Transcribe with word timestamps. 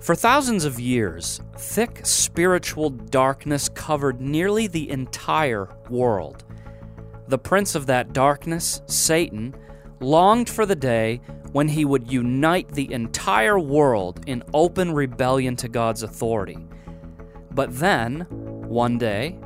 For 0.00 0.14
thousands 0.14 0.64
of 0.64 0.78
years, 0.78 1.40
thick 1.56 2.00
spiritual 2.04 2.90
darkness 2.90 3.68
covered 3.68 4.20
nearly 4.20 4.66
the 4.66 4.90
entire 4.90 5.68
world. 5.88 6.44
The 7.28 7.38
prince 7.38 7.74
of 7.74 7.86
that 7.86 8.12
darkness, 8.12 8.82
Satan, 8.86 9.54
longed 10.00 10.48
for 10.48 10.66
the 10.66 10.76
day 10.76 11.20
when 11.52 11.68
he 11.68 11.84
would 11.84 12.12
unite 12.12 12.68
the 12.68 12.92
entire 12.92 13.58
world 13.58 14.20
in 14.26 14.44
open 14.52 14.92
rebellion 14.92 15.56
to 15.56 15.68
God's 15.68 16.02
authority. 16.02 16.58
But 17.50 17.76
then, 17.78 18.26
one 18.30 18.98
day, 18.98 19.38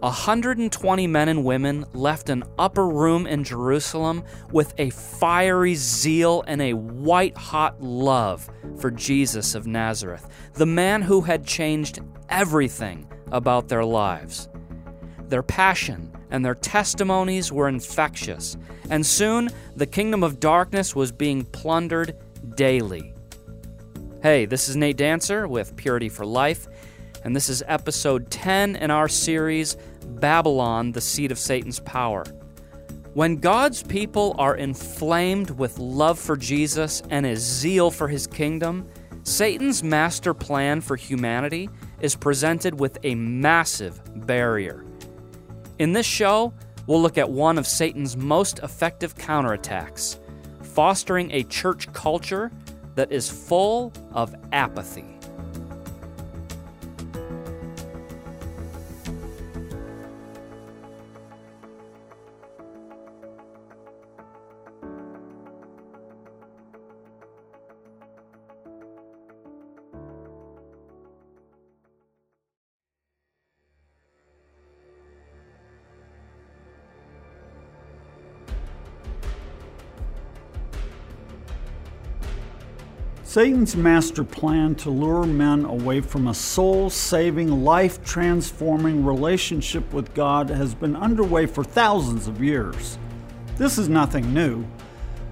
120 0.00 1.06
men 1.08 1.28
and 1.28 1.44
women 1.44 1.84
left 1.92 2.28
an 2.28 2.44
upper 2.56 2.86
room 2.88 3.26
in 3.26 3.42
Jerusalem 3.42 4.22
with 4.52 4.72
a 4.78 4.90
fiery 4.90 5.74
zeal 5.74 6.44
and 6.46 6.62
a 6.62 6.74
white 6.74 7.36
hot 7.36 7.82
love 7.82 8.48
for 8.78 8.92
Jesus 8.92 9.56
of 9.56 9.66
Nazareth, 9.66 10.28
the 10.54 10.66
man 10.66 11.02
who 11.02 11.22
had 11.22 11.44
changed 11.44 11.98
everything 12.28 13.10
about 13.32 13.66
their 13.68 13.84
lives. 13.84 14.48
Their 15.26 15.42
passion 15.42 16.12
and 16.30 16.44
their 16.44 16.54
testimonies 16.54 17.50
were 17.50 17.68
infectious, 17.68 18.56
and 18.90 19.04
soon 19.04 19.48
the 19.74 19.86
kingdom 19.86 20.22
of 20.22 20.38
darkness 20.38 20.94
was 20.94 21.10
being 21.10 21.44
plundered 21.44 22.16
daily. 22.54 23.14
Hey, 24.22 24.46
this 24.46 24.68
is 24.68 24.76
Nate 24.76 24.96
Dancer 24.96 25.48
with 25.48 25.76
Purity 25.76 26.08
for 26.08 26.24
Life 26.24 26.68
and 27.24 27.34
this 27.34 27.48
is 27.48 27.62
episode 27.66 28.30
10 28.30 28.76
in 28.76 28.90
our 28.90 29.08
series, 29.08 29.76
Babylon, 30.06 30.92
the 30.92 31.00
Seat 31.00 31.32
of 31.32 31.38
Satan's 31.38 31.80
Power. 31.80 32.24
When 33.14 33.36
God's 33.36 33.82
people 33.82 34.34
are 34.38 34.56
inflamed 34.56 35.50
with 35.50 35.78
love 35.78 36.18
for 36.18 36.36
Jesus 36.36 37.02
and 37.10 37.26
his 37.26 37.40
zeal 37.40 37.90
for 37.90 38.06
his 38.06 38.26
kingdom, 38.26 38.88
Satan's 39.24 39.82
master 39.82 40.32
plan 40.32 40.80
for 40.80 40.96
humanity 40.96 41.68
is 42.00 42.14
presented 42.14 42.78
with 42.78 42.98
a 43.02 43.14
massive 43.14 44.00
barrier. 44.26 44.84
In 45.78 45.92
this 45.92 46.06
show, 46.06 46.52
we'll 46.86 47.02
look 47.02 47.18
at 47.18 47.28
one 47.28 47.58
of 47.58 47.66
Satan's 47.66 48.16
most 48.16 48.60
effective 48.60 49.16
counterattacks, 49.16 50.18
fostering 50.62 51.30
a 51.32 51.42
church 51.44 51.92
culture 51.92 52.52
that 52.94 53.10
is 53.10 53.28
full 53.28 53.92
of 54.12 54.34
apathy. 54.52 55.18
Satan's 83.28 83.76
master 83.76 84.24
plan 84.24 84.74
to 84.76 84.88
lure 84.88 85.26
men 85.26 85.66
away 85.66 86.00
from 86.00 86.28
a 86.28 86.34
soul 86.34 86.88
saving, 86.88 87.62
life 87.62 88.02
transforming 88.02 89.04
relationship 89.04 89.92
with 89.92 90.14
God 90.14 90.48
has 90.48 90.74
been 90.74 90.96
underway 90.96 91.44
for 91.44 91.62
thousands 91.62 92.26
of 92.26 92.42
years. 92.42 92.96
This 93.58 93.76
is 93.76 93.86
nothing 93.86 94.32
new, 94.32 94.64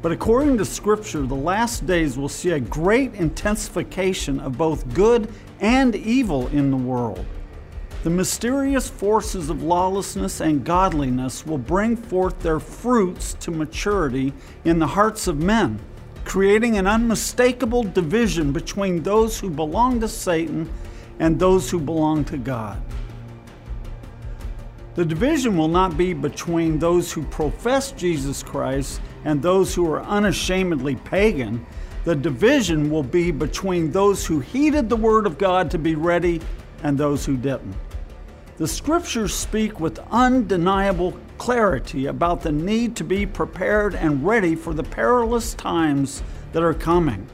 but 0.02 0.12
according 0.12 0.58
to 0.58 0.64
Scripture, 0.66 1.22
the 1.22 1.34
last 1.34 1.86
days 1.86 2.18
will 2.18 2.28
see 2.28 2.50
a 2.50 2.60
great 2.60 3.14
intensification 3.14 4.40
of 4.40 4.58
both 4.58 4.92
good 4.92 5.32
and 5.60 5.96
evil 5.96 6.48
in 6.48 6.70
the 6.70 6.76
world. 6.76 7.24
The 8.02 8.10
mysterious 8.10 8.90
forces 8.90 9.48
of 9.48 9.62
lawlessness 9.62 10.42
and 10.42 10.62
godliness 10.62 11.46
will 11.46 11.56
bring 11.56 11.96
forth 11.96 12.38
their 12.40 12.60
fruits 12.60 13.32
to 13.40 13.50
maturity 13.50 14.34
in 14.66 14.80
the 14.80 14.86
hearts 14.86 15.28
of 15.28 15.42
men 15.42 15.80
creating 16.26 16.76
an 16.76 16.88
unmistakable 16.88 17.84
division 17.84 18.52
between 18.52 19.02
those 19.02 19.38
who 19.38 19.48
belong 19.48 20.00
to 20.00 20.08
Satan 20.08 20.68
and 21.20 21.38
those 21.38 21.70
who 21.70 21.80
belong 21.80 22.24
to 22.24 22.36
God. 22.36 22.82
The 24.96 25.04
division 25.04 25.56
will 25.56 25.68
not 25.68 25.96
be 25.96 26.12
between 26.12 26.78
those 26.78 27.12
who 27.12 27.22
profess 27.24 27.92
Jesus 27.92 28.42
Christ 28.42 29.00
and 29.24 29.40
those 29.40 29.74
who 29.74 29.88
are 29.90 30.02
unashamedly 30.02 30.96
pagan. 30.96 31.64
The 32.04 32.16
division 32.16 32.90
will 32.90 33.02
be 33.02 33.30
between 33.30 33.92
those 33.92 34.26
who 34.26 34.40
heeded 34.40 34.88
the 34.88 34.96
word 34.96 35.26
of 35.26 35.38
God 35.38 35.70
to 35.70 35.78
be 35.78 35.94
ready 35.94 36.40
and 36.82 36.98
those 36.98 37.24
who 37.24 37.36
didn't. 37.36 37.76
The 38.56 38.66
scriptures 38.66 39.34
speak 39.34 39.78
with 39.80 39.98
undeniable 40.10 41.16
clarity 41.38 42.06
about 42.06 42.42
the 42.42 42.52
need 42.52 42.96
to 42.96 43.04
be 43.04 43.26
prepared 43.26 43.94
and 43.94 44.26
ready 44.26 44.54
for 44.54 44.74
the 44.74 44.82
perilous 44.82 45.54
times 45.54 46.22
that 46.52 46.62
are 46.62 46.74
coming. 46.74 47.26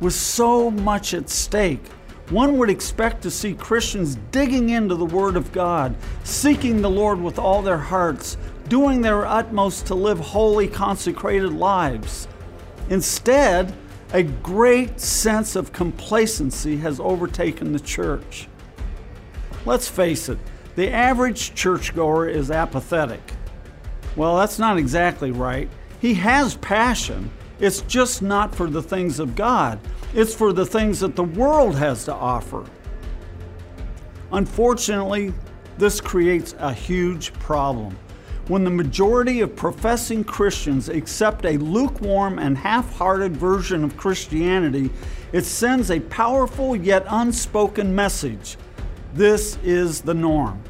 With 0.00 0.14
so 0.14 0.70
much 0.70 1.14
at 1.14 1.28
stake, 1.28 1.86
one 2.30 2.58
would 2.58 2.68
expect 2.68 3.22
to 3.22 3.30
see 3.30 3.54
Christians 3.54 4.16
digging 4.30 4.70
into 4.70 4.94
the 4.94 5.06
Word 5.06 5.36
of 5.36 5.50
God, 5.50 5.96
seeking 6.24 6.82
the 6.82 6.90
Lord 6.90 7.20
with 7.20 7.38
all 7.38 7.62
their 7.62 7.78
hearts, 7.78 8.36
doing 8.68 9.00
their 9.00 9.26
utmost 9.26 9.86
to 9.86 9.94
live 9.94 10.18
holy, 10.18 10.68
consecrated 10.68 11.52
lives. 11.52 12.28
Instead, 12.90 13.74
a 14.12 14.22
great 14.22 15.00
sense 15.00 15.56
of 15.56 15.72
complacency 15.72 16.76
has 16.78 17.00
overtaken 17.00 17.72
the 17.72 17.80
church. 17.80 18.48
Let's 19.66 19.88
face 19.88 20.28
it, 20.28 20.38
the 20.78 20.92
average 20.92 21.56
churchgoer 21.56 22.28
is 22.28 22.52
apathetic. 22.52 23.32
Well, 24.14 24.36
that's 24.36 24.60
not 24.60 24.78
exactly 24.78 25.32
right. 25.32 25.68
He 26.00 26.14
has 26.14 26.54
passion, 26.54 27.32
it's 27.58 27.80
just 27.80 28.22
not 28.22 28.54
for 28.54 28.70
the 28.70 28.80
things 28.80 29.18
of 29.18 29.34
God, 29.34 29.80
it's 30.14 30.32
for 30.32 30.52
the 30.52 30.64
things 30.64 31.00
that 31.00 31.16
the 31.16 31.24
world 31.24 31.74
has 31.74 32.04
to 32.04 32.14
offer. 32.14 32.64
Unfortunately, 34.30 35.34
this 35.78 36.00
creates 36.00 36.54
a 36.60 36.72
huge 36.72 37.32
problem. 37.40 37.98
When 38.46 38.62
the 38.62 38.70
majority 38.70 39.40
of 39.40 39.56
professing 39.56 40.22
Christians 40.22 40.88
accept 40.88 41.44
a 41.44 41.56
lukewarm 41.56 42.38
and 42.38 42.56
half 42.56 42.94
hearted 42.94 43.36
version 43.36 43.82
of 43.82 43.96
Christianity, 43.96 44.90
it 45.32 45.44
sends 45.44 45.90
a 45.90 45.98
powerful 45.98 46.76
yet 46.76 47.04
unspoken 47.08 47.92
message 47.92 48.56
this 49.14 49.58
is 49.64 50.00
the 50.02 50.14
norm. 50.14 50.62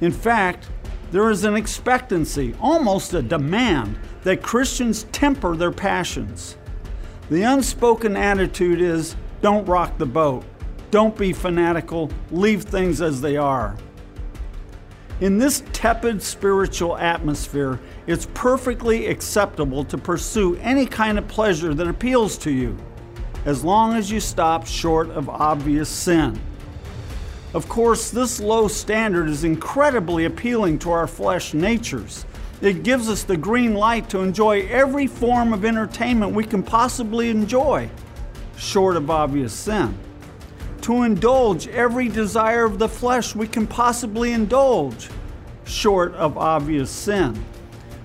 In 0.00 0.12
fact, 0.12 0.68
there 1.10 1.30
is 1.30 1.44
an 1.44 1.56
expectancy, 1.56 2.54
almost 2.60 3.14
a 3.14 3.22
demand, 3.22 3.98
that 4.22 4.42
Christians 4.42 5.04
temper 5.12 5.56
their 5.56 5.72
passions. 5.72 6.56
The 7.30 7.42
unspoken 7.42 8.16
attitude 8.16 8.80
is 8.80 9.16
don't 9.42 9.66
rock 9.66 9.98
the 9.98 10.06
boat, 10.06 10.44
don't 10.90 11.16
be 11.16 11.32
fanatical, 11.32 12.10
leave 12.30 12.62
things 12.62 13.00
as 13.00 13.20
they 13.20 13.36
are. 13.36 13.76
In 15.20 15.36
this 15.36 15.62
tepid 15.72 16.22
spiritual 16.22 16.96
atmosphere, 16.96 17.78
it's 18.06 18.26
perfectly 18.32 19.06
acceptable 19.06 19.84
to 19.84 19.98
pursue 19.98 20.56
any 20.56 20.86
kind 20.86 21.18
of 21.18 21.28
pleasure 21.28 21.74
that 21.74 21.86
appeals 21.86 22.38
to 22.38 22.50
you, 22.50 22.76
as 23.44 23.62
long 23.62 23.94
as 23.94 24.10
you 24.10 24.18
stop 24.18 24.66
short 24.66 25.10
of 25.10 25.28
obvious 25.28 25.88
sin. 25.88 26.40
Of 27.52 27.68
course, 27.68 28.12
this 28.12 28.38
low 28.38 28.68
standard 28.68 29.28
is 29.28 29.42
incredibly 29.42 30.24
appealing 30.24 30.78
to 30.80 30.92
our 30.92 31.08
flesh 31.08 31.52
natures. 31.52 32.24
It 32.60 32.84
gives 32.84 33.08
us 33.08 33.24
the 33.24 33.36
green 33.36 33.74
light 33.74 34.08
to 34.10 34.20
enjoy 34.20 34.68
every 34.68 35.08
form 35.08 35.52
of 35.52 35.64
entertainment 35.64 36.32
we 36.32 36.44
can 36.44 36.62
possibly 36.62 37.28
enjoy, 37.28 37.90
short 38.56 38.96
of 38.96 39.10
obvious 39.10 39.52
sin. 39.52 39.98
To 40.82 41.02
indulge 41.02 41.66
every 41.68 42.08
desire 42.08 42.64
of 42.64 42.78
the 42.78 42.88
flesh 42.88 43.34
we 43.34 43.48
can 43.48 43.66
possibly 43.66 44.32
indulge, 44.32 45.08
short 45.64 46.14
of 46.14 46.38
obvious 46.38 46.88
sin. 46.88 47.44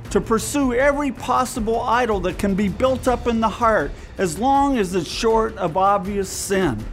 To 0.09 0.21
pursue 0.21 0.73
every 0.73 1.11
possible 1.11 1.81
idol 1.81 2.19
that 2.21 2.39
can 2.39 2.55
be 2.55 2.67
built 2.67 3.07
up 3.07 3.27
in 3.27 3.41
the 3.41 3.49
heart, 3.49 3.91
as 4.17 4.39
long 4.39 4.79
as 4.79 4.95
it's 4.95 5.07
short 5.07 5.55
of 5.57 5.77
obvious 5.77 6.29
sin 6.29 6.83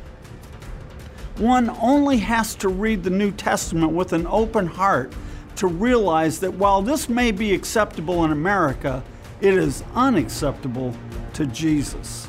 one 1.39 1.71
only 1.81 2.19
has 2.19 2.55
to 2.57 2.69
read 2.69 3.03
the 3.03 3.11
New 3.11 3.33
Testament 3.33 3.93
with 3.93 4.13
an 4.13 4.27
open 4.27 4.67
heart 4.67 5.13
to 5.57 5.67
realize 5.67 6.41
that 6.41 6.55
while 6.55 6.83
this 6.83 7.09
may 7.09 7.31
be 7.31 7.55
acceptable 7.55 8.25
in 8.25 8.33
America, 8.33 9.03
it 9.41 9.55
is 9.55 9.83
unacceptable 9.95 10.95
to 11.35 11.47
Jesus. 11.47 12.29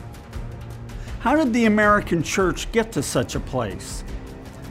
How 1.19 1.35
did 1.35 1.53
the 1.53 1.65
American 1.65 2.23
church 2.23 2.71
get 2.71 2.91
to 2.93 3.03
such 3.03 3.35
a 3.35 3.39
place? 3.39 4.03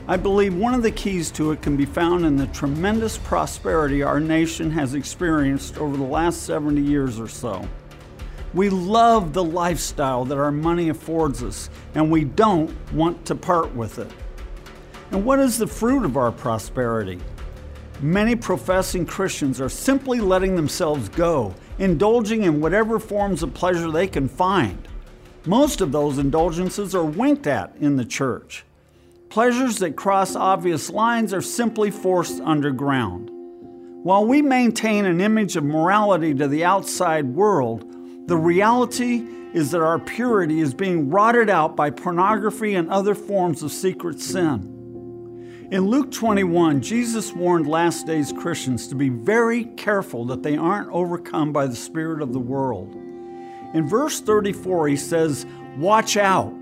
I 0.07 0.17
believe 0.17 0.53
one 0.53 0.73
of 0.73 0.83
the 0.83 0.91
keys 0.91 1.31
to 1.31 1.51
it 1.51 1.61
can 1.61 1.77
be 1.77 1.85
found 1.85 2.25
in 2.25 2.35
the 2.35 2.47
tremendous 2.47 3.17
prosperity 3.17 4.03
our 4.03 4.19
nation 4.19 4.69
has 4.71 4.95
experienced 4.95 5.77
over 5.77 5.95
the 5.95 6.03
last 6.03 6.43
70 6.43 6.81
years 6.81 7.19
or 7.19 7.29
so. 7.29 7.65
We 8.53 8.69
love 8.69 9.33
the 9.33 9.43
lifestyle 9.43 10.25
that 10.25 10.37
our 10.37 10.51
money 10.51 10.89
affords 10.89 11.41
us, 11.41 11.69
and 11.95 12.11
we 12.11 12.25
don't 12.25 12.71
want 12.91 13.25
to 13.25 13.35
part 13.35 13.73
with 13.73 13.97
it. 13.97 14.11
And 15.11 15.25
what 15.25 15.39
is 15.39 15.57
the 15.57 15.67
fruit 15.67 16.05
of 16.05 16.17
our 16.17 16.31
prosperity? 16.31 17.19
Many 18.01 18.35
professing 18.35 19.05
Christians 19.05 19.61
are 19.61 19.69
simply 19.69 20.19
letting 20.19 20.55
themselves 20.55 21.07
go, 21.09 21.53
indulging 21.79 22.43
in 22.43 22.59
whatever 22.59 22.99
forms 22.99 23.43
of 23.43 23.53
pleasure 23.53 23.89
they 23.91 24.07
can 24.07 24.27
find. 24.27 24.87
Most 25.45 25.81
of 25.81 25.91
those 25.91 26.17
indulgences 26.17 26.95
are 26.95 27.05
winked 27.05 27.47
at 27.47 27.75
in 27.79 27.95
the 27.95 28.05
church. 28.05 28.65
Pleasures 29.29 29.79
that 29.79 29.95
cross 29.95 30.35
obvious 30.35 30.89
lines 30.89 31.33
are 31.33 31.41
simply 31.41 31.91
forced 31.91 32.41
underground. 32.41 33.29
While 34.03 34.25
we 34.25 34.41
maintain 34.41 35.05
an 35.05 35.21
image 35.21 35.55
of 35.55 35.63
morality 35.63 36.33
to 36.33 36.47
the 36.47 36.65
outside 36.65 37.25
world, 37.25 37.85
the 38.27 38.35
reality 38.35 39.25
is 39.53 39.71
that 39.71 39.81
our 39.81 39.97
purity 39.97 40.59
is 40.59 40.73
being 40.73 41.09
rotted 41.09 41.49
out 41.49 41.75
by 41.75 41.89
pornography 41.89 42.75
and 42.75 42.89
other 42.89 43.15
forms 43.15 43.63
of 43.63 43.71
secret 43.71 44.19
sin. 44.19 44.73
In 45.71 45.87
Luke 45.87 46.11
21, 46.11 46.81
Jesus 46.81 47.31
warned 47.31 47.67
last 47.67 48.05
days 48.05 48.33
Christians 48.33 48.87
to 48.87 48.95
be 48.95 49.09
very 49.09 49.65
careful 49.65 50.25
that 50.25 50.43
they 50.43 50.57
aren't 50.57 50.91
overcome 50.91 51.53
by 51.53 51.67
the 51.67 51.75
spirit 51.75 52.21
of 52.21 52.33
the 52.33 52.39
world. 52.39 52.93
In 53.73 53.87
verse 53.87 54.19
34, 54.19 54.89
he 54.89 54.97
says, 54.97 55.45
Watch 55.77 56.17
out. 56.17 56.53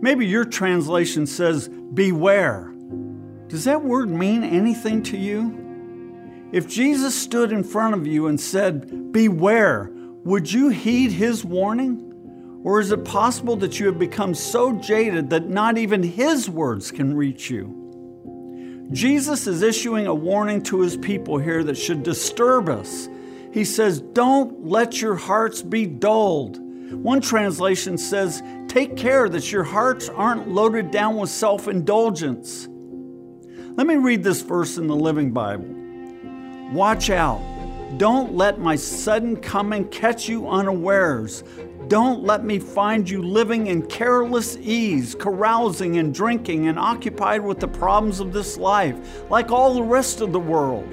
Maybe 0.00 0.26
your 0.26 0.44
translation 0.44 1.26
says, 1.26 1.68
Beware. 1.68 2.74
Does 3.48 3.64
that 3.64 3.84
word 3.84 4.10
mean 4.10 4.42
anything 4.42 5.02
to 5.04 5.16
you? 5.16 6.48
If 6.52 6.68
Jesus 6.68 7.14
stood 7.14 7.52
in 7.52 7.62
front 7.62 7.94
of 7.94 8.06
you 8.06 8.26
and 8.26 8.40
said, 8.40 9.12
Beware, 9.12 9.90
would 10.24 10.52
you 10.52 10.68
heed 10.68 11.12
his 11.12 11.44
warning? 11.44 12.60
Or 12.64 12.80
is 12.80 12.90
it 12.90 13.04
possible 13.04 13.56
that 13.56 13.78
you 13.78 13.86
have 13.86 13.98
become 13.98 14.34
so 14.34 14.72
jaded 14.72 15.30
that 15.30 15.48
not 15.48 15.78
even 15.78 16.02
his 16.02 16.50
words 16.50 16.90
can 16.90 17.16
reach 17.16 17.48
you? 17.48 17.85
Jesus 18.92 19.46
is 19.46 19.62
issuing 19.62 20.06
a 20.06 20.14
warning 20.14 20.62
to 20.64 20.80
his 20.80 20.96
people 20.96 21.38
here 21.38 21.64
that 21.64 21.76
should 21.76 22.02
disturb 22.02 22.68
us. 22.68 23.08
He 23.52 23.64
says, 23.64 24.00
Don't 24.00 24.66
let 24.66 25.00
your 25.00 25.16
hearts 25.16 25.62
be 25.62 25.86
dulled. 25.86 26.58
One 26.92 27.20
translation 27.20 27.98
says, 27.98 28.42
Take 28.68 28.96
care 28.96 29.28
that 29.28 29.50
your 29.50 29.64
hearts 29.64 30.08
aren't 30.08 30.48
loaded 30.48 30.90
down 30.90 31.16
with 31.16 31.30
self 31.30 31.66
indulgence. 31.66 32.68
Let 33.76 33.86
me 33.86 33.96
read 33.96 34.22
this 34.22 34.42
verse 34.42 34.78
in 34.78 34.86
the 34.86 34.96
Living 34.96 35.32
Bible. 35.32 35.66
Watch 36.72 37.10
out. 37.10 37.40
Don't 37.98 38.34
let 38.34 38.58
my 38.58 38.76
sudden 38.76 39.36
coming 39.36 39.88
catch 39.88 40.28
you 40.28 40.48
unawares. 40.48 41.42
Don't 41.88 42.24
let 42.24 42.44
me 42.44 42.58
find 42.58 43.08
you 43.08 43.22
living 43.22 43.68
in 43.68 43.86
careless 43.86 44.56
ease, 44.56 45.14
carousing 45.14 45.98
and 45.98 46.12
drinking 46.12 46.66
and 46.66 46.80
occupied 46.80 47.42
with 47.42 47.60
the 47.60 47.68
problems 47.68 48.18
of 48.18 48.32
this 48.32 48.56
life, 48.56 49.30
like 49.30 49.52
all 49.52 49.72
the 49.74 49.82
rest 49.82 50.20
of 50.20 50.32
the 50.32 50.40
world. 50.40 50.88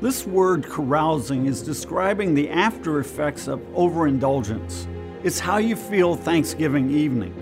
This 0.00 0.24
word 0.24 0.64
carousing 0.64 1.46
is 1.46 1.62
describing 1.62 2.32
the 2.32 2.48
after 2.48 3.00
effects 3.00 3.48
of 3.48 3.60
overindulgence. 3.74 4.86
It's 5.24 5.40
how 5.40 5.56
you 5.56 5.74
feel 5.74 6.14
Thanksgiving 6.14 6.88
evening. 6.90 7.34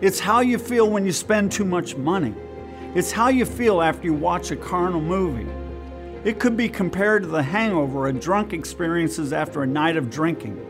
It's 0.00 0.18
how 0.18 0.40
you 0.40 0.58
feel 0.58 0.88
when 0.88 1.04
you 1.04 1.12
spend 1.12 1.52
too 1.52 1.66
much 1.66 1.94
money. 1.94 2.34
It's 2.94 3.12
how 3.12 3.28
you 3.28 3.44
feel 3.44 3.82
after 3.82 4.06
you 4.06 4.14
watch 4.14 4.50
a 4.50 4.56
carnal 4.56 5.02
movie. 5.02 5.50
It 6.24 6.38
could 6.40 6.56
be 6.56 6.70
compared 6.70 7.24
to 7.24 7.28
the 7.28 7.42
hangover 7.42 8.06
a 8.06 8.14
drunk 8.14 8.54
experiences 8.54 9.34
after 9.34 9.62
a 9.62 9.66
night 9.66 9.98
of 9.98 10.08
drinking. 10.08 10.65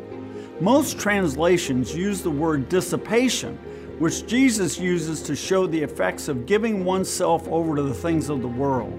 Most 0.61 0.99
translations 0.99 1.95
use 1.95 2.23
the 2.23 2.31
word 2.31 2.71
dissipation, 2.71 3.57
which 3.99 4.27
Jesus 4.27 4.79
uses 4.79 5.23
to 5.25 5.37
show 5.37 5.67
the 5.67 5.83
effects 5.83 6.29
of 6.29 6.47
giving 6.47 6.83
oneself 6.83 7.47
over 7.49 7.77
to 7.77 7.83
the 7.83 7.93
things 7.93 8.31
of 8.31 8.41
the 8.41 8.49
world. 8.49 8.99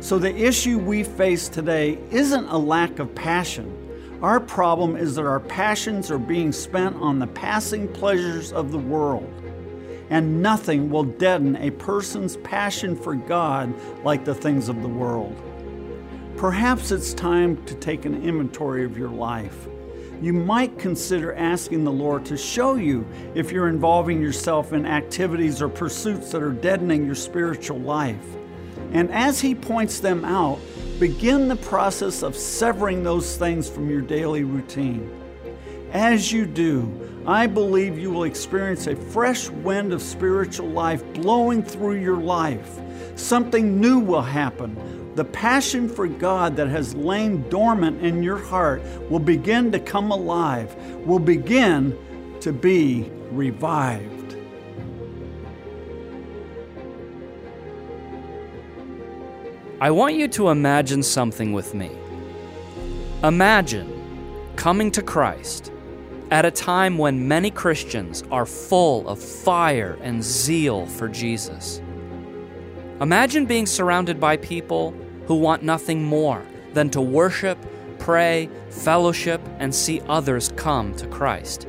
So 0.00 0.18
the 0.18 0.34
issue 0.34 0.78
we 0.78 1.02
face 1.02 1.50
today 1.50 1.98
isn't 2.10 2.46
a 2.46 2.56
lack 2.56 2.98
of 3.00 3.14
passion. 3.14 4.18
Our 4.22 4.40
problem 4.40 4.96
is 4.96 5.14
that 5.16 5.26
our 5.26 5.40
passions 5.40 6.10
are 6.10 6.18
being 6.18 6.52
spent 6.52 6.96
on 6.96 7.18
the 7.18 7.26
passing 7.26 7.86
pleasures 7.86 8.50
of 8.50 8.72
the 8.72 8.78
world. 8.78 9.30
And 10.08 10.40
nothing 10.40 10.88
will 10.88 11.04
deaden 11.04 11.56
a 11.56 11.70
person's 11.72 12.38
passion 12.38 12.96
for 12.96 13.14
God 13.14 13.74
like 14.04 14.24
the 14.24 14.34
things 14.34 14.70
of 14.70 14.80
the 14.80 14.88
world. 14.88 15.36
Perhaps 16.38 16.92
it's 16.92 17.12
time 17.12 17.62
to 17.66 17.74
take 17.74 18.06
an 18.06 18.22
inventory 18.22 18.84
of 18.84 18.96
your 18.96 19.10
life. 19.10 19.68
You 20.22 20.32
might 20.32 20.78
consider 20.78 21.34
asking 21.34 21.84
the 21.84 21.92
Lord 21.92 22.24
to 22.26 22.38
show 22.38 22.76
you 22.76 23.06
if 23.34 23.52
you're 23.52 23.68
involving 23.68 24.22
yourself 24.22 24.72
in 24.72 24.86
activities 24.86 25.60
or 25.60 25.68
pursuits 25.68 26.32
that 26.32 26.42
are 26.42 26.52
deadening 26.52 27.04
your 27.04 27.14
spiritual 27.14 27.78
life. 27.78 28.24
And 28.92 29.10
as 29.10 29.40
He 29.40 29.54
points 29.54 30.00
them 30.00 30.24
out, 30.24 30.58
begin 30.98 31.48
the 31.48 31.56
process 31.56 32.22
of 32.22 32.34
severing 32.34 33.02
those 33.02 33.36
things 33.36 33.68
from 33.68 33.90
your 33.90 34.00
daily 34.00 34.44
routine. 34.44 35.10
As 35.92 36.32
you 36.32 36.46
do, 36.46 37.22
I 37.26 37.46
believe 37.46 37.98
you 37.98 38.10
will 38.10 38.24
experience 38.24 38.86
a 38.86 38.96
fresh 38.96 39.50
wind 39.50 39.92
of 39.92 40.00
spiritual 40.00 40.68
life 40.68 41.04
blowing 41.12 41.62
through 41.62 42.00
your 42.00 42.16
life. 42.16 42.80
Something 43.16 43.80
new 43.80 43.98
will 43.98 44.22
happen 44.22 44.76
the 45.16 45.24
passion 45.24 45.88
for 45.88 46.06
God 46.06 46.56
that 46.56 46.68
has 46.68 46.94
lain 46.94 47.48
dormant 47.48 48.04
in 48.04 48.22
your 48.22 48.36
heart 48.36 48.82
will 49.10 49.18
begin 49.18 49.72
to 49.72 49.80
come 49.80 50.10
alive, 50.10 50.74
will 51.06 51.18
begin 51.18 51.98
to 52.40 52.52
be 52.52 53.10
revived. 53.30 54.36
I 59.80 59.90
want 59.90 60.16
you 60.16 60.28
to 60.28 60.50
imagine 60.50 61.02
something 61.02 61.54
with 61.54 61.72
me. 61.72 61.90
Imagine 63.24 64.52
coming 64.56 64.90
to 64.90 65.02
Christ 65.02 65.72
at 66.30 66.44
a 66.44 66.50
time 66.50 66.98
when 66.98 67.26
many 67.26 67.50
Christians 67.50 68.22
are 68.30 68.44
full 68.44 69.08
of 69.08 69.18
fire 69.18 69.98
and 70.02 70.22
zeal 70.22 70.84
for 70.84 71.08
Jesus. 71.08 71.80
Imagine 73.00 73.46
being 73.46 73.64
surrounded 73.64 74.20
by 74.20 74.36
people 74.36 74.94
who 75.26 75.34
want 75.34 75.62
nothing 75.62 76.04
more 76.04 76.42
than 76.72 76.90
to 76.90 77.00
worship, 77.00 77.58
pray, 77.98 78.48
fellowship, 78.70 79.40
and 79.58 79.74
see 79.74 80.00
others 80.08 80.52
come 80.56 80.94
to 80.96 81.06
Christ. 81.06 81.66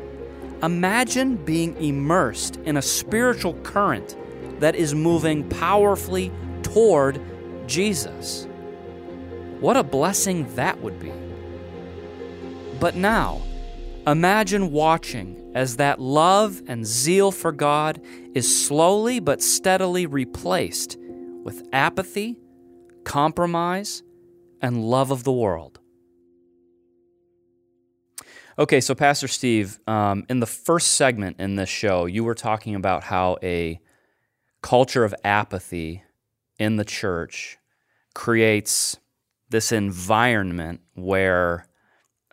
Imagine 0.64 1.36
being 1.38 1.76
immersed 1.78 2.58
in 2.58 2.78
a 2.78 2.82
spiritual 2.82 3.54
current 3.62 4.16
that 4.60 4.76
is 4.76 4.96
moving 4.96 5.48
powerfully 5.50 6.32
toward 6.64 7.22
Jesus. 7.68 8.48
What 9.60 9.78
a 9.78 9.84
blessing 9.84 10.54
that 10.56 10.82
would 10.82 11.00
be. 11.00 11.12
But 12.80 12.96
now, 12.96 13.42
imagine 14.06 14.72
watching 14.72 15.52
as 15.56 15.78
that 15.78 16.00
love 16.00 16.62
and 16.68 16.86
zeal 16.86 17.32
for 17.32 17.52
God 17.52 18.02
is 18.34 18.68
slowly 18.68 19.20
but 19.20 19.42
steadily 19.42 20.06
replaced 20.06 20.98
with 21.44 21.68
apathy 21.74 22.38
compromise, 23.08 24.04
and 24.62 24.84
love 24.84 25.12
of 25.12 25.24
the 25.24 25.32
world. 25.32 25.80
Okay, 28.60 28.82
so 28.82 28.94
Pastor 28.94 29.30
Steve, 29.30 29.80
um, 29.88 30.26
in 30.30 30.42
the 30.42 30.46
first 30.46 30.94
segment 30.94 31.40
in 31.40 31.56
this 31.56 31.70
show, 31.70 32.06
you 32.06 32.26
were 32.26 32.36
talking 32.36 32.76
about 32.76 33.04
how 33.04 33.38
a 33.42 33.80
culture 34.62 35.06
of 35.06 35.16
apathy 35.24 36.04
in 36.60 36.76
the 36.76 36.84
church 36.84 37.58
creates 38.14 38.98
this 39.50 39.72
environment 39.72 40.82
where 40.96 41.66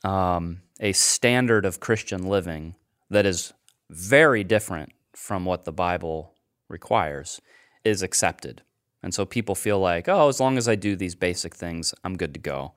um, 0.03 0.63
a 0.81 0.93
standard 0.93 1.65
of 1.65 1.79
Christian 1.79 2.27
living 2.27 2.75
that 3.11 3.27
is 3.27 3.53
very 3.91 4.43
different 4.43 4.91
from 5.13 5.45
what 5.45 5.67
the 5.67 5.73
Bible 5.73 6.35
requires 6.69 7.41
is 7.85 8.03
accepted. 8.03 8.63
And 9.05 9.13
so 9.13 9.27
people 9.27 9.55
feel 9.55 9.79
like, 9.79 10.09
oh, 10.09 10.29
as 10.29 10.41
long 10.41 10.57
as 10.57 10.67
I 10.67 10.77
do 10.77 10.97
these 10.97 11.15
basic 11.15 11.55
things, 11.55 11.93
I'm 12.03 12.17
good 12.17 12.33
to 12.33 12.41
go. 12.41 12.73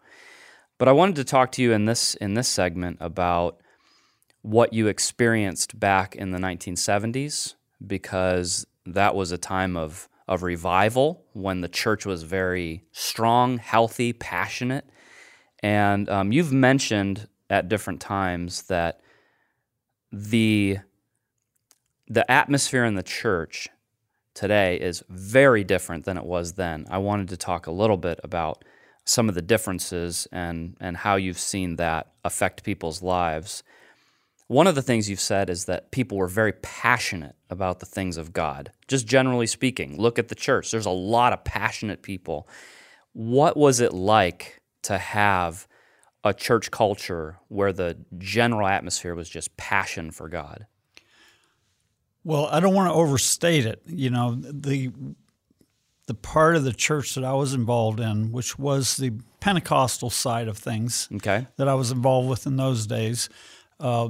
But 0.77 0.89
I 0.89 0.91
wanted 0.91 1.15
to 1.15 1.24
talk 1.24 1.53
to 1.53 1.62
you 1.62 1.72
in 1.72 1.86
this 1.86 2.15
in 2.15 2.34
this 2.34 2.50
segment 2.50 2.98
about 3.00 3.62
what 4.41 4.74
you 4.74 4.88
experienced 4.88 5.79
back 5.79 6.17
in 6.17 6.31
the 6.31 6.38
1970s 6.38 7.55
because 7.86 8.67
that 8.86 9.15
was 9.15 9.31
a 9.31 9.38
time 9.38 9.77
of 9.77 10.10
of 10.27 10.43
revival 10.43 11.24
when 11.31 11.62
the 11.62 11.69
church 11.69 12.05
was 12.05 12.24
very 12.24 12.84
strong, 12.91 13.57
healthy, 13.57 14.12
passionate. 14.12 14.86
And 15.63 16.10
um, 16.10 16.34
you've 16.34 16.51
mentioned 16.51 17.29
at 17.50 17.69
different 17.69 18.01
times 18.01 18.63
that 18.63 19.00
the 20.12 20.79
the 22.10 22.29
atmosphere 22.29 22.84
in 22.84 22.96
the 22.96 23.03
church 23.03 23.69
today 24.38 24.77
is 24.79 25.03
very 25.10 25.63
different 25.63 26.06
than 26.06 26.15
it 26.15 26.24
was 26.24 26.53
then. 26.53 26.86
I 26.91 27.00
wanted 27.00 27.29
to 27.29 27.38
talk 27.38 27.65
a 27.65 27.72
little 27.72 27.98
bit 27.98 28.20
about 28.24 28.63
some 29.03 29.29
of 29.29 29.36
the 29.36 29.41
differences 29.41 30.27
and 30.32 30.77
and 30.79 30.96
how 30.98 31.15
you've 31.15 31.39
seen 31.39 31.77
that 31.77 32.12
affect 32.24 32.63
people's 32.63 33.01
lives. 33.01 33.63
One 34.48 34.67
of 34.67 34.75
the 34.75 34.82
things 34.84 35.10
you've 35.10 35.20
said 35.20 35.50
is 35.50 35.65
that 35.65 35.91
people 35.91 36.17
were 36.17 36.27
very 36.27 36.53
passionate 36.53 37.36
about 37.50 37.79
the 37.79 37.86
things 37.86 38.15
of 38.15 38.32
God. 38.32 38.72
Just 38.88 39.08
generally 39.08 39.48
speaking, 39.48 39.98
look 39.98 40.20
at 40.20 40.27
the 40.27 40.36
church. 40.36 40.72
There's 40.72 40.86
a 40.86 40.91
lot 40.91 41.34
of 41.34 41.44
passionate 41.44 42.01
people. 42.01 42.48
What 43.13 43.58
was 43.58 43.79
it 43.79 43.91
like 43.91 44.62
to 44.84 44.98
have 45.00 45.67
a 46.24 46.34
church 46.34 46.70
culture 46.70 47.39
where 47.48 47.74
the 47.74 47.98
general 48.17 48.67
atmosphere 48.67 49.15
was 49.15 49.29
just 49.29 49.58
passion 49.58 50.12
for 50.12 50.29
God? 50.29 50.67
Well, 52.27 52.48
I 52.51 52.60
don't 52.60 52.74
want 52.75 52.89
to 52.89 52.93
overstate 52.93 53.65
it. 53.65 53.81
You 53.86 54.10
know, 54.10 54.36
the 54.36 54.91
the 56.07 56.13
part 56.13 56.57
of 56.57 56.65
the 56.65 56.74
church 56.74 57.15
that 57.15 57.24
I 57.24 57.34
was 57.34 57.53
involved 57.53 58.01
in, 58.01 58.34
which 58.34 58.60
was 58.60 58.98
the 58.98 59.13
Pentecostal 59.39 60.10
side 60.10 60.48
of 60.50 60.57
things 60.57 61.07
Okay. 61.15 61.48
that 61.55 61.67
I 61.69 61.74
was 61.74 61.89
involved 61.91 62.29
with 62.29 62.46
in 62.46 62.57
those 62.57 62.86
days, 62.88 63.29
uh, 63.79 64.10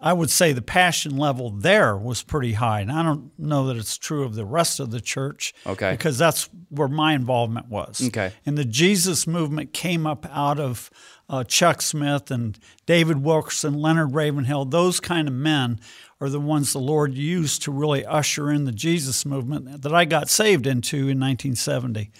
I 0.00 0.12
would 0.12 0.28
say 0.30 0.52
the 0.52 0.60
passion 0.62 1.16
level 1.16 1.50
there 1.50 1.96
was 1.96 2.22
pretty 2.22 2.52
high. 2.54 2.80
And 2.80 2.92
I 2.92 3.02
don't 3.02 3.30
know 3.38 3.66
that 3.68 3.76
it's 3.78 3.96
true 3.96 4.24
of 4.24 4.34
the 4.34 4.44
rest 4.44 4.80
of 4.80 4.90
the 4.90 5.00
church. 5.00 5.54
Okay. 5.66 5.92
Because 5.92 6.18
that's 6.18 6.48
where 6.68 6.88
my 6.88 7.14
involvement 7.14 7.68
was. 7.68 8.02
Okay. 8.08 8.32
And 8.44 8.56
the 8.58 8.64
Jesus 8.66 9.26
movement 9.26 9.72
came 9.72 10.06
up 10.06 10.26
out 10.30 10.58
of 10.60 10.90
uh, 11.28 11.44
Chuck 11.44 11.82
Smith 11.82 12.30
and 12.30 12.58
David 12.86 13.22
Wilkerson, 13.22 13.74
Leonard 13.74 14.14
Ravenhill. 14.14 14.64
Those 14.66 15.00
kind 15.00 15.26
of 15.28 15.34
men 15.34 15.80
are 16.20 16.28
the 16.28 16.40
ones 16.40 16.72
the 16.72 16.78
Lord 16.78 17.14
used 17.14 17.62
to 17.62 17.72
really 17.72 18.04
usher 18.06 18.50
in 18.50 18.64
the 18.64 18.72
Jesus 18.72 19.26
movement 19.26 19.82
that 19.82 19.94
I 19.94 20.04
got 20.04 20.28
saved 20.28 20.66
into 20.66 20.96
in 20.96 21.18
1970. 21.20 22.10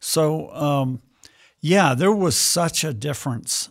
So, 0.00 0.50
um, 0.54 1.00
yeah, 1.60 1.94
there 1.94 2.12
was 2.12 2.36
such 2.36 2.84
a 2.84 2.92
difference 2.94 3.70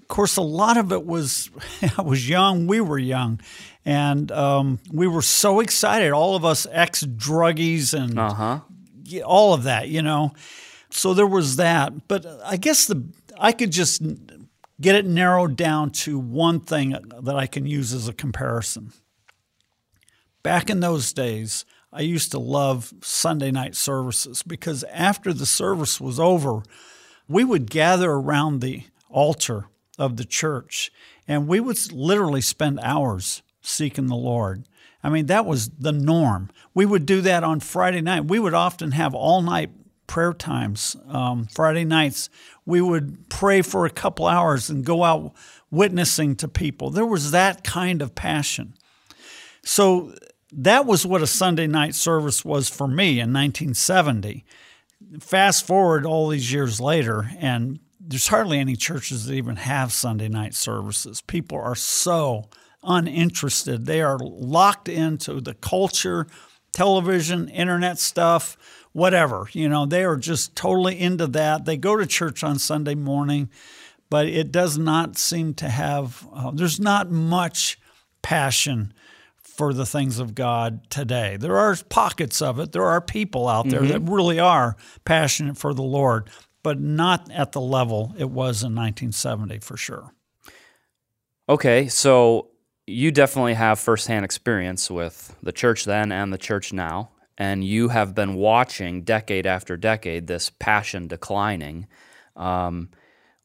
of 0.00 0.08
course, 0.08 0.36
a 0.36 0.42
lot 0.42 0.76
of 0.76 0.92
it 0.92 1.06
was 1.06 1.50
I 1.98 2.02
was 2.02 2.28
young, 2.28 2.66
we 2.66 2.80
were 2.82 2.98
young, 2.98 3.40
and 3.84 4.30
um, 4.30 4.78
we 4.92 5.06
were 5.06 5.22
so 5.22 5.60
excited. 5.60 6.12
All 6.12 6.36
of 6.36 6.44
us 6.44 6.66
ex 6.70 7.02
druggies 7.02 7.94
and 7.94 8.18
Uh 8.18 8.34
huh. 8.34 8.60
all 9.24 9.54
of 9.54 9.62
that, 9.62 9.88
you 9.88 10.02
know. 10.02 10.32
So 10.90 11.14
there 11.14 11.26
was 11.26 11.56
that, 11.56 12.06
but 12.08 12.26
I 12.44 12.58
guess 12.58 12.84
the 12.86 13.02
I 13.38 13.52
could 13.52 13.70
just 13.70 14.02
get 14.80 14.94
it 14.94 15.06
narrowed 15.06 15.56
down 15.56 15.90
to 15.90 16.18
one 16.18 16.60
thing 16.60 16.96
that 17.22 17.36
I 17.36 17.46
can 17.46 17.66
use 17.66 17.92
as 17.92 18.08
a 18.08 18.12
comparison. 18.12 18.92
Back 20.42 20.68
in 20.68 20.80
those 20.80 21.12
days, 21.12 21.64
I 21.92 22.00
used 22.00 22.30
to 22.32 22.38
love 22.38 22.92
Sunday 23.02 23.50
night 23.50 23.76
services 23.76 24.42
because 24.42 24.82
after 24.84 25.32
the 25.32 25.46
service 25.46 26.00
was 26.00 26.18
over, 26.18 26.62
we 27.28 27.44
would 27.44 27.70
gather 27.70 28.10
around 28.10 28.60
the 28.60 28.84
altar 29.08 29.66
of 29.98 30.16
the 30.16 30.24
church 30.24 30.90
and 31.28 31.46
we 31.46 31.60
would 31.60 31.92
literally 31.92 32.40
spend 32.40 32.80
hours 32.80 33.42
seeking 33.60 34.06
the 34.06 34.16
Lord. 34.16 34.64
I 35.04 35.10
mean, 35.10 35.26
that 35.26 35.46
was 35.46 35.68
the 35.68 35.92
norm. 35.92 36.50
We 36.74 36.86
would 36.86 37.06
do 37.06 37.20
that 37.22 37.44
on 37.44 37.60
Friday 37.60 38.00
night. 38.00 38.24
We 38.24 38.38
would 38.38 38.54
often 38.54 38.92
have 38.92 39.14
all 39.14 39.42
night 39.42 39.70
prayer 40.12 40.34
times. 40.34 40.94
Um, 41.08 41.46
Friday 41.46 41.86
nights, 41.86 42.28
we 42.66 42.82
would 42.82 43.30
pray 43.30 43.62
for 43.62 43.86
a 43.86 43.90
couple 43.90 44.26
hours 44.26 44.68
and 44.68 44.84
go 44.84 45.04
out 45.04 45.32
witnessing 45.70 46.36
to 46.36 46.48
people. 46.48 46.90
There 46.90 47.06
was 47.06 47.30
that 47.30 47.64
kind 47.64 48.02
of 48.02 48.14
passion. 48.14 48.74
So 49.64 50.12
that 50.52 50.84
was 50.84 51.06
what 51.06 51.22
a 51.22 51.26
Sunday 51.26 51.66
night 51.66 51.94
service 51.94 52.44
was 52.44 52.68
for 52.68 52.86
me 52.86 53.12
in 53.12 53.32
1970. 53.32 54.44
Fast 55.18 55.66
forward 55.66 56.04
all 56.04 56.28
these 56.28 56.52
years 56.52 56.78
later, 56.78 57.30
and 57.38 57.80
there's 57.98 58.28
hardly 58.28 58.58
any 58.58 58.76
churches 58.76 59.24
that 59.24 59.32
even 59.32 59.56
have 59.56 59.94
Sunday 59.94 60.28
night 60.28 60.52
services. 60.52 61.22
People 61.22 61.56
are 61.56 61.74
so 61.74 62.50
uninterested. 62.82 63.86
They 63.86 64.02
are 64.02 64.18
locked 64.18 64.90
into 64.90 65.40
the 65.40 65.54
culture, 65.54 66.26
television, 66.74 67.48
internet 67.48 67.98
stuff, 67.98 68.58
whatever. 68.92 69.48
You 69.52 69.68
know, 69.68 69.86
they 69.86 70.04
are 70.04 70.16
just 70.16 70.54
totally 70.56 70.98
into 70.98 71.26
that. 71.28 71.64
They 71.64 71.76
go 71.76 71.96
to 71.96 72.06
church 72.06 72.44
on 72.44 72.58
Sunday 72.58 72.94
morning, 72.94 73.50
but 74.10 74.26
it 74.26 74.52
does 74.52 74.78
not 74.78 75.16
seem 75.16 75.54
to 75.54 75.68
have, 75.68 76.26
uh, 76.32 76.50
there's 76.52 76.80
not 76.80 77.10
much 77.10 77.78
passion 78.22 78.92
for 79.42 79.74
the 79.74 79.86
things 79.86 80.18
of 80.18 80.34
God 80.34 80.88
today. 80.90 81.36
There 81.36 81.56
are 81.56 81.76
pockets 81.88 82.40
of 82.40 82.58
it. 82.58 82.72
There 82.72 82.86
are 82.86 83.00
people 83.00 83.48
out 83.48 83.68
there 83.68 83.82
that 83.82 84.00
really 84.02 84.40
are 84.40 84.76
passionate 85.04 85.58
for 85.58 85.74
the 85.74 85.82
Lord, 85.82 86.30
but 86.62 86.80
not 86.80 87.30
at 87.30 87.52
the 87.52 87.60
level 87.60 88.14
it 88.16 88.30
was 88.30 88.62
in 88.62 88.74
1970 88.74 89.58
for 89.58 89.76
sure. 89.76 90.14
Okay, 91.48 91.88
so 91.88 92.48
you 92.86 93.10
definitely 93.10 93.54
have 93.54 93.78
firsthand 93.78 94.24
experience 94.24 94.90
with 94.90 95.36
the 95.42 95.52
church 95.52 95.84
then 95.84 96.10
and 96.12 96.32
the 96.32 96.38
church 96.38 96.72
now, 96.72 97.10
and 97.38 97.64
you 97.64 97.88
have 97.88 98.14
been 98.14 98.34
watching 98.34 99.02
decade 99.02 99.46
after 99.46 99.76
decade 99.76 100.26
this 100.26 100.50
passion 100.50 101.08
declining. 101.08 101.86
Um, 102.36 102.90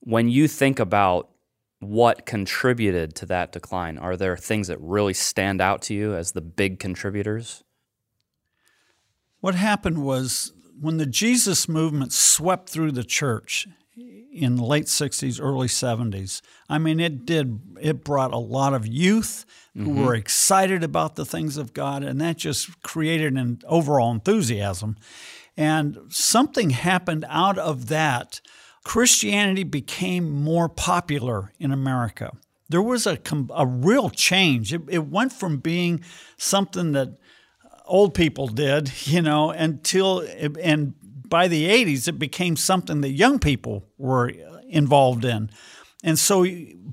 when 0.01 0.29
you 0.29 0.47
think 0.47 0.79
about 0.79 1.29
what 1.79 2.25
contributed 2.25 3.15
to 3.15 3.25
that 3.27 3.51
decline, 3.51 3.97
are 3.97 4.17
there 4.17 4.35
things 4.35 4.67
that 4.67 4.79
really 4.81 5.13
stand 5.13 5.61
out 5.61 5.81
to 5.83 5.93
you 5.93 6.15
as 6.15 6.31
the 6.31 6.41
big 6.41 6.79
contributors? 6.79 7.63
What 9.39 9.55
happened 9.55 10.03
was 10.03 10.53
when 10.79 10.97
the 10.97 11.05
Jesus 11.05 11.69
movement 11.69 12.13
swept 12.13 12.69
through 12.69 12.91
the 12.91 13.03
church 13.03 13.67
in 14.31 14.55
the 14.55 14.63
late 14.63 14.85
60s, 14.85 15.41
early 15.41 15.67
70s, 15.67 16.41
I 16.69 16.77
mean, 16.77 16.99
it 16.99 17.25
did, 17.25 17.59
it 17.81 18.03
brought 18.03 18.33
a 18.33 18.37
lot 18.37 18.73
of 18.73 18.85
youth 18.85 19.45
who 19.75 19.85
mm-hmm. 19.85 20.05
were 20.05 20.15
excited 20.15 20.83
about 20.83 21.15
the 21.15 21.25
things 21.25 21.57
of 21.57 21.73
God, 21.73 22.03
and 22.03 22.21
that 22.21 22.37
just 22.37 22.81
created 22.83 23.33
an 23.33 23.59
overall 23.67 24.11
enthusiasm. 24.11 24.97
And 25.55 25.97
something 26.09 26.69
happened 26.69 27.25
out 27.27 27.57
of 27.57 27.87
that. 27.87 28.41
Christianity 28.83 29.63
became 29.63 30.29
more 30.29 30.69
popular 30.69 31.51
in 31.59 31.71
America. 31.71 32.31
There 32.69 32.81
was 32.81 33.07
a, 33.07 33.17
a 33.53 33.65
real 33.65 34.09
change. 34.09 34.73
It, 34.73 34.81
it 34.87 35.07
went 35.07 35.33
from 35.33 35.57
being 35.57 36.03
something 36.37 36.91
that 36.91 37.17
old 37.85 38.13
people 38.13 38.47
did, 38.47 38.91
you 39.07 39.21
know, 39.21 39.49
until 39.49 40.19
and 40.61 40.93
by 41.29 41.47
the 41.47 41.67
80s 41.67 42.07
it 42.07 42.19
became 42.19 42.55
something 42.55 43.01
that 43.01 43.11
young 43.11 43.39
people 43.39 43.85
were 43.97 44.31
involved 44.69 45.25
in. 45.25 45.49
And 46.03 46.17
so 46.17 46.45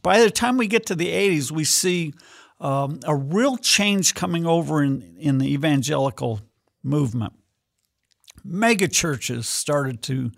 by 0.02 0.20
the 0.20 0.30
time 0.30 0.56
we 0.56 0.66
get 0.66 0.86
to 0.86 0.94
the 0.94 1.08
80s, 1.08 1.50
we 1.50 1.64
see 1.64 2.14
um, 2.60 3.00
a 3.04 3.14
real 3.14 3.56
change 3.56 4.14
coming 4.14 4.46
over 4.46 4.82
in, 4.82 5.16
in 5.18 5.38
the 5.38 5.52
evangelical 5.52 6.40
movement. 6.82 7.34
Mega 8.44 8.88
churches 8.88 9.48
started 9.48 10.02
to 10.02 10.30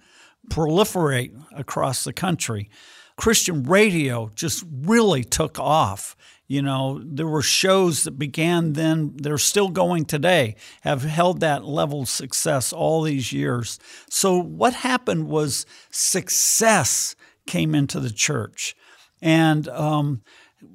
proliferate 0.51 1.33
across 1.55 2.05
the 2.05 2.13
country. 2.13 2.71
Christian 3.17 3.63
radio 3.65 4.31
just 4.35 4.65
really 4.71 5.25
took 5.25 5.59
off. 5.59 6.17
You 6.49 6.63
know, 6.63 7.03
there 7.05 7.27
were 7.27 7.43
shows 7.43 8.05
that 8.05 8.13
began 8.13 8.75
then, 8.75 9.15
they're 9.17 9.39
still 9.39 9.69
going 9.69 10.05
today, 10.05 10.55
have 10.83 11.03
held 11.03 11.41
that 11.41 11.65
level 11.65 12.03
of 12.03 12.09
success 12.09 12.73
all 12.73 13.03
these 13.03 13.33
years. 13.33 13.81
So, 14.09 14.39
what 14.41 14.75
happened 14.75 15.27
was 15.27 15.67
success 15.91 17.17
came 17.47 17.75
into 17.75 17.99
the 17.99 18.11
church 18.11 18.77
and 19.21 19.67
um, 19.69 20.23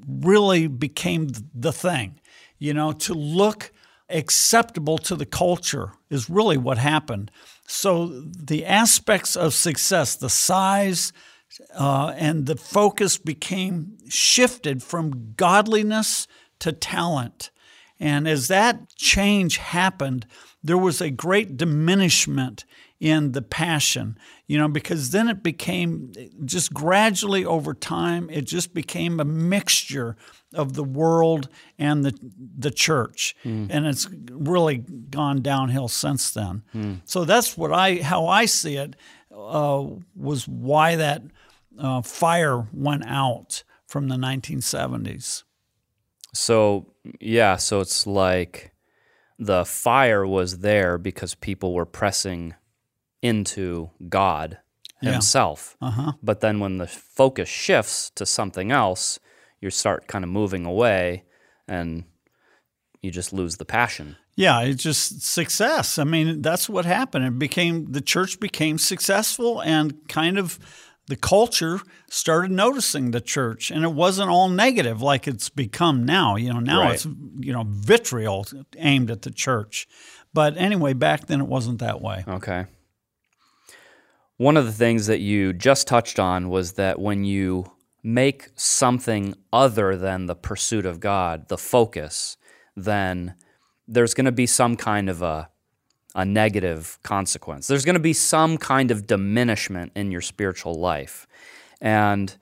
really 0.05 0.67
became 0.67 1.29
the 1.53 1.73
thing. 1.73 2.19
You 2.59 2.73
know, 2.73 2.91
to 2.91 3.13
look 3.13 3.71
acceptable 4.09 4.97
to 4.97 5.15
the 5.15 5.25
culture 5.25 5.93
is 6.09 6.29
really 6.29 6.57
what 6.57 6.77
happened. 6.77 7.31
So, 7.65 8.07
the 8.07 8.65
aspects 8.65 9.37
of 9.37 9.53
success, 9.53 10.15
the 10.15 10.29
size, 10.29 11.13
uh, 11.75 12.13
and 12.17 12.46
the 12.46 12.55
focus 12.55 13.17
became 13.17 13.98
shifted 14.10 14.81
from 14.84 15.34
godliness 15.36 16.27
to 16.60 16.72
talent. 16.72 17.51
And 18.00 18.27
as 18.27 18.48
that 18.48 18.96
change 18.96 19.58
happened, 19.58 20.25
there 20.63 20.77
was 20.77 21.01
a 21.01 21.10
great 21.10 21.58
diminishment 21.58 22.65
in 23.00 23.31
the 23.31 23.41
passion, 23.41 24.15
you 24.46 24.60
know, 24.60 24.67
because 24.67 25.10
then 25.10 25.27
it 25.27 25.41
became 25.41 26.13
just 26.46 26.72
gradually 26.72 27.43
over 27.43 27.74
time, 27.74 28.29
it 28.29 28.43
just 28.46 28.74
became 28.75 29.20
a 29.20 29.25
mixture 29.25 30.15
of 30.53 30.74
the 30.74 30.84
world 30.84 31.50
and 31.79 32.05
the 32.05 32.13
the 32.58 32.70
church, 32.70 33.36
and 33.72 33.88
it's 33.88 34.08
really 34.29 34.77
gone 35.10 35.41
downhill 35.41 35.88
since 35.88 36.31
then. 36.31 36.62
So 37.05 37.25
that's 37.25 37.58
what 37.58 37.72
I 37.74 37.96
how 38.03 38.27
I 38.27 38.46
see 38.46 38.75
it 38.77 38.96
uh, 39.36 39.84
was 40.15 40.48
why 40.48 40.96
that 40.96 41.24
uh, 41.79 42.01
fire 42.01 42.67
went 42.73 43.05
out 43.05 43.63
from 43.87 44.07
the 44.07 44.15
1970s. 44.15 45.43
So, 46.33 46.93
yeah, 47.19 47.57
so 47.57 47.79
it's 47.81 48.07
like 48.07 48.73
the 49.37 49.65
fire 49.65 50.25
was 50.25 50.59
there 50.59 50.97
because 50.97 51.35
people 51.35 51.73
were 51.73 51.85
pressing 51.85 52.53
into 53.21 53.89
God 54.07 54.59
Yeah. 55.01 55.11
himself. 55.13 55.75
Uh-huh. 55.81 56.13
But 56.23 56.39
then 56.41 56.59
when 56.59 56.77
the 56.77 56.87
focus 56.87 57.49
shifts 57.49 58.11
to 58.15 58.25
something 58.25 58.71
else, 58.71 59.19
you 59.59 59.69
start 59.69 60.07
kind 60.07 60.23
of 60.23 60.29
moving 60.29 60.65
away 60.65 61.25
and 61.67 62.05
you 63.01 63.11
just 63.11 63.33
lose 63.33 63.57
the 63.57 63.65
passion. 63.65 64.15
Yeah, 64.35 64.61
it's 64.61 64.81
just 64.81 65.21
success. 65.23 65.97
I 65.99 66.03
mean, 66.03 66.41
that's 66.41 66.69
what 66.69 66.85
happened. 66.85 67.25
It 67.25 67.37
became 67.39 67.91
the 67.91 68.01
church 68.01 68.39
became 68.39 68.77
successful 68.77 69.59
and 69.61 70.07
kind 70.07 70.39
of 70.39 70.57
the 71.11 71.17
culture 71.17 71.81
started 72.09 72.51
noticing 72.51 73.11
the 73.11 73.19
church 73.19 73.69
and 73.69 73.83
it 73.83 73.91
wasn't 73.91 74.29
all 74.29 74.47
negative 74.47 75.01
like 75.01 75.27
it's 75.27 75.49
become 75.49 76.05
now. 76.05 76.37
You 76.37 76.53
know, 76.53 76.61
now 76.61 76.79
Right. 76.83 76.93
it's 76.93 77.05
you 77.05 77.51
know 77.51 77.65
vitriol 77.67 78.47
aimed 78.77 79.11
at 79.11 79.23
the 79.23 79.29
church. 79.29 79.89
But 80.33 80.55
anyway, 80.55 80.93
back 80.93 81.27
then 81.27 81.41
it 81.41 81.47
wasn't 81.47 81.79
that 81.79 82.01
way. 82.01 82.23
Okay. 82.25 82.65
One 84.37 84.55
of 84.55 84.65
the 84.65 84.71
things 84.71 85.07
that 85.07 85.19
you 85.19 85.51
just 85.51 85.85
touched 85.85 86.17
on 86.17 86.47
was 86.47 86.73
that 86.73 86.97
when 86.97 87.25
you 87.25 87.69
make 88.01 88.47
something 88.55 89.35
other 89.51 89.97
than 89.97 90.27
the 90.27 90.35
pursuit 90.35 90.85
of 90.85 91.01
God 91.01 91.49
the 91.49 91.57
focus, 91.57 92.37
then 92.73 93.35
there's 93.85 94.13
going 94.13 94.25
to 94.25 94.31
be 94.31 94.47
some 94.47 94.77
kind 94.77 95.09
of 95.09 95.21
a 95.21 95.49
a 96.15 96.25
negative 96.25 96.99
consequence. 97.03 97.67
There's 97.67 97.85
going 97.85 97.95
to 97.95 97.99
be 97.99 98.13
some 98.13 98.57
kind 98.57 98.91
of 98.91 99.07
diminishment 99.07 99.93
in 99.95 100.11
your 100.11 100.21
spiritual 100.21 100.75
life. 100.75 101.27
And 101.79 102.35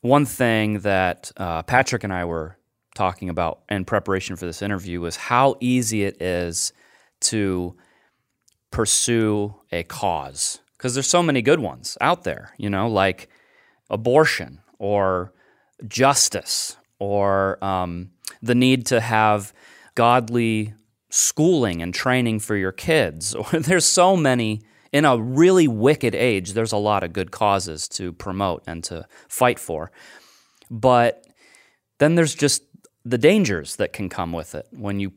one 0.00 0.24
thing 0.24 0.80
that 0.80 1.32
uh, 1.36 1.62
Patrick 1.62 2.04
and 2.04 2.12
I 2.12 2.24
were 2.24 2.56
talking 2.94 3.28
about 3.28 3.60
in 3.68 3.84
preparation 3.84 4.36
for 4.36 4.46
this 4.46 4.62
interview 4.62 5.00
was 5.00 5.16
how 5.16 5.56
easy 5.60 6.04
it 6.04 6.20
is 6.22 6.72
to 7.20 7.76
pursue 8.70 9.54
a 9.72 9.82
cause 9.84 10.60
because 10.76 10.94
there's 10.94 11.08
so 11.08 11.22
many 11.22 11.42
good 11.42 11.60
ones 11.60 11.96
out 12.00 12.24
there, 12.24 12.52
you 12.58 12.70
know, 12.70 12.88
like 12.88 13.28
abortion 13.90 14.60
or 14.78 15.32
justice 15.86 16.76
or 16.98 17.62
um, 17.64 18.10
the 18.42 18.54
need 18.54 18.86
to 18.86 19.00
have 19.00 19.52
godly 19.94 20.74
schooling 21.16 21.80
and 21.80 21.94
training 21.94 22.38
for 22.38 22.56
your 22.56 22.72
kids. 22.72 23.34
There's 23.52 23.86
so 23.86 24.16
many 24.16 24.60
in 24.92 25.04
a 25.04 25.18
really 25.18 25.66
wicked 25.66 26.14
age. 26.14 26.52
There's 26.52 26.72
a 26.72 26.76
lot 26.76 27.02
of 27.02 27.12
good 27.12 27.30
causes 27.30 27.88
to 27.88 28.12
promote 28.12 28.62
and 28.66 28.84
to 28.84 29.06
fight 29.28 29.58
for, 29.58 29.90
but 30.70 31.26
then 31.98 32.14
there's 32.14 32.34
just 32.34 32.62
the 33.04 33.18
dangers 33.18 33.76
that 33.76 33.92
can 33.92 34.08
come 34.08 34.32
with 34.32 34.54
it 34.54 34.66
when 34.70 35.00
you 35.00 35.12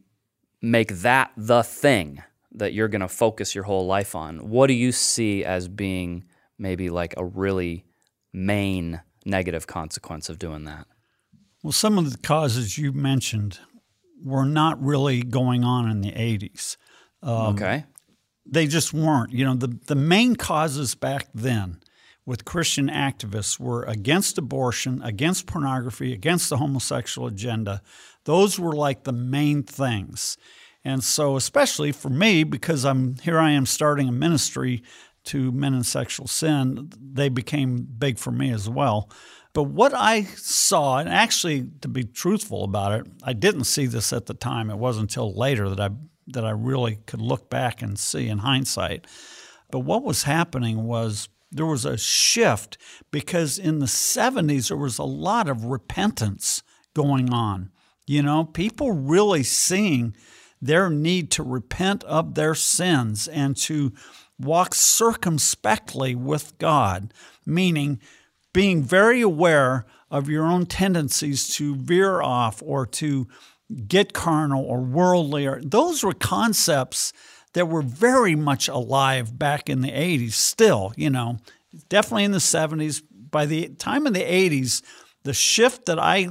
make 0.62 0.90
that 1.02 1.32
the 1.36 1.64
thing 1.64 2.24
that 2.54 2.74
you're 2.74 2.88
going 2.88 3.02
to 3.02 3.08
focus 3.08 3.54
your 3.54 3.66
whole 3.66 3.86
life 3.86 4.16
on. 4.16 4.50
What 4.50 4.68
do 4.68 4.74
you 4.74 4.92
see 4.92 5.44
as 5.44 5.68
being 5.68 6.24
maybe 6.58 6.90
like 6.90 7.14
a 7.18 7.26
really 7.26 7.86
main 8.32 9.02
negative 9.26 9.68
consequence 9.68 10.30
of 10.30 10.40
doing 10.40 10.64
that? 10.64 10.88
Well, 11.62 11.74
some 11.74 11.98
of 11.98 12.12
the 12.12 12.18
causes 12.18 12.78
you 12.78 12.94
mentioned 12.94 13.60
were 14.24 14.46
not 14.46 14.82
really 14.84 15.22
going 15.24 15.64
on 15.64 15.90
in 15.90 16.02
the 16.02 16.12
80s. 16.12 16.78
Um, 17.22 17.56
okay. 17.56 17.86
They 18.46 18.68
just 18.68 18.94
weren't. 18.94 19.32
You 19.32 19.46
know, 19.46 19.56
the, 19.56 19.80
the 19.88 19.96
main 19.96 20.36
causes 20.36 20.96
back 20.96 21.28
then 21.34 21.80
with 22.26 22.46
Christian 22.46 22.90
activists 22.90 23.60
were 23.60 23.84
against 23.84 24.38
abortion, 24.38 25.02
against 25.04 25.48
pornography, 25.48 26.14
against 26.14 26.50
the 26.50 26.58
homosexual 26.58 27.28
agenda. 27.28 27.82
Those 28.26 28.60
were 28.60 28.74
like 28.74 29.04
the 29.04 29.12
main 29.12 29.64
things. 29.64 30.38
And 30.84 31.04
so, 31.04 31.36
especially 31.36 31.92
for 31.92 32.10
me, 32.10 32.44
because 32.44 32.86
I'm 32.86 33.16
here, 33.18 33.40
I 33.40 33.52
am 33.52 33.66
starting 33.66 34.08
a 34.08 34.14
ministry 34.14 34.84
to 35.26 35.52
men 35.52 35.74
in 35.74 35.84
sexual 35.84 36.28
sin, 36.28 36.90
they 37.00 37.30
became 37.30 37.88
big 37.98 38.18
for 38.18 38.32
me 38.32 38.52
as 38.52 38.70
well. 38.70 39.10
But 39.54 39.64
what 39.64 39.94
I 39.94 40.24
saw, 40.24 41.00
and 41.00 41.10
actually, 41.10 41.68
to 41.82 41.88
be 41.88 42.04
truthful 42.04 42.64
about 42.64 42.92
it, 42.94 43.08
I 43.24 43.34
didn't 43.34 43.64
see 43.64 43.88
this 43.88 44.14
at 44.14 44.28
the 44.28 44.34
time. 44.34 44.70
It 44.70 44.78
wasn't 44.78 45.10
until 45.10 45.34
later 45.34 45.70
that 45.70 45.80
I 45.80 45.90
that 46.28 46.46
I 46.46 46.52
really 46.52 47.00
could 47.08 47.22
look 47.22 47.50
back 47.50 47.82
and 47.82 47.98
see 47.98 48.28
in 48.28 48.40
hindsight. 48.40 49.08
But 49.72 49.80
what 49.80 50.04
was 50.04 50.24
happening 50.24 50.84
was 50.84 51.28
there 51.52 51.66
was 51.66 51.86
a 51.86 51.98
shift 51.98 52.78
because 53.10 53.58
in 53.58 53.80
the 53.80 53.88
70s 53.88 54.68
there 54.68 54.78
was 54.78 55.00
a 55.00 55.04
lot 55.04 55.50
of 55.50 55.66
repentance 55.66 56.62
going 56.94 57.34
on. 57.34 57.72
You 58.06 58.22
know, 58.22 58.44
people 58.44 58.92
really 58.92 59.44
seeing 59.44 60.16
their 60.62 60.90
need 60.90 61.32
to 61.32 61.44
repent 61.44 62.04
of 62.04 62.36
their 62.36 62.56
sins 62.56 63.28
and 63.28 63.56
to 63.58 63.94
walk 64.40 64.74
circumspectly 64.74 66.16
with 66.16 66.58
God, 66.58 67.14
meaning 67.46 68.00
being 68.54 68.84
very 68.84 69.22
aware 69.22 69.86
of 70.12 70.30
your 70.30 70.46
own 70.46 70.66
tendencies 70.66 71.48
to 71.56 71.76
veer 71.76 72.22
off 72.22 72.62
or 72.66 72.86
to 72.86 73.28
get 73.88 74.14
carnal 74.14 74.64
or 74.64 74.82
worldly 74.82 75.46
or 75.46 75.62
those 75.62 76.04
were 76.04 76.14
concepts 76.14 77.14
that 77.54 77.68
were 77.68 77.84
very 77.84 78.36
much 78.36 78.68
alive 78.68 79.38
back 79.38 79.70
in 79.70 79.82
the 79.82 79.92
80s 79.92 80.32
still 80.32 80.92
you 80.96 81.10
know 81.10 81.38
definitely 81.88 82.24
in 82.24 82.32
the 82.32 82.40
70s 82.40 83.04
by 83.12 83.46
the 83.46 83.68
time 83.76 84.08
of 84.08 84.14
the 84.14 84.22
80s 84.22 84.82
the 85.24 85.34
shift 85.34 85.86
that 85.86 86.00
i 86.00 86.30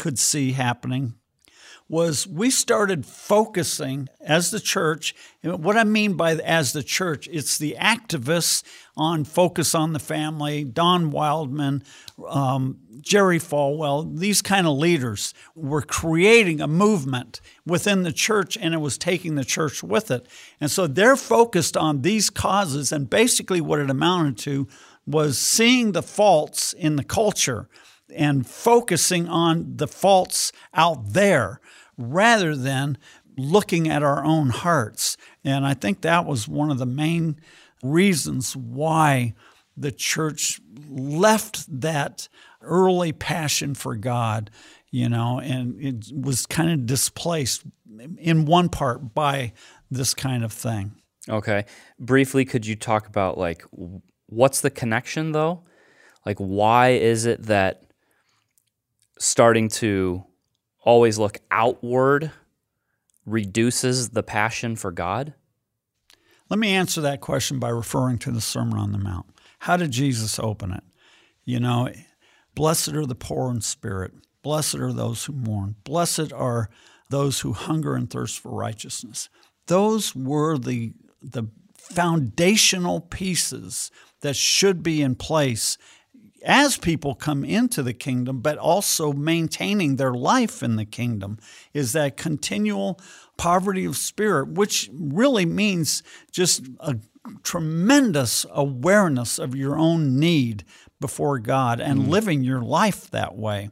could 0.00 0.18
see 0.18 0.50
happening 0.50 1.14
was 1.88 2.26
we 2.26 2.50
started 2.50 3.04
focusing 3.04 4.08
as 4.20 4.50
the 4.50 4.60
church. 4.60 5.14
And 5.42 5.62
what 5.62 5.76
I 5.76 5.84
mean 5.84 6.14
by 6.14 6.32
as 6.36 6.72
the 6.72 6.82
church, 6.82 7.28
it's 7.30 7.58
the 7.58 7.76
activists 7.78 8.62
on 8.96 9.24
Focus 9.24 9.74
on 9.74 9.92
the 9.92 9.98
Family, 9.98 10.64
Don 10.64 11.12
Wildmon, 11.12 11.82
um, 12.26 12.78
Jerry 13.00 13.38
Falwell, 13.38 14.18
these 14.18 14.40
kind 14.40 14.66
of 14.66 14.78
leaders 14.78 15.34
were 15.54 15.82
creating 15.82 16.60
a 16.60 16.66
movement 16.66 17.40
within 17.66 18.02
the 18.02 18.12
church 18.12 18.56
and 18.56 18.72
it 18.72 18.78
was 18.78 18.96
taking 18.96 19.34
the 19.34 19.44
church 19.44 19.82
with 19.82 20.10
it. 20.10 20.26
And 20.60 20.70
so 20.70 20.86
they're 20.86 21.16
focused 21.16 21.76
on 21.76 22.00
these 22.00 22.30
causes. 22.30 22.92
And 22.92 23.10
basically, 23.10 23.60
what 23.60 23.78
it 23.78 23.90
amounted 23.90 24.38
to 24.38 24.68
was 25.06 25.38
seeing 25.38 25.92
the 25.92 26.02
faults 26.02 26.72
in 26.72 26.96
the 26.96 27.04
culture 27.04 27.68
and 28.14 28.46
focusing 28.46 29.28
on 29.28 29.76
the 29.76 29.88
faults 29.88 30.52
out 30.72 31.12
there 31.12 31.60
rather 31.96 32.56
than 32.56 32.98
looking 33.36 33.88
at 33.88 34.02
our 34.02 34.24
own 34.24 34.50
hearts. 34.50 35.16
And 35.44 35.66
I 35.66 35.74
think 35.74 36.00
that 36.00 36.26
was 36.26 36.48
one 36.48 36.70
of 36.70 36.78
the 36.78 36.86
main 36.86 37.40
reasons 37.82 38.56
why 38.56 39.34
the 39.76 39.92
church 39.92 40.60
left 40.88 41.66
that 41.80 42.28
early 42.62 43.12
passion 43.12 43.74
for 43.74 43.96
God, 43.96 44.50
you 44.90 45.08
know, 45.08 45.40
and 45.40 45.80
it 45.80 46.12
was 46.14 46.46
kind 46.46 46.70
of 46.70 46.86
displaced 46.86 47.64
in 48.18 48.46
one 48.46 48.68
part 48.68 49.14
by 49.14 49.52
this 49.90 50.14
kind 50.14 50.44
of 50.44 50.52
thing. 50.52 50.92
Okay. 51.28 51.64
Briefly, 51.98 52.44
could 52.44 52.66
you 52.66 52.76
talk 52.76 53.06
about 53.06 53.36
like 53.38 53.64
what's 54.26 54.60
the 54.60 54.70
connection 54.70 55.32
though? 55.32 55.64
Like, 56.24 56.38
why 56.38 56.90
is 56.90 57.26
it 57.26 57.42
that 57.44 57.82
starting 59.18 59.68
to 59.68 60.24
always 60.84 61.18
look 61.18 61.38
outward 61.50 62.30
reduces 63.26 64.10
the 64.10 64.22
passion 64.22 64.76
for 64.76 64.92
God? 64.92 65.34
Let 66.48 66.58
me 66.60 66.72
answer 66.72 67.00
that 67.00 67.20
question 67.20 67.58
by 67.58 67.70
referring 67.70 68.18
to 68.18 68.30
the 68.30 68.40
Sermon 68.40 68.78
on 68.78 68.92
the 68.92 68.98
Mount. 68.98 69.26
How 69.60 69.76
did 69.76 69.90
Jesus 69.90 70.38
open 70.38 70.72
it? 70.72 70.84
You 71.44 71.58
know, 71.58 71.90
blessed 72.54 72.92
are 72.92 73.06
the 73.06 73.14
poor 73.14 73.50
in 73.50 73.62
spirit, 73.62 74.12
blessed 74.42 74.76
are 74.76 74.92
those 74.92 75.24
who 75.24 75.32
mourn, 75.32 75.76
blessed 75.84 76.32
are 76.32 76.68
those 77.10 77.40
who 77.40 77.52
hunger 77.52 77.94
and 77.94 78.08
thirst 78.10 78.38
for 78.38 78.50
righteousness. 78.50 79.28
Those 79.66 80.14
were 80.14 80.58
the, 80.58 80.92
the 81.22 81.44
foundational 81.76 83.00
pieces 83.00 83.90
that 84.20 84.36
should 84.36 84.82
be 84.82 85.02
in 85.02 85.14
place 85.14 85.78
as 86.44 86.76
people 86.76 87.14
come 87.14 87.44
into 87.44 87.82
the 87.82 87.94
kingdom, 87.94 88.40
but 88.40 88.58
also 88.58 89.12
maintaining 89.12 89.96
their 89.96 90.12
life 90.12 90.62
in 90.62 90.76
the 90.76 90.84
kingdom, 90.84 91.38
is 91.72 91.92
that 91.92 92.16
continual 92.16 93.00
poverty 93.36 93.84
of 93.84 93.96
spirit, 93.96 94.48
which 94.48 94.90
really 94.92 95.46
means 95.46 96.02
just 96.30 96.68
a 96.80 96.96
tremendous 97.42 98.44
awareness 98.50 99.38
of 99.38 99.56
your 99.56 99.78
own 99.78 100.18
need 100.18 100.64
before 101.00 101.38
God 101.38 101.80
and 101.80 102.08
living 102.08 102.42
your 102.42 102.62
life 102.62 103.10
that 103.10 103.36
way. 103.36 103.70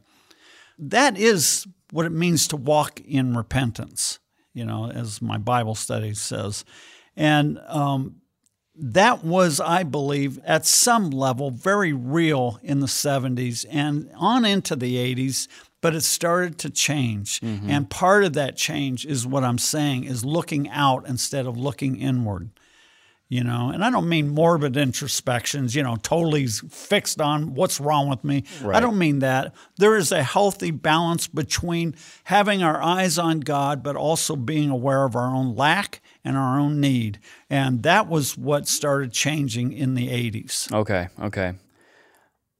That 0.77 1.17
is 1.17 1.67
what 1.91 2.05
it 2.05 2.11
means 2.11 2.47
to 2.47 2.57
walk 2.57 2.99
in 3.01 3.37
repentance, 3.37 4.19
you 4.53 4.65
know, 4.65 4.89
as 4.89 5.21
my 5.21 5.37
Bible 5.37 5.75
study 5.75 6.13
says. 6.15 6.65
And 7.15 7.59
um, 7.67 8.15
that 8.75 9.23
was, 9.23 9.59
I 9.59 9.83
believe, 9.83 10.39
at 10.45 10.65
some 10.65 11.11
level 11.11 11.51
very 11.51 11.93
real 11.93 12.59
in 12.63 12.79
the 12.79 12.87
70s 12.87 13.65
and 13.69 14.09
on 14.15 14.45
into 14.45 14.75
the 14.75 14.95
80s, 15.15 15.47
but 15.81 15.93
it 15.93 16.01
started 16.01 16.57
to 16.59 16.69
change. 16.69 17.39
Mm-hmm. 17.41 17.69
And 17.69 17.89
part 17.89 18.23
of 18.23 18.33
that 18.33 18.55
change 18.55 19.05
is 19.05 19.27
what 19.27 19.43
I'm 19.43 19.57
saying 19.57 20.05
is 20.05 20.25
looking 20.25 20.69
out 20.69 21.07
instead 21.07 21.45
of 21.45 21.57
looking 21.57 21.97
inward. 21.97 22.49
You 23.33 23.43
know, 23.43 23.71
and 23.73 23.83
I 23.83 23.89
don't 23.89 24.07
mean 24.07 24.29
morbid 24.29 24.77
introspections, 24.77 25.73
you 25.73 25.81
know, 25.81 25.95
totally 25.95 26.45
fixed 26.45 27.19
on 27.19 27.55
what's 27.55 27.79
wrong 27.79 28.07
with 28.07 28.23
me. 28.23 28.43
Right. 28.61 28.77
I 28.77 28.79
don't 28.79 28.99
mean 28.99 29.19
that. 29.19 29.55
There 29.77 29.97
is 29.97 30.11
a 30.11 30.21
healthy 30.21 30.69
balance 30.69 31.25
between 31.25 31.95
having 32.25 32.61
our 32.61 32.79
eyes 32.79 33.17
on 33.17 33.39
God, 33.39 33.81
but 33.81 33.95
also 33.95 34.35
being 34.35 34.69
aware 34.69 35.03
of 35.03 35.15
our 35.15 35.33
own 35.33 35.55
lack 35.55 35.99
and 36.23 36.37
our 36.37 36.59
own 36.59 36.79
need. 36.79 37.17
And 37.49 37.81
that 37.81 38.07
was 38.07 38.37
what 38.37 38.67
started 38.67 39.11
changing 39.11 39.73
in 39.73 39.95
the 39.95 40.09
80s. 40.09 40.71
Okay, 40.71 41.07
okay. 41.19 41.53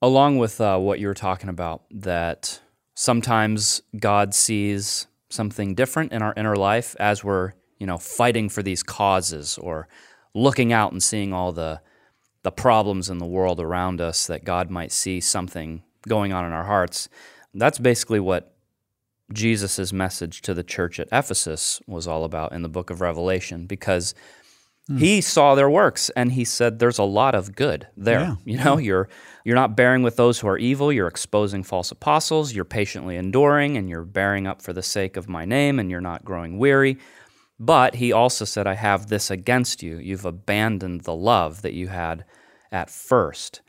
Along 0.01 0.39
with 0.39 0.59
uh, 0.59 0.79
what 0.79 0.99
you 0.99 1.05
were 1.05 1.13
talking 1.13 1.49
about, 1.49 1.83
that 1.91 2.59
sometimes 2.95 3.83
God 3.99 4.33
sees 4.33 5.05
something 5.29 5.75
different 5.75 6.13
in 6.13 6.23
our 6.23 6.33
inner 6.35 6.55
life 6.55 6.95
as 6.99 7.23
we're, 7.23 7.53
you 7.77 7.85
know, 7.85 7.99
fighting 7.99 8.49
for 8.49 8.63
these 8.63 8.81
causes 8.81 9.59
or 9.59 9.87
looking 10.33 10.73
out 10.73 10.91
and 10.91 11.03
seeing 11.03 11.33
all 11.33 11.51
the 11.51 11.81
the 12.43 12.51
problems 12.51 13.09
in 13.09 13.19
the 13.19 13.25
world 13.25 13.59
around 13.59 14.01
us 14.01 14.27
that 14.27 14.43
God 14.43 14.69
might 14.69 14.91
see 14.91 15.21
something 15.21 15.81
going 16.07 16.33
on 16.33 16.45
in 16.45 16.51
our 16.51 16.65
hearts. 16.65 17.07
That's 17.53 17.79
basically 17.79 18.19
what 18.19 18.53
Jesus' 19.31 19.93
message 19.93 20.41
to 20.41 20.53
the 20.53 20.63
church 20.63 20.99
at 20.99 21.07
Ephesus 21.11 21.81
was 21.87 22.07
all 22.07 22.25
about 22.25 22.51
in 22.51 22.61
the 22.61 22.69
book 22.69 22.89
of 22.89 22.99
Revelation 22.99 23.65
because 23.65 24.13
hmm. 24.87 24.97
he 24.97 25.21
saw 25.21 25.55
their 25.55 25.69
works 25.69 26.09
and 26.11 26.33
he 26.33 26.43
said 26.43 26.79
there's 26.79 26.99
a 26.99 27.03
lot 27.03 27.33
of 27.33 27.55
good 27.55 27.87
there. 27.95 28.19
Yeah. 28.19 28.35
You 28.43 28.57
know, 28.57 28.75
hmm. 28.75 28.81
you're 28.81 29.09
you're 29.45 29.55
not 29.55 29.75
bearing 29.75 30.03
with 30.03 30.17
those 30.17 30.39
who 30.39 30.47
are 30.47 30.57
evil, 30.57 30.91
you're 30.91 31.07
exposing 31.07 31.63
false 31.63 31.91
apostles, 31.91 32.53
you're 32.53 32.65
patiently 32.65 33.15
enduring 33.15 33.77
and 33.77 33.89
you're 33.89 34.05
bearing 34.05 34.47
up 34.47 34.61
for 34.61 34.73
the 34.73 34.83
sake 34.83 35.17
of 35.17 35.29
my 35.29 35.45
name 35.45 35.79
and 35.79 35.89
you're 35.89 36.01
not 36.01 36.25
growing 36.25 36.57
weary. 36.57 36.97
But 37.65 37.95
he 37.95 38.11
also 38.11 38.43
said 38.43 38.67
I 38.67 38.73
have 38.73 39.07
this 39.07 39.31
against 39.31 39.81
you. 39.81 39.97
You've 39.97 40.25
abandoned 40.25 41.01
the 41.01 41.15
love 41.15 41.61
that 41.61 41.73
you 41.73 41.87
had 41.87 42.25
at 42.73 42.89
first. 42.89 43.61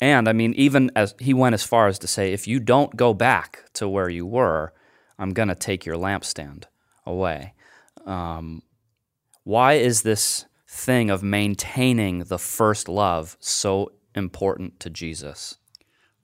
And 0.00 0.28
I 0.28 0.32
mean 0.32 0.54
even 0.54 0.92
as 0.94 1.16
he 1.18 1.34
went 1.34 1.54
as 1.54 1.64
far 1.64 1.88
as 1.88 1.98
to 1.98 2.06
say 2.06 2.32
if 2.32 2.46
you 2.46 2.60
don't 2.60 2.94
go 2.94 3.12
back 3.12 3.64
to 3.74 3.88
where 3.88 4.08
you 4.08 4.24
were, 4.24 4.72
I'm 5.18 5.30
going 5.30 5.48
to 5.48 5.56
take 5.56 5.84
your 5.84 5.96
lampstand 5.96 6.64
away. 7.04 7.54
Um, 8.06 8.62
why 9.42 9.74
is 9.74 10.02
this 10.02 10.46
thing 10.68 11.10
of 11.10 11.24
maintaining 11.24 12.20
the 12.20 12.38
first 12.38 12.88
love 12.88 13.36
so 13.40 13.90
important 14.14 14.78
to 14.78 14.90
Jesus? 14.90 15.56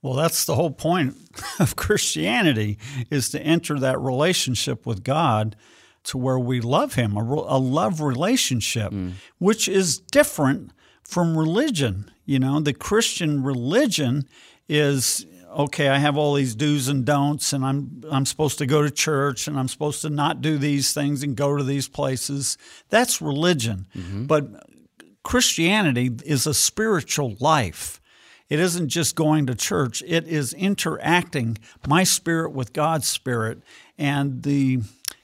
Well, 0.01 0.13
that's 0.13 0.45
the 0.45 0.55
whole 0.55 0.71
point 0.71 1.15
of 1.59 1.75
Christianity 1.75 2.77
is 3.09 3.29
to 3.31 3.41
enter 3.41 3.77
that 3.79 3.99
relationship 3.99 4.85
with 4.85 5.03
God 5.03 5.57
to 6.07 6.17
where 6.17 6.39
we 6.39 6.59
love 6.61 6.95
him, 6.95 7.15
a, 7.15 7.21
a 7.21 7.59
love 7.59 8.01
relationship, 8.01 8.91
mm. 8.91 9.13
which 9.37 9.67
is 9.67 9.99
different 9.99 10.71
from 11.03 11.37
religion. 11.37 12.11
You 12.25 12.39
know, 12.39 12.59
the 12.59 12.73
Christian 12.73 13.43
religion 13.43 14.27
is 14.67 15.25
okay, 15.49 15.87
I 15.87 15.97
have 15.97 16.17
all 16.17 16.33
these 16.33 16.55
do's 16.55 16.87
and 16.87 17.05
don'ts 17.05 17.53
and 17.53 17.65
I'm 17.65 18.03
I'm 18.09 18.25
supposed 18.25 18.57
to 18.59 18.65
go 18.65 18.81
to 18.81 18.91
church 18.91 19.47
and 19.47 19.57
I'm 19.57 19.67
supposed 19.67 20.01
to 20.01 20.09
not 20.09 20.41
do 20.41 20.57
these 20.57 20.93
things 20.93 21.23
and 21.23 21.35
go 21.35 21.57
to 21.57 21.63
these 21.63 21.87
places. 21.87 22.57
That's 22.89 23.21
religion. 23.21 23.87
Mm-hmm. 23.95 24.25
But 24.25 24.67
Christianity 25.23 26.11
is 26.25 26.47
a 26.47 26.53
spiritual 26.53 27.35
life. 27.39 27.99
It 28.49 28.59
isn't 28.59 28.87
just 28.87 29.15
going 29.15 29.45
to 29.47 29.55
church, 29.55 30.01
it 30.07 30.25
is 30.27 30.53
interacting 30.53 31.57
my 31.85 32.03
spirit 32.03 32.53
with 32.53 32.71
God's 32.71 33.07
spirit. 33.07 33.61
And 33.97 34.43
the 34.43 34.79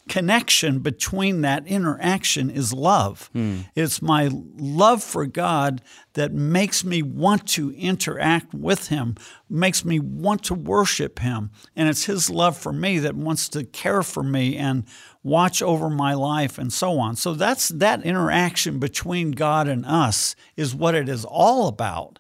connection 0.10 0.80
between 0.80 1.42
that 1.42 1.66
interaction 1.66 2.50
is 2.50 2.74
love. 2.74 3.30
Hmm. 3.34 3.62
It's 3.76 4.02
my 4.02 4.30
love 4.32 5.02
for 5.02 5.26
God 5.26 5.82
that 6.14 6.34
makes 6.34 6.84
me 6.84 7.02
want 7.02 7.48
to 7.50 7.72
interact 7.72 8.54
with 8.54 8.90
Him, 8.90 9.16
makes 9.50 9.86
me 9.86 10.00
want 10.00 10.44
to 10.46 10.54
worship 10.54 11.20
Him. 11.20 11.52
And 11.76 11.88
it's 11.88 12.06
His 12.06 12.30
love 12.30 12.58
for 12.58 12.74
me 12.74 13.00
that 13.00 13.16
wants 13.16 13.48
to 13.50 13.64
care 13.64 14.04
for 14.04 14.24
me 14.24 14.58
and 14.58 14.84
watch 15.24 15.62
over 15.62 15.90
my 15.90 16.14
life 16.14 16.58
and 16.58 16.72
so 16.72 17.00
on. 17.00 17.16
So 17.16 17.34
that's 17.34 17.70
that 17.70 18.04
interaction 18.04 18.80
between 18.80 19.32
God 19.32 19.68
and 19.68 19.86
us 19.86 20.36
is 20.58 20.76
what 20.76 20.96
it 20.96 21.08
is 21.08 21.24
all 21.24 21.68
about. 21.68 22.20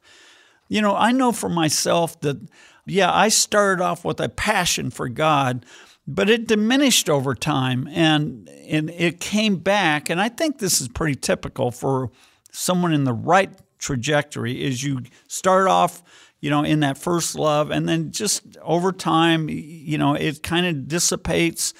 You 0.69 0.81
know, 0.81 0.95
I 0.95 1.11
know 1.11 1.31
for 1.33 1.49
myself 1.49 2.19
that, 2.21 2.37
yeah, 2.85 3.13
I 3.13 3.27
started 3.27 3.83
off 3.83 4.05
with 4.05 4.19
a 4.21 4.29
passion 4.29 4.89
for 4.89 5.09
God, 5.09 5.65
but 6.05 6.29
it 6.29 6.47
diminished 6.47 7.09
over 7.09 7.33
time 7.33 7.87
and, 7.91 8.49
and 8.67 8.89
it 8.89 9.19
came 9.19 9.57
back. 9.57 10.09
And 10.09 10.19
I 10.19 10.29
think 10.29 10.59
this 10.59 10.81
is 10.81 10.87
pretty 10.87 11.15
typical 11.15 11.71
for 11.71 12.11
someone 12.51 12.93
in 12.93 13.03
the 13.03 13.13
right 13.13 13.51
trajectory 13.79 14.63
is 14.63 14.83
you 14.83 15.01
start 15.27 15.67
off 15.67 16.01
you 16.39 16.49
know 16.49 16.63
in 16.63 16.79
that 16.79 16.97
first 16.97 17.35
love 17.35 17.69
and 17.69 17.89
then 17.89 18.11
just 18.11 18.57
over 18.61 18.93
time 18.93 19.49
you 19.49 19.97
know 19.97 20.13
it 20.13 20.41
kind 20.41 20.65
of 20.65 20.87
dissipates 20.87 21.73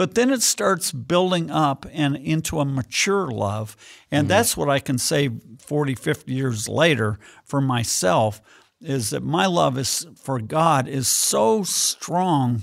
but 0.00 0.14
then 0.14 0.30
it 0.30 0.40
starts 0.40 0.92
building 0.92 1.50
up 1.50 1.84
and 1.92 2.16
into 2.16 2.58
a 2.58 2.64
mature 2.64 3.26
love. 3.26 3.76
And 4.10 4.22
mm-hmm. 4.22 4.28
that's 4.28 4.56
what 4.56 4.70
I 4.70 4.78
can 4.78 4.96
say 4.96 5.28
40, 5.58 5.94
50 5.94 6.32
years 6.32 6.70
later 6.70 7.18
for 7.44 7.60
myself 7.60 8.40
is 8.80 9.10
that 9.10 9.22
my 9.22 9.44
love 9.44 9.76
is 9.76 10.06
for 10.16 10.40
God 10.40 10.88
is 10.88 11.06
so 11.06 11.64
strong, 11.64 12.62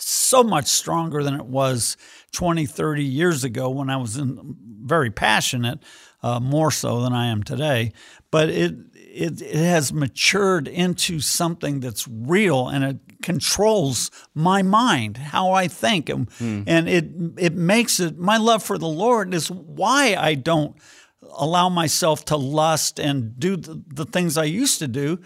so 0.00 0.42
much 0.42 0.66
stronger 0.66 1.22
than 1.22 1.34
it 1.34 1.46
was 1.46 1.96
20, 2.32 2.66
30 2.66 3.04
years 3.04 3.44
ago 3.44 3.68
when 3.70 3.90
I 3.90 3.96
was 3.96 4.16
in, 4.16 4.56
very 4.82 5.10
passionate, 5.10 5.80
uh, 6.22 6.40
more 6.40 6.70
so 6.70 7.02
than 7.02 7.12
I 7.12 7.26
am 7.26 7.42
today. 7.42 7.92
But 8.30 8.50
it, 8.50 8.74
it, 8.94 9.42
it 9.42 9.54
has 9.54 9.92
matured 9.92 10.68
into 10.68 11.20
something 11.20 11.80
that's 11.80 12.06
real 12.08 12.68
and 12.68 12.84
it 12.84 13.22
controls 13.22 14.10
my 14.34 14.62
mind, 14.62 15.16
how 15.16 15.52
I 15.52 15.68
think, 15.68 16.08
and, 16.08 16.28
and 16.40 16.88
it 16.88 17.10
it 17.36 17.54
makes 17.54 18.00
it. 18.00 18.18
My 18.18 18.38
love 18.38 18.62
for 18.62 18.78
the 18.78 18.88
Lord 18.88 19.34
is 19.34 19.50
why 19.50 20.16
I 20.18 20.34
don't 20.34 20.76
allow 21.32 21.68
myself 21.68 22.24
to 22.26 22.36
lust 22.36 22.98
and 22.98 23.38
do 23.38 23.56
the, 23.56 23.82
the 23.88 24.04
things 24.04 24.38
I 24.38 24.44
used 24.44 24.78
to 24.78 24.88
do. 24.88 25.20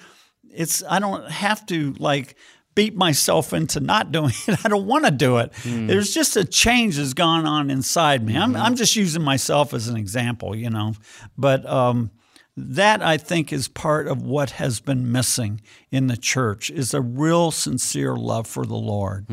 It's 0.50 0.82
I 0.88 0.98
don't 0.98 1.30
have 1.30 1.66
to 1.66 1.94
like 1.98 2.36
beat 2.74 2.96
myself 2.96 3.52
into 3.52 3.80
not 3.80 4.12
doing 4.12 4.32
it. 4.48 4.64
I 4.64 4.68
don't 4.68 4.86
want 4.86 5.04
to 5.04 5.10
do 5.10 5.38
it. 5.38 5.52
There's 5.64 6.12
just 6.12 6.36
a 6.36 6.44
change 6.44 6.96
that's 6.96 7.14
gone 7.14 7.46
on 7.46 7.70
inside 7.70 8.24
me. 8.24 8.36
I'm 8.36 8.56
I'm 8.56 8.76
just 8.76 8.96
using 8.96 9.22
myself 9.22 9.72
as 9.74 9.88
an 9.88 9.96
example, 9.96 10.54
you 10.54 10.70
know, 10.70 10.94
but. 11.36 11.64
um 11.66 12.10
that 12.56 13.02
I 13.02 13.16
think 13.16 13.52
is 13.52 13.66
part 13.66 14.06
of 14.06 14.22
what 14.22 14.50
has 14.50 14.78
been 14.78 15.10
missing 15.10 15.60
in 15.90 16.06
the 16.06 16.16
church 16.16 16.70
is 16.70 16.94
a 16.94 17.00
real 17.00 17.50
sincere 17.50 18.14
love 18.14 18.46
for 18.46 18.64
the 18.64 18.76
Lord. 18.76 19.26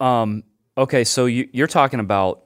Um, 0.00 0.44
okay, 0.76 1.02
so 1.02 1.26
you, 1.26 1.48
you're 1.52 1.66
talking 1.66 1.98
about 1.98 2.44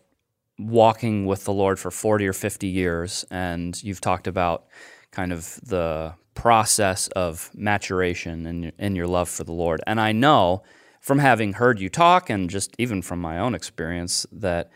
walking 0.59 1.27
with 1.27 1.45
the 1.45 1.53
Lord 1.53 1.79
for 1.79 1.91
40 1.91 2.27
or 2.27 2.33
50 2.33 2.67
years, 2.67 3.27
and 3.31 3.79
you've 3.83 4.01
talked 4.01 4.27
about 4.27 4.65
kind 5.11 5.33
of 5.33 5.61
the 5.65 6.15
process 6.39 7.09
of 7.09 7.51
maturation 7.55 8.47
in, 8.47 8.63
your- 8.63 8.73
in 8.79 8.95
your 8.95 9.07
love 9.09 9.29
for 9.29 9.43
the 9.45 9.53
Lord. 9.53 9.81
And 9.89 10.01
I 10.01 10.13
know 10.13 10.63
from 11.01 11.19
having 11.19 11.55
heard 11.55 11.81
you 11.81 11.89
talk 11.89 12.31
and 12.31 12.49
just 12.49 12.75
even 12.79 13.03
from 13.03 13.21
my 13.21 13.39
own 13.41 13.55
experience 13.55 14.25
that 14.31 14.71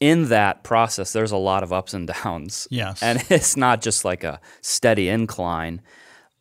in 0.00 0.28
that 0.30 0.64
process, 0.64 1.12
there's 1.12 1.30
a 1.30 1.36
lot 1.36 1.62
of 1.62 1.72
ups 1.72 1.94
and 1.94 2.08
downs. 2.08 2.66
Yes. 2.70 3.02
And 3.02 3.22
it's 3.30 3.56
not 3.56 3.82
just 3.82 4.04
like 4.04 4.24
a 4.24 4.40
steady 4.62 5.08
incline. 5.08 5.80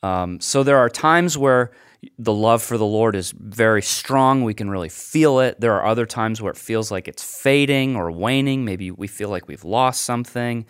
Um, 0.01 0.39
so 0.39 0.63
there 0.63 0.77
are 0.77 0.89
times 0.89 1.37
where 1.37 1.71
the 2.17 2.33
love 2.33 2.63
for 2.63 2.77
the 2.77 2.85
Lord 2.85 3.15
is 3.15 3.31
very 3.37 3.81
strong. 3.83 4.43
We 4.43 4.53
can 4.55 4.69
really 4.69 4.89
feel 4.89 5.41
it. 5.41 5.59
There 5.59 5.73
are 5.73 5.85
other 5.85 6.05
times 6.05 6.41
where 6.41 6.51
it 6.51 6.57
feels 6.57 6.89
like 6.89 7.07
it's 7.07 7.23
fading 7.23 7.95
or 7.95 8.09
waning. 8.11 8.65
Maybe 8.65 8.89
we 8.89 9.07
feel 9.07 9.29
like 9.29 9.47
we've 9.47 9.65
lost 9.65 10.01
something. 10.05 10.65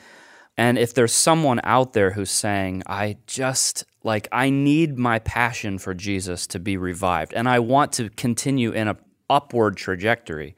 And 0.60 0.78
if 0.78 0.94
there's 0.94 1.14
someone 1.14 1.62
out 1.64 1.94
there 1.94 2.12
who's 2.12 2.30
saying, 2.30 2.84
I 2.86 3.16
just, 3.28 3.86
like, 4.04 4.28
I 4.30 4.50
need 4.50 4.98
my 4.98 5.20
passion 5.20 5.78
for 5.78 5.94
Jesus 5.94 6.48
to 6.48 6.60
be 6.60 6.76
revived 6.76 7.32
and 7.34 7.48
I 7.48 7.60
want 7.60 7.94
to 7.94 8.10
continue 8.10 8.72
in 8.72 8.90
a 8.90 8.98
upward 9.30 9.78
trajectory, 9.78 10.58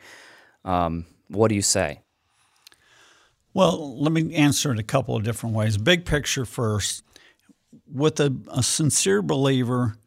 um, 0.65 1.05
what 1.27 1.49
do 1.49 1.55
you 1.55 1.61
say? 1.61 2.01
Well, 3.53 4.01
let 4.01 4.11
me 4.11 4.33
answer 4.33 4.71
it 4.71 4.79
a 4.79 4.83
couple 4.83 5.15
of 5.15 5.21
different 5.21 5.55
ways. 5.55 5.77
Big 5.77 6.03
picture 6.03 6.45
first. 6.45 7.03
With 7.85 8.19
a, 8.19 8.35
a 8.51 8.63
sincere 8.63 9.21
believer, 9.21 9.97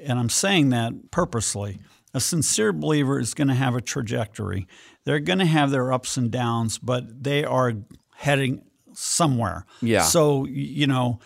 and 0.00 0.20
I'm 0.20 0.28
saying 0.28 0.68
that 0.68 1.10
purposely, 1.10 1.80
a 2.14 2.20
sincere 2.20 2.72
believer 2.72 3.18
is 3.18 3.34
going 3.34 3.48
to 3.48 3.54
have 3.54 3.74
a 3.74 3.80
trajectory. 3.80 4.68
They're 5.02 5.18
going 5.18 5.40
to 5.40 5.46
have 5.46 5.72
their 5.72 5.92
ups 5.92 6.16
and 6.16 6.30
downs, 6.30 6.78
but 6.78 7.24
they 7.24 7.42
are 7.42 7.72
heading 8.14 8.62
somewhere. 8.94 9.66
Yeah. 9.80 10.02
So, 10.02 10.46
you 10.46 10.86
know, 10.86 11.20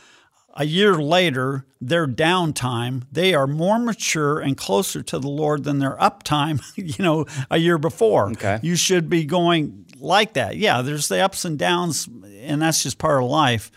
a 0.54 0.64
year 0.64 0.94
later, 0.94 1.66
their 1.80 2.06
downtime, 2.06 3.04
they 3.12 3.34
are 3.34 3.46
more 3.46 3.78
mature 3.78 4.40
and 4.40 4.56
closer 4.56 5.02
to 5.02 5.18
the 5.18 5.28
Lord 5.28 5.64
than 5.64 5.78
their 5.78 5.96
uptime, 5.96 6.62
you 6.76 7.04
know, 7.04 7.26
a 7.50 7.58
year 7.58 7.78
before. 7.78 8.30
Okay. 8.30 8.58
You 8.62 8.74
should 8.76 9.08
be 9.08 9.24
going 9.24 9.86
like 9.98 10.32
that. 10.34 10.56
Yeah, 10.56 10.82
there's 10.82 11.08
the 11.08 11.20
ups 11.20 11.44
and 11.44 11.58
downs, 11.58 12.08
and 12.40 12.62
that's 12.62 12.82
just 12.82 12.98
part 12.98 13.22
of 13.22 13.28
life. 13.28 13.70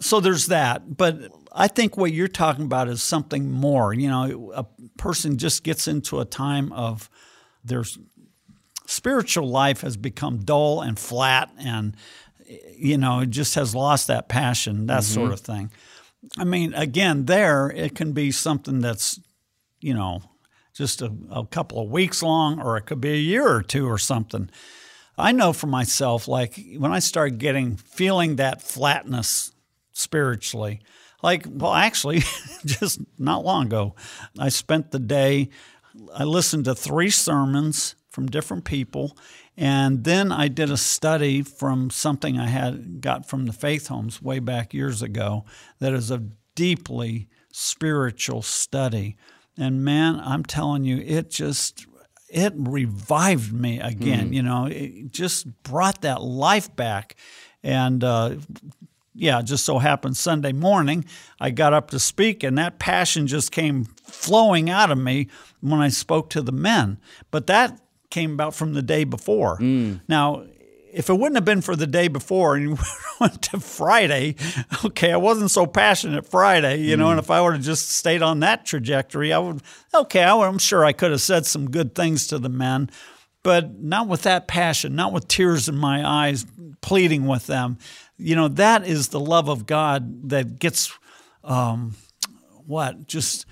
So 0.00 0.20
there's 0.20 0.46
that. 0.46 0.96
But 0.96 1.32
I 1.52 1.68
think 1.68 1.96
what 1.96 2.12
you're 2.12 2.28
talking 2.28 2.64
about 2.64 2.88
is 2.88 3.02
something 3.02 3.50
more. 3.50 3.92
You 3.92 4.08
know, 4.08 4.52
a 4.54 4.64
person 4.98 5.38
just 5.38 5.64
gets 5.64 5.88
into 5.88 6.20
a 6.20 6.24
time 6.24 6.72
of 6.72 7.10
their 7.64 7.84
spiritual 8.86 9.48
life 9.48 9.80
has 9.80 9.96
become 9.96 10.38
dull 10.38 10.80
and 10.80 10.98
flat 10.98 11.50
and 11.58 11.96
you 12.76 12.98
know, 12.98 13.20
it 13.20 13.30
just 13.30 13.54
has 13.54 13.74
lost 13.74 14.06
that 14.06 14.28
passion, 14.28 14.86
that 14.86 15.02
mm-hmm. 15.02 15.14
sort 15.14 15.32
of 15.32 15.40
thing. 15.40 15.70
I 16.38 16.44
mean, 16.44 16.74
again, 16.74 17.26
there 17.26 17.70
it 17.70 17.94
can 17.94 18.12
be 18.12 18.30
something 18.32 18.80
that's, 18.80 19.20
you 19.80 19.94
know, 19.94 20.22
just 20.74 21.02
a, 21.02 21.12
a, 21.30 21.46
couple 21.46 21.80
of 21.80 21.90
weeks 21.90 22.22
long, 22.22 22.60
or 22.60 22.76
it 22.76 22.82
could 22.82 23.00
be 23.00 23.12
a 23.12 23.16
year 23.16 23.48
or 23.48 23.62
two 23.62 23.86
or 23.86 23.98
something. 23.98 24.50
I 25.16 25.32
know 25.32 25.52
for 25.52 25.66
myself, 25.66 26.28
like 26.28 26.60
when 26.76 26.92
I 26.92 26.98
started 26.98 27.38
getting 27.38 27.76
feeling 27.76 28.36
that 28.36 28.60
flatness 28.60 29.52
spiritually, 29.92 30.80
like, 31.22 31.46
well, 31.48 31.72
actually, 31.72 32.22
just 32.66 33.00
not 33.18 33.44
long 33.44 33.66
ago, 33.66 33.94
I 34.38 34.50
spent 34.50 34.90
the 34.90 34.98
day, 34.98 35.48
I 36.14 36.24
listened 36.24 36.66
to 36.66 36.74
three 36.74 37.10
sermons 37.10 37.94
from 38.16 38.26
different 38.26 38.64
people. 38.64 39.16
And 39.56 40.02
then 40.02 40.32
I 40.32 40.48
did 40.48 40.70
a 40.70 40.76
study 40.76 41.42
from 41.42 41.90
something 41.90 42.36
I 42.36 42.48
had 42.48 43.00
got 43.00 43.28
from 43.28 43.46
the 43.46 43.52
faith 43.52 43.86
homes 43.86 44.20
way 44.20 44.40
back 44.40 44.74
years 44.74 45.02
ago 45.02 45.44
that 45.78 45.92
is 45.92 46.10
a 46.10 46.24
deeply 46.56 47.28
spiritual 47.52 48.42
study 48.42 49.16
and 49.58 49.84
man, 49.84 50.20
I'm 50.22 50.44
telling 50.44 50.84
you, 50.84 50.98
it 50.98 51.30
just 51.30 51.86
it 52.28 52.52
revived 52.56 53.52
me 53.52 53.80
again. 53.80 54.30
Mm. 54.30 54.34
You 54.34 54.42
know, 54.42 54.66
it 54.66 55.12
just 55.12 55.46
brought 55.62 56.02
that 56.02 56.20
life 56.22 56.74
back. 56.74 57.16
And 57.62 58.04
uh, 58.04 58.36
yeah, 59.14 59.40
just 59.42 59.64
so 59.64 59.78
happened 59.78 60.16
Sunday 60.16 60.52
morning, 60.52 61.04
I 61.40 61.50
got 61.50 61.72
up 61.72 61.90
to 61.92 61.98
speak, 61.98 62.42
and 62.42 62.58
that 62.58 62.78
passion 62.78 63.26
just 63.26 63.50
came 63.50 63.84
flowing 64.04 64.68
out 64.68 64.90
of 64.90 64.98
me 64.98 65.28
when 65.60 65.80
I 65.80 65.88
spoke 65.88 66.28
to 66.30 66.42
the 66.42 66.52
men. 66.52 66.98
But 67.30 67.46
that 67.46 67.80
came 68.10 68.32
about 68.32 68.54
from 68.54 68.74
the 68.74 68.82
day 68.82 69.04
before. 69.04 69.58
Mm. 69.58 70.00
Now, 70.08 70.44
if 70.96 71.10
it 71.10 71.12
wouldn't 71.12 71.36
have 71.36 71.44
been 71.44 71.60
for 71.60 71.76
the 71.76 71.86
day 71.86 72.08
before 72.08 72.56
and 72.56 72.78
went 73.20 73.42
to 73.42 73.60
Friday, 73.60 74.34
okay, 74.82 75.12
I 75.12 75.18
wasn't 75.18 75.50
so 75.50 75.66
passionate 75.66 76.26
Friday, 76.26 76.80
you 76.80 76.96
know, 76.96 77.10
and 77.10 77.18
if 77.18 77.30
I 77.30 77.42
would 77.42 77.52
have 77.52 77.62
just 77.62 77.90
stayed 77.90 78.22
on 78.22 78.40
that 78.40 78.64
trajectory, 78.64 79.30
I 79.30 79.38
would, 79.38 79.60
okay, 79.92 80.22
I 80.22 80.34
am 80.48 80.58
sure 80.58 80.86
I 80.86 80.92
could 80.92 81.10
have 81.10 81.20
said 81.20 81.44
some 81.44 81.70
good 81.70 81.94
things 81.94 82.26
to 82.28 82.38
the 82.38 82.48
men, 82.48 82.88
but 83.42 83.78
not 83.78 84.08
with 84.08 84.22
that 84.22 84.48
passion, 84.48 84.96
not 84.96 85.12
with 85.12 85.28
tears 85.28 85.68
in 85.68 85.76
my 85.76 86.06
eyes, 86.06 86.46
pleading 86.80 87.26
with 87.26 87.46
them. 87.46 87.76
You 88.16 88.34
know, 88.34 88.48
that 88.48 88.86
is 88.86 89.08
the 89.08 89.20
love 89.20 89.50
of 89.50 89.66
God 89.66 90.30
that 90.30 90.58
gets, 90.58 90.90
um, 91.44 91.94
what, 92.64 93.06
just 93.06 93.44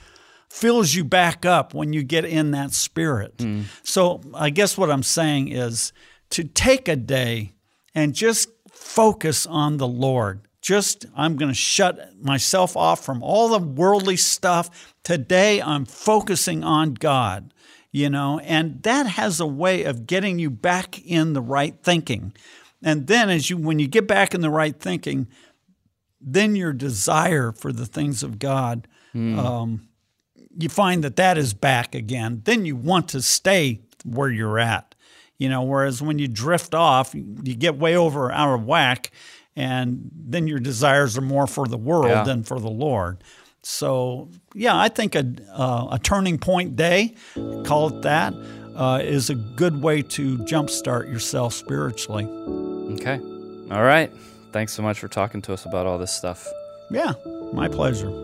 fills 0.55 0.95
you 0.95 1.03
back 1.03 1.45
up 1.45 1.75
when 1.75 1.93
you 1.93 2.05
get 2.05 2.25
in 2.25 2.53
that 2.53 2.73
spirit. 2.73 3.37
Mm. 3.39 3.65
So 3.83 4.21
I 4.33 4.51
guess 4.51 4.79
what 4.79 4.89
I'm 4.89 5.03
saying 5.03 5.49
is, 5.49 5.93
to 6.31 6.45
take 6.45 6.87
a 6.87 6.95
day 6.97 7.55
and 7.93 8.15
just 8.15 8.49
focus 8.71 9.47
on 9.47 9.79
the 9.79 9.87
Lord. 9.87 10.47
Just, 10.61 11.07
I'm 11.17 11.37
going 11.37 11.51
to 11.51 11.57
shut 11.57 12.17
myself 12.23 12.77
off 12.77 13.05
from 13.05 13.21
all 13.23 13.49
the 13.49 13.59
worldly 13.59 14.17
stuff. 14.17 14.95
Today, 15.03 15.61
I'm 15.61 15.85
focusing 15.85 16.63
on 16.63 16.95
God, 16.95 17.53
you 17.91 18.09
know, 18.09 18.39
and 18.39 18.83
that 18.85 19.07
has 19.07 19.41
a 19.41 19.47
way 19.47 19.83
of 19.83 20.07
getting 20.07 20.39
you 20.39 20.51
back 20.51 21.05
in 21.05 21.33
the 21.33 21.43
right 21.43 21.77
thinking. 21.83 22.33
And 22.81 23.09
then, 23.09 23.29
as 23.29 23.51
you, 23.51 23.57
when 23.57 23.81
you 23.81 23.89
get 23.89 24.07
back 24.07 24.35
in 24.35 24.41
the 24.41 24.51
right 24.51 24.79
thinking, 24.79 25.27
then 26.21 26.55
your 26.55 26.73
desire 26.73 27.51
for 27.51 27.73
the 27.73 27.87
things 27.87 28.23
of 28.23 28.39
God, 28.39 28.87
mm. 29.15 29.37
um, 29.37 29.89
you 30.59 30.69
find 30.69 31.05
that 31.05 31.17
that 31.17 31.39
is 31.39 31.55
back 31.55 31.95
again. 31.95 32.43
Then 32.45 32.65
you 32.65 32.77
want 32.77 33.09
to 33.11 33.23
stay 33.23 33.81
where 34.05 34.31
you're 34.31 34.59
at. 34.59 34.95
You 35.39 35.49
know, 35.49 35.63
whereas 35.63 36.01
when 36.01 36.19
you 36.19 36.29
drift 36.29 36.75
off, 36.75 37.15
you 37.15 37.55
get 37.55 37.77
way 37.77 37.97
over 37.97 38.31
out 38.31 38.55
of 38.55 38.65
whack, 38.65 39.11
and 39.57 40.11
then 40.15 40.47
your 40.47 40.61
desires 40.61 41.19
are 41.19 41.23
more 41.23 41.47
for 41.47 41.67
the 41.67 41.77
world 41.77 42.11
yeah. 42.11 42.25
than 42.25 42.45
for 42.45 42.61
the 42.61 42.71
Lord. 42.71 43.23
So, 43.63 44.29
yeah, 44.55 44.79
I 44.79 44.89
think 44.89 45.15
a, 45.15 45.25
uh, 45.53 45.89
a 45.93 45.99
turning 45.99 46.39
point 46.39 46.77
day, 46.77 47.15
call 47.65 47.89
it 47.89 48.03
that, 48.03 48.35
uh, 48.77 49.01
is 49.03 49.31
a 49.31 49.35
good 49.35 49.83
way 49.83 50.03
to 50.03 50.39
jumpstart 50.39 51.11
yourself 51.11 51.55
spiritually. 51.55 52.27
Okay. 52.95 53.19
All 53.71 53.83
right. 53.83 54.13
Thanks 54.53 54.73
so 54.73 54.83
much 54.83 55.01
for 55.01 55.09
talking 55.09 55.43
to 55.43 55.53
us 55.53 55.65
about 55.65 55.87
all 55.87 55.99
this 55.99 56.13
stuff. 56.13 56.47
Yeah, 56.91 57.15
my 57.53 57.69
pleasure. 57.69 58.24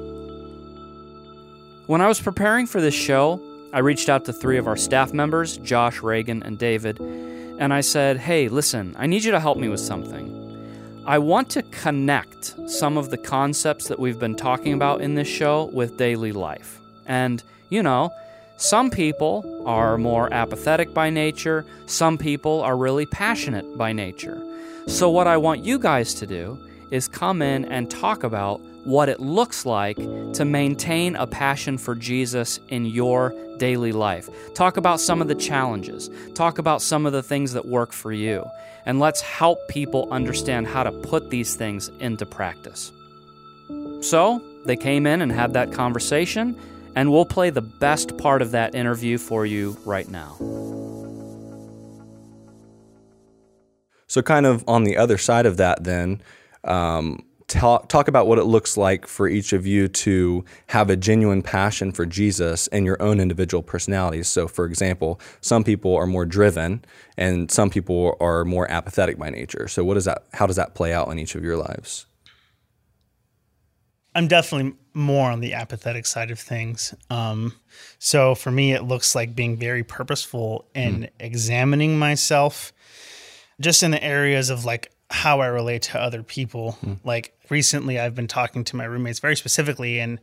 When 1.90 2.00
I 2.00 2.07
was 2.07 2.20
preparing 2.20 2.68
for 2.68 2.81
this 2.81 2.94
show, 2.94 3.42
I 3.72 3.81
reached 3.81 4.09
out 4.09 4.24
to 4.26 4.33
three 4.33 4.59
of 4.59 4.68
our 4.68 4.76
staff 4.76 5.12
members, 5.12 5.57
Josh, 5.57 6.03
Reagan, 6.03 6.40
and 6.44 6.57
David, 6.57 7.00
and 7.00 7.74
I 7.74 7.81
said, 7.81 8.16
Hey, 8.16 8.46
listen, 8.46 8.94
I 8.96 9.07
need 9.07 9.24
you 9.24 9.33
to 9.33 9.40
help 9.40 9.59
me 9.59 9.68
with 9.68 9.81
something. 9.81 11.03
I 11.05 11.18
want 11.18 11.50
to 11.50 11.64
connect 11.64 12.55
some 12.70 12.96
of 12.96 13.11
the 13.11 13.18
concepts 13.18 13.88
that 13.88 13.98
we've 13.98 14.20
been 14.20 14.37
talking 14.37 14.72
about 14.72 15.00
in 15.00 15.16
this 15.16 15.26
show 15.26 15.64
with 15.72 15.96
daily 15.96 16.31
life. 16.31 16.79
And, 17.07 17.42
you 17.70 17.83
know, 17.83 18.12
some 18.57 18.90
people 18.90 19.64
are 19.66 19.98
more 19.98 20.33
apathetic 20.33 20.94
by 20.94 21.11
nature, 21.11 21.66
some 21.87 22.18
people 22.18 22.61
are 22.61 22.76
really 22.76 23.07
passionate 23.07 23.76
by 23.76 23.92
nature. 23.92 24.40
So, 24.87 25.11
what 25.11 25.26
I 25.26 25.38
want 25.38 25.64
you 25.64 25.76
guys 25.76 26.14
to 26.14 26.26
do 26.29 26.57
is 26.92 27.09
come 27.09 27.42
in 27.42 27.64
and 27.64 27.90
talk 27.90 28.22
about 28.22 28.61
what 28.90 29.09
it 29.09 29.20
looks 29.20 29.64
like 29.64 29.96
to 30.35 30.44
maintain 30.44 31.14
a 31.16 31.26
passion 31.26 31.79
for 31.79 31.94
Jesus 31.94 32.59
in 32.68 32.85
your 32.85 33.33
daily 33.59 33.92
life. 33.92 34.29
Talk 34.55 34.76
about 34.76 35.00
some 35.00 35.22
of 35.22 35.29
the 35.29 35.35
challenges. 35.35 36.11
Talk 36.35 36.59
about 36.59 36.83
some 36.83 37.07
of 37.07 37.12
the 37.12 37.22
things 37.22 37.53
that 37.53 37.66
work 37.66 37.92
for 37.92 38.12
you. 38.12 38.44
And 38.85 38.98
let's 38.98 39.20
help 39.20 39.59
people 39.68 40.09
understand 40.11 40.66
how 40.66 40.83
to 40.83 40.90
put 40.90 41.31
these 41.31 41.55
things 41.55 41.88
into 42.00 42.26
practice. 42.26 42.90
So, 44.00 44.42
they 44.64 44.76
came 44.76 45.07
in 45.07 45.22
and 45.22 45.31
had 45.31 45.53
that 45.53 45.72
conversation, 45.72 46.59
and 46.96 47.12
we'll 47.12 47.26
play 47.26 47.50
the 47.50 47.62
best 47.62 48.18
part 48.18 48.42
of 48.42 48.50
that 48.50 48.74
interview 48.74 49.18
for 49.18 49.46
you 49.46 49.76
right 49.85 50.09
now. 50.09 50.37
So, 54.07 54.22
kind 54.22 54.46
of 54.46 54.64
on 54.66 54.85
the 54.85 54.96
other 54.96 55.18
side 55.18 55.46
of 55.46 55.59
that, 55.59 55.85
then, 55.85 56.22
um, 56.64 57.24
talk 57.50 57.88
talk 57.88 58.08
about 58.08 58.26
what 58.26 58.38
it 58.38 58.44
looks 58.44 58.76
like 58.76 59.06
for 59.06 59.28
each 59.28 59.52
of 59.52 59.66
you 59.66 59.88
to 59.88 60.44
have 60.68 60.88
a 60.88 60.96
genuine 60.96 61.42
passion 61.42 61.92
for 61.92 62.06
Jesus 62.06 62.68
and 62.68 62.86
your 62.86 63.00
own 63.02 63.20
individual 63.20 63.62
personalities. 63.62 64.28
So, 64.28 64.48
for 64.48 64.64
example, 64.64 65.20
some 65.40 65.64
people 65.64 65.94
are 65.96 66.06
more 66.06 66.24
driven, 66.24 66.84
and 67.16 67.50
some 67.50 67.68
people 67.68 68.16
are 68.20 68.44
more 68.44 68.70
apathetic 68.70 69.18
by 69.18 69.30
nature. 69.30 69.68
So, 69.68 69.84
what 69.84 69.94
does 69.94 70.06
that? 70.06 70.24
How 70.32 70.46
does 70.46 70.56
that 70.56 70.74
play 70.74 70.92
out 70.94 71.08
in 71.08 71.18
each 71.18 71.34
of 71.34 71.44
your 71.44 71.56
lives? 71.56 72.06
I'm 74.14 74.28
definitely 74.28 74.74
more 74.92 75.30
on 75.30 75.40
the 75.40 75.54
apathetic 75.54 76.04
side 76.04 76.30
of 76.30 76.38
things. 76.38 76.94
Um, 77.10 77.54
so 78.00 78.34
for 78.34 78.50
me, 78.50 78.72
it 78.72 78.82
looks 78.82 79.14
like 79.14 79.36
being 79.36 79.56
very 79.56 79.84
purposeful 79.84 80.68
in 80.74 81.02
mm. 81.02 81.10
examining 81.20 81.96
myself, 81.96 82.72
just 83.60 83.84
in 83.84 83.92
the 83.92 84.02
areas 84.02 84.50
of 84.50 84.64
like 84.64 84.90
how 85.11 85.40
I 85.40 85.46
relate 85.46 85.83
to 85.83 86.01
other 86.01 86.23
people. 86.23 86.79
Mm. 86.85 86.99
Like 87.05 87.35
recently, 87.51 87.99
I've 87.99 88.14
been 88.14 88.29
talking 88.29 88.64
to 88.64 88.77
my 88.77 88.85
roommates 88.85 89.18
very 89.18 89.37
specifically 89.37 89.99
and 89.99 90.20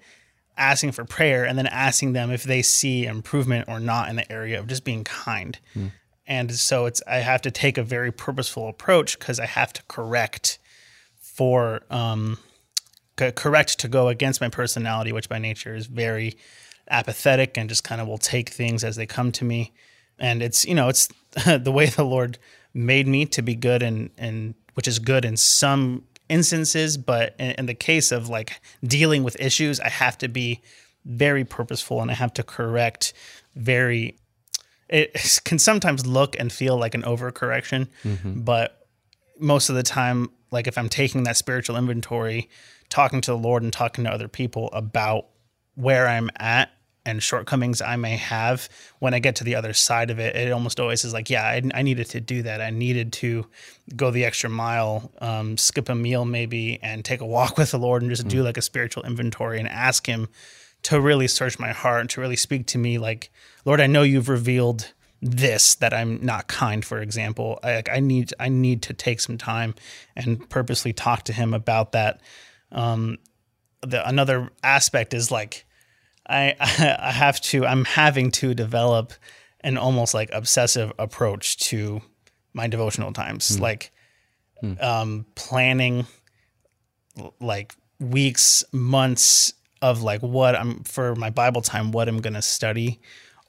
asking 0.58 0.94
for 0.94 1.06
prayer 1.06 1.46
and 1.46 1.58
then 1.58 1.68
asking 1.68 2.14
them 2.14 2.32
if 2.32 2.44
they 2.44 2.62
see 2.62 3.06
improvement 3.06 3.68
or 3.68 3.80
not 3.80 4.10
in 4.10 4.16
the 4.16 4.32
area 4.32 4.60
of 4.60 4.68
just 4.68 4.84
being 4.84 5.04
kind. 5.04 5.60
Mm. 5.76 5.92
And 6.26 6.52
so 6.56 6.86
it's 6.86 7.02
I 7.08 7.18
have 7.18 7.42
to 7.44 7.52
take 7.52 7.78
a 7.78 7.84
very 7.84 8.12
purposeful 8.12 8.68
approach 8.68 9.20
because 9.20 9.40
I 9.40 9.46
have 9.46 9.72
to 9.74 9.84
correct 9.84 10.60
for 11.20 11.82
um, 11.90 12.38
correct 13.16 13.80
to 13.80 13.88
go 13.88 14.08
against 14.08 14.42
my 14.42 14.50
personality, 14.50 15.12
which 15.12 15.30
by 15.30 15.38
nature 15.38 15.76
is 15.76 15.86
very 15.86 16.38
apathetic 16.90 17.58
and 17.58 17.70
just 17.70 17.84
kind 17.84 18.02
of 18.02 18.08
will 18.08 18.18
take 18.18 18.50
things 18.50 18.84
as 18.84 18.96
they 18.96 19.06
come 19.06 19.32
to 19.34 19.46
me. 19.46 19.74
And 20.20 20.42
it's 20.42 20.66
you 20.66 20.76
know 20.76 20.90
it's 20.90 21.08
the 21.46 21.72
way 21.72 21.86
the 21.88 22.04
Lord 22.04 22.38
made 22.74 23.08
me 23.08 23.26
to 23.28 23.42
be 23.42 23.56
good 23.56 23.84
and 23.84 24.10
and 24.18 24.56
which 24.78 24.88
is 24.88 25.00
good 25.00 25.26
in 25.26 25.36
some 25.36 26.04
instances, 26.30 26.98
but 26.98 27.36
in, 27.40 27.50
in 27.58 27.66
the 27.66 27.74
case 27.74 28.12
of 28.12 28.30
like 28.30 28.62
dealing 28.84 29.24
with 29.24 29.36
issues, 29.42 29.80
I 29.80 29.90
have 29.90 30.20
to 30.20 30.28
be 30.28 30.62
very 31.04 31.44
purposeful 31.44 32.00
and 32.00 32.12
I 32.12 32.14
have 32.14 32.32
to 32.36 32.44
correct 32.44 33.14
very 33.56 34.20
it 34.88 35.42
can 35.46 35.58
sometimes 35.58 36.06
look 36.06 36.40
and 36.40 36.54
feel 36.54 36.78
like 36.78 36.94
an 36.94 37.02
overcorrection, 37.02 37.88
mm-hmm. 38.04 38.42
but 38.42 38.88
most 39.40 39.70
of 39.70 39.76
the 39.76 39.82
time, 39.82 40.30
like 40.52 40.68
if 40.68 40.78
I'm 40.78 40.90
taking 40.90 41.24
that 41.24 41.38
spiritual 41.38 41.76
inventory, 41.76 42.48
talking 42.90 43.20
to 43.22 43.32
the 43.32 43.38
Lord 43.38 43.64
and 43.64 43.74
talking 43.74 44.04
to 44.04 44.12
other 44.12 44.28
people 44.28 44.70
about 44.74 45.26
where 45.74 46.08
I'm 46.08 46.30
at 46.38 46.70
and 47.08 47.24
shortcomings 47.24 47.82
I 47.82 47.96
may 47.96 48.18
have, 48.18 48.68
when 49.00 49.14
I 49.14 49.20
get 49.20 49.38
to 49.38 49.46
the 49.46 49.56
other 49.56 49.74
side 49.74 50.12
of 50.12 50.20
it, 50.20 50.36
it 50.36 50.52
almost 50.52 50.78
always 50.80 51.06
is 51.06 51.14
like, 51.14 51.30
yeah, 51.30 51.44
I, 51.44 51.62
I 51.74 51.82
needed 51.82 52.10
to 52.10 52.20
do 52.20 52.44
that. 52.44 52.60
I 52.60 52.70
needed 52.70 53.14
to 53.14 53.48
go 53.96 54.12
the 54.12 54.26
extra 54.26 54.50
mile, 54.50 55.10
um, 55.20 55.58
skip 55.58 55.88
a 55.88 55.96
meal 55.96 56.26
maybe, 56.26 56.80
and 56.84 57.06
take 57.06 57.22
a 57.22 57.26
walk 57.26 57.58
with 57.58 57.72
the 57.72 57.80
Lord 57.80 58.02
and 58.02 58.12
just 58.12 58.28
do 58.28 58.44
like 58.44 58.58
a 58.58 58.62
spiritual 58.62 59.04
inventory 59.04 59.58
and 59.58 59.70
ask 59.70 60.06
Him 60.06 60.28
to 60.84 61.00
really 61.00 61.30
search 61.30 61.58
my 61.58 61.72
heart 61.72 62.02
and 62.02 62.10
to 62.12 62.22
really 62.22 62.36
speak 62.36 62.68
to 62.68 62.78
me 62.78 62.98
like, 62.98 63.32
Lord, 63.64 63.80
I 63.80 63.88
know 63.88 64.04
you've 64.04 64.30
revealed 64.30 64.94
this 65.22 65.76
that 65.76 65.94
I'm 65.94 66.24
not 66.24 66.48
kind, 66.48 66.84
for 66.84 67.02
example. 67.02 67.58
I, 67.64 67.84
I 67.92 68.02
need 68.02 68.34
I 68.40 68.50
need 68.50 68.84
to 68.84 68.94
take 68.94 69.22
some 69.22 69.38
time 69.38 69.76
and 70.16 70.48
purposely 70.50 70.94
talk 70.94 71.24
to 71.24 71.34
him 71.34 71.54
about 71.54 71.94
that. 71.94 72.20
Um, 72.72 73.18
the 73.82 74.08
another 74.08 74.50
aspect 74.62 75.14
is 75.14 75.32
like 75.32 75.66
I 76.28 76.56
I 76.60 77.12
have 77.12 77.42
to 77.42 77.66
I'm 77.66 77.86
having 77.86 78.32
to 78.32 78.54
develop 78.54 79.14
an 79.62 79.78
almost 79.78 80.14
like 80.14 80.30
obsessive 80.34 80.94
approach 81.00 81.58
to 81.58 82.02
my 82.54 82.68
devotional 82.68 83.14
times, 83.14 83.56
hmm. 83.56 83.62
like 83.62 83.92
hmm. 84.60 84.74
um, 84.80 85.26
planning 85.36 86.06
like 87.40 87.74
weeks, 88.00 88.64
months 88.72 89.54
of 89.82 90.02
like 90.02 90.22
what 90.22 90.56
I'm 90.56 90.84
for 90.84 91.16
my 91.16 91.30
Bible 91.30 91.62
time, 91.62 91.92
what 91.92 92.08
I'm 92.08 92.20
gonna 92.20 92.42
study. 92.42 93.00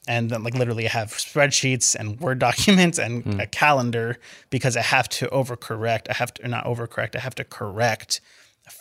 And 0.06 0.30
then 0.30 0.42
like 0.42 0.54
literally 0.54 0.86
I 0.86 0.90
have 0.90 1.10
spreadsheets 1.10 1.94
and 1.94 2.18
Word 2.20 2.38
documents 2.48 2.98
and 2.98 3.24
hmm. 3.24 3.40
a 3.40 3.46
calendar 3.46 4.18
because 4.50 4.76
I 4.76 4.82
have 4.82 5.08
to 5.10 5.26
overcorrect. 5.28 6.08
I 6.08 6.14
have 6.14 6.32
to 6.34 6.48
not 6.48 6.64
overcorrect, 6.64 7.16
I 7.16 7.20
have 7.20 7.34
to 7.36 7.44
correct 7.44 8.20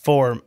for 0.04 0.42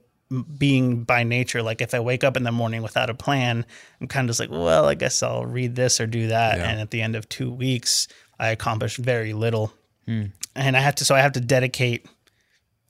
being 0.59 1.05
by 1.05 1.25
nature. 1.25 1.63
Like 1.63 1.81
if 1.81 1.95
I 1.95 2.01
wake 2.01 2.25
up 2.25 2.37
in 2.37 2.45
the 2.45 2.53
morning 2.53 2.83
without 2.83 3.11
a 3.11 3.15
plan, 3.15 3.67
I'm 4.01 4.07
kind 4.07 4.27
of 4.27 4.31
just 4.31 4.41
like, 4.41 4.51
well, 4.51 4.87
I 4.87 4.95
guess 4.95 5.23
I'll 5.23 5.45
read 5.45 5.75
this 5.75 6.01
or 6.01 6.07
do 6.07 6.29
that. 6.29 6.59
Yeah. 6.59 6.71
And 6.71 6.81
at 6.81 6.91
the 6.91 7.03
end 7.03 7.17
of 7.17 7.29
two 7.29 7.51
weeks, 7.51 8.09
I 8.39 8.49
accomplished 8.49 8.99
very 8.99 9.33
little. 9.33 9.73
Hmm. 10.07 10.27
And 10.55 10.77
I 10.77 10.81
have 10.81 10.95
to 10.97 11.05
so 11.05 11.15
I 11.15 11.21
have 11.21 11.33
to 11.33 11.41
dedicate 11.41 12.07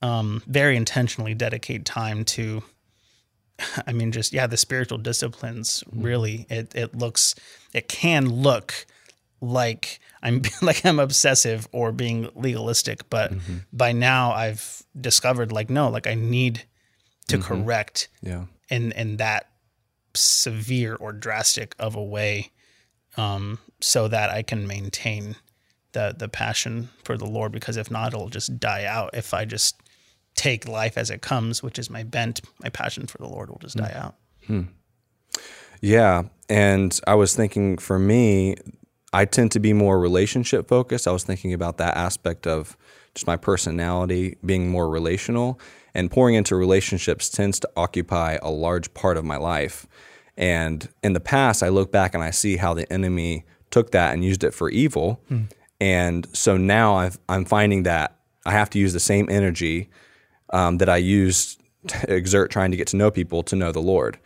um, 0.03 0.43
very 0.47 0.77
intentionally 0.77 1.35
dedicate 1.35 1.85
time 1.85 2.25
to 2.25 2.63
i 3.87 3.93
mean 3.93 4.13
just 4.13 4.33
yeah 4.33 4.47
the 4.47 4.57
spiritual 4.57 4.99
disciplines 4.99 5.83
hmm. 5.91 6.03
really 6.03 6.47
it, 6.49 6.75
it 6.75 6.95
looks 6.95 7.35
it 7.73 7.89
can 7.89 8.29
look 8.29 8.87
like 9.41 10.01
i'm 10.23 10.43
like 10.63 10.85
i'm 10.85 10.99
obsessive 10.99 11.69
or 11.73 11.93
being 11.93 12.29
legalistic 12.35 13.09
but 13.11 13.33
mm-hmm. 13.33 13.57
by 13.73 13.93
now 13.93 14.33
i've 14.33 14.83
discovered 14.99 15.53
like 15.53 15.71
no 15.71 15.89
like 15.89 16.07
i 16.07 16.15
need 16.15 16.65
to 17.31 17.39
correct 17.39 18.09
Yeah. 18.23 18.45
in 18.69 18.93
in 18.93 19.17
that 19.19 19.47
severe 20.15 20.95
or 20.97 21.13
drastic 21.13 21.75
of 21.79 21.95
a 21.97 22.03
way 22.03 22.51
um 23.17 23.59
so 23.81 24.09
that 24.09 24.31
i 24.31 24.43
can 24.43 24.67
maintain 24.67 25.37
the 25.93 26.15
the 26.19 26.29
passion 26.29 26.89
for 27.05 27.17
the 27.17 27.27
lord 27.27 27.53
because 27.53 27.77
if 27.77 27.91
not 27.91 28.13
it'll 28.13 28.29
just 28.29 28.59
die 28.59 28.85
out 28.85 29.11
if 29.15 29.33
i 29.35 29.45
just 29.45 29.81
take 30.35 30.67
life 30.69 30.97
as 30.99 31.11
it 31.11 31.21
comes 31.23 31.63
which 31.63 31.79
is 31.79 31.89
my 31.91 32.03
bent 32.03 32.41
my 32.63 32.69
passion 32.69 33.07
for 33.07 33.19
the 33.19 33.29
lord 33.29 33.49
will 33.51 33.59
just 33.59 33.77
die 33.77 33.93
out 33.95 34.15
Hmm. 34.47 34.63
Yeah. 35.81 36.25
And 36.49 36.99
I 37.07 37.15
was 37.15 37.35
thinking 37.37 37.79
for 37.79 37.99
me, 37.99 38.57
I 39.13 39.25
tend 39.25 39.53
to 39.53 39.61
be 39.61 39.73
more 39.73 40.01
relationship 40.01 40.67
focused. 40.69 41.07
I 41.07 41.13
was 41.13 41.25
thinking 41.25 41.53
about 41.53 41.77
that 41.79 41.97
aspect 41.97 42.47
of 42.47 42.77
just 43.15 43.27
my 43.27 43.37
personality 43.37 44.37
being 44.45 44.69
more 44.71 44.89
relational 44.89 45.61
and 45.95 46.11
pouring 46.11 46.35
into 46.35 46.57
relationships 46.57 47.29
tends 47.29 47.61
to 47.61 47.71
occupy 47.77 48.39
a 48.43 48.51
large 48.51 48.93
part 48.95 49.17
of 49.17 49.25
my 49.25 49.37
life. 49.37 49.87
And 50.37 50.89
in 51.03 51.13
the 51.13 51.21
past, 51.21 51.63
I 51.63 51.69
look 51.69 51.93
back 51.93 52.15
and 52.15 52.23
I 52.23 52.31
see 52.31 52.57
how 52.57 52.75
the 52.75 52.91
enemy 52.93 53.45
took 53.71 53.91
that 53.91 54.15
and 54.15 54.25
used 54.25 54.45
it 54.45 54.55
for 54.55 54.71
evil. 54.71 55.23
And 55.81 56.27
so 56.33 56.57
now 56.57 56.97
I've, 56.97 57.19
I'm 57.29 57.45
finding 57.45 57.85
that 57.85 58.17
I 58.45 58.53
have 58.53 58.71
to 58.71 58.79
use 58.79 58.93
the 58.93 59.01
same 59.01 59.29
energy 59.31 59.91
um, 60.53 60.79
that 60.79 60.89
I 60.89 60.97
use 60.97 61.57
to 61.87 62.15
exert 62.15 62.51
trying 62.51 62.71
to 62.71 62.77
get 62.77 62.89
to 62.89 62.97
know 62.97 63.11
people 63.11 63.43
to 63.45 63.57
know 63.57 63.73
the 63.73 63.81
Lord, 63.81 64.19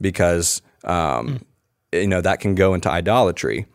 because 0.00 0.62
um, 0.84 1.44
you 1.92 2.06
know 2.06 2.20
that 2.20 2.40
can 2.40 2.54
go 2.54 2.74
into 2.74 2.90
idolatry. 2.90 3.66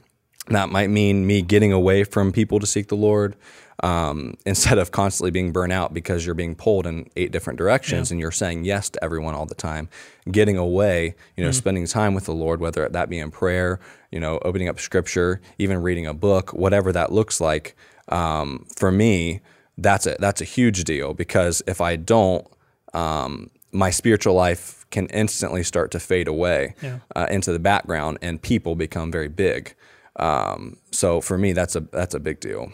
That 0.47 0.69
might 0.69 0.89
mean 0.89 1.27
me 1.27 1.41
getting 1.41 1.71
away 1.73 2.03
from 2.03 2.31
people 2.31 2.59
to 2.59 2.65
seek 2.65 2.87
the 2.87 2.95
Lord 2.95 3.35
um, 3.83 4.35
instead 4.45 4.77
of 4.77 4.91
constantly 4.91 5.31
being 5.31 5.51
burnt 5.51 5.73
out 5.73 5.93
because 5.93 6.25
you're 6.25 6.35
being 6.35 6.55
pulled 6.55 6.87
in 6.87 7.09
eight 7.15 7.31
different 7.31 7.57
directions 7.57 8.11
and 8.11 8.19
you're 8.19 8.31
saying 8.31 8.65
yes 8.65 8.89
to 8.89 9.03
everyone 9.03 9.35
all 9.35 9.45
the 9.45 9.55
time. 9.55 9.89
Getting 10.31 10.57
away, 10.57 11.15
you 11.35 11.43
know, 11.43 11.51
spending 11.51 11.85
time 11.87 12.13
with 12.13 12.25
the 12.25 12.33
Lord, 12.33 12.59
whether 12.59 12.87
that 12.89 13.09
be 13.09 13.19
in 13.19 13.31
prayer, 13.31 13.79
you 14.11 14.19
know, 14.19 14.39
opening 14.43 14.67
up 14.67 14.79
Scripture, 14.79 15.41
even 15.57 15.81
reading 15.81 16.05
a 16.05 16.13
book, 16.13 16.53
whatever 16.53 16.91
that 16.91 17.11
looks 17.11 17.39
like. 17.39 17.75
Um, 18.09 18.65
for 18.75 18.91
me, 18.91 19.41
that's 19.77 20.05
a 20.07 20.15
that's 20.19 20.41
a 20.41 20.45
huge 20.45 20.83
deal 20.83 21.13
because 21.13 21.61
if 21.67 21.81
I 21.81 21.95
don't, 21.95 22.45
um, 22.93 23.49
my 23.71 23.89
spiritual 23.89 24.33
life 24.33 24.85
can 24.89 25.07
instantly 25.07 25.63
start 25.63 25.91
to 25.91 25.99
fade 25.99 26.27
away 26.27 26.73
uh, 27.15 27.27
into 27.29 27.51
the 27.51 27.59
background, 27.59 28.17
and 28.21 28.41
people 28.41 28.75
become 28.75 29.11
very 29.11 29.27
big. 29.27 29.75
Um, 30.15 30.77
so 30.91 31.21
for 31.21 31.37
me, 31.37 31.53
that's 31.53 31.75
a 31.75 31.81
that's 31.81 32.15
a 32.15 32.19
big 32.19 32.39
deal. 32.39 32.71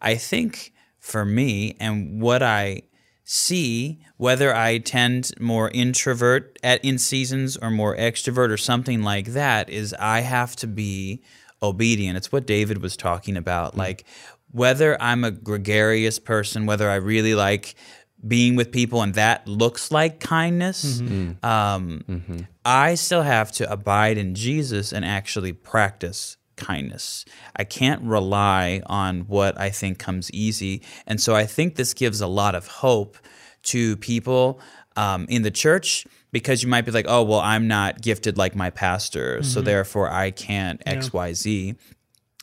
I 0.00 0.14
think 0.14 0.72
for 0.98 1.24
me 1.24 1.76
and 1.80 2.20
what 2.20 2.42
I 2.42 2.82
see, 3.24 4.00
whether 4.16 4.54
I 4.54 4.78
tend 4.78 5.32
more 5.38 5.70
introvert 5.70 6.58
at 6.62 6.82
in 6.84 6.98
seasons 6.98 7.56
or 7.56 7.70
more 7.70 7.94
extrovert 7.96 8.50
or 8.50 8.56
something 8.56 9.02
like 9.02 9.26
that, 9.28 9.68
is 9.68 9.94
I 9.98 10.20
have 10.20 10.56
to 10.56 10.66
be 10.66 11.22
obedient. 11.62 12.16
It's 12.16 12.32
what 12.32 12.46
David 12.46 12.80
was 12.80 12.96
talking 12.96 13.36
about. 13.36 13.72
Mm-hmm. 13.72 13.80
Like 13.80 14.04
whether 14.50 15.00
I'm 15.00 15.24
a 15.24 15.30
gregarious 15.30 16.18
person, 16.18 16.64
whether 16.64 16.88
I 16.88 16.96
really 16.96 17.34
like 17.34 17.74
being 18.26 18.56
with 18.56 18.72
people 18.72 19.02
and 19.02 19.14
that 19.14 19.46
looks 19.46 19.92
like 19.92 20.20
kindness, 20.20 21.00
mm-hmm. 21.00 21.44
um, 21.46 22.04
mm-hmm. 22.08 22.38
I 22.64 22.94
still 22.94 23.22
have 23.22 23.52
to 23.52 23.70
abide 23.70 24.16
in 24.16 24.34
Jesus 24.34 24.92
and 24.92 25.04
actually 25.04 25.52
practice 25.52 26.37
kindness. 26.58 27.24
I 27.56 27.64
can't 27.64 28.02
rely 28.02 28.82
on 28.86 29.20
what 29.22 29.58
I 29.58 29.70
think 29.70 29.98
comes 29.98 30.30
easy. 30.32 30.82
And 31.06 31.20
so 31.20 31.34
I 31.34 31.46
think 31.46 31.76
this 31.76 31.94
gives 31.94 32.20
a 32.20 32.26
lot 32.26 32.54
of 32.54 32.66
hope 32.66 33.16
to 33.64 33.96
people 33.96 34.60
um, 34.96 35.26
in 35.28 35.42
the 35.42 35.50
church 35.50 36.06
because 36.32 36.62
you 36.62 36.68
might 36.68 36.84
be 36.84 36.90
like, 36.90 37.06
oh, 37.08 37.22
well, 37.22 37.40
I'm 37.40 37.68
not 37.68 38.02
gifted 38.02 38.36
like 38.36 38.54
my 38.54 38.70
pastor, 38.70 39.42
so 39.42 39.60
mm-hmm. 39.60 39.66
therefore 39.66 40.10
I 40.10 40.30
can't 40.30 40.82
X, 40.84 41.12
Y, 41.12 41.32
Z. 41.32 41.74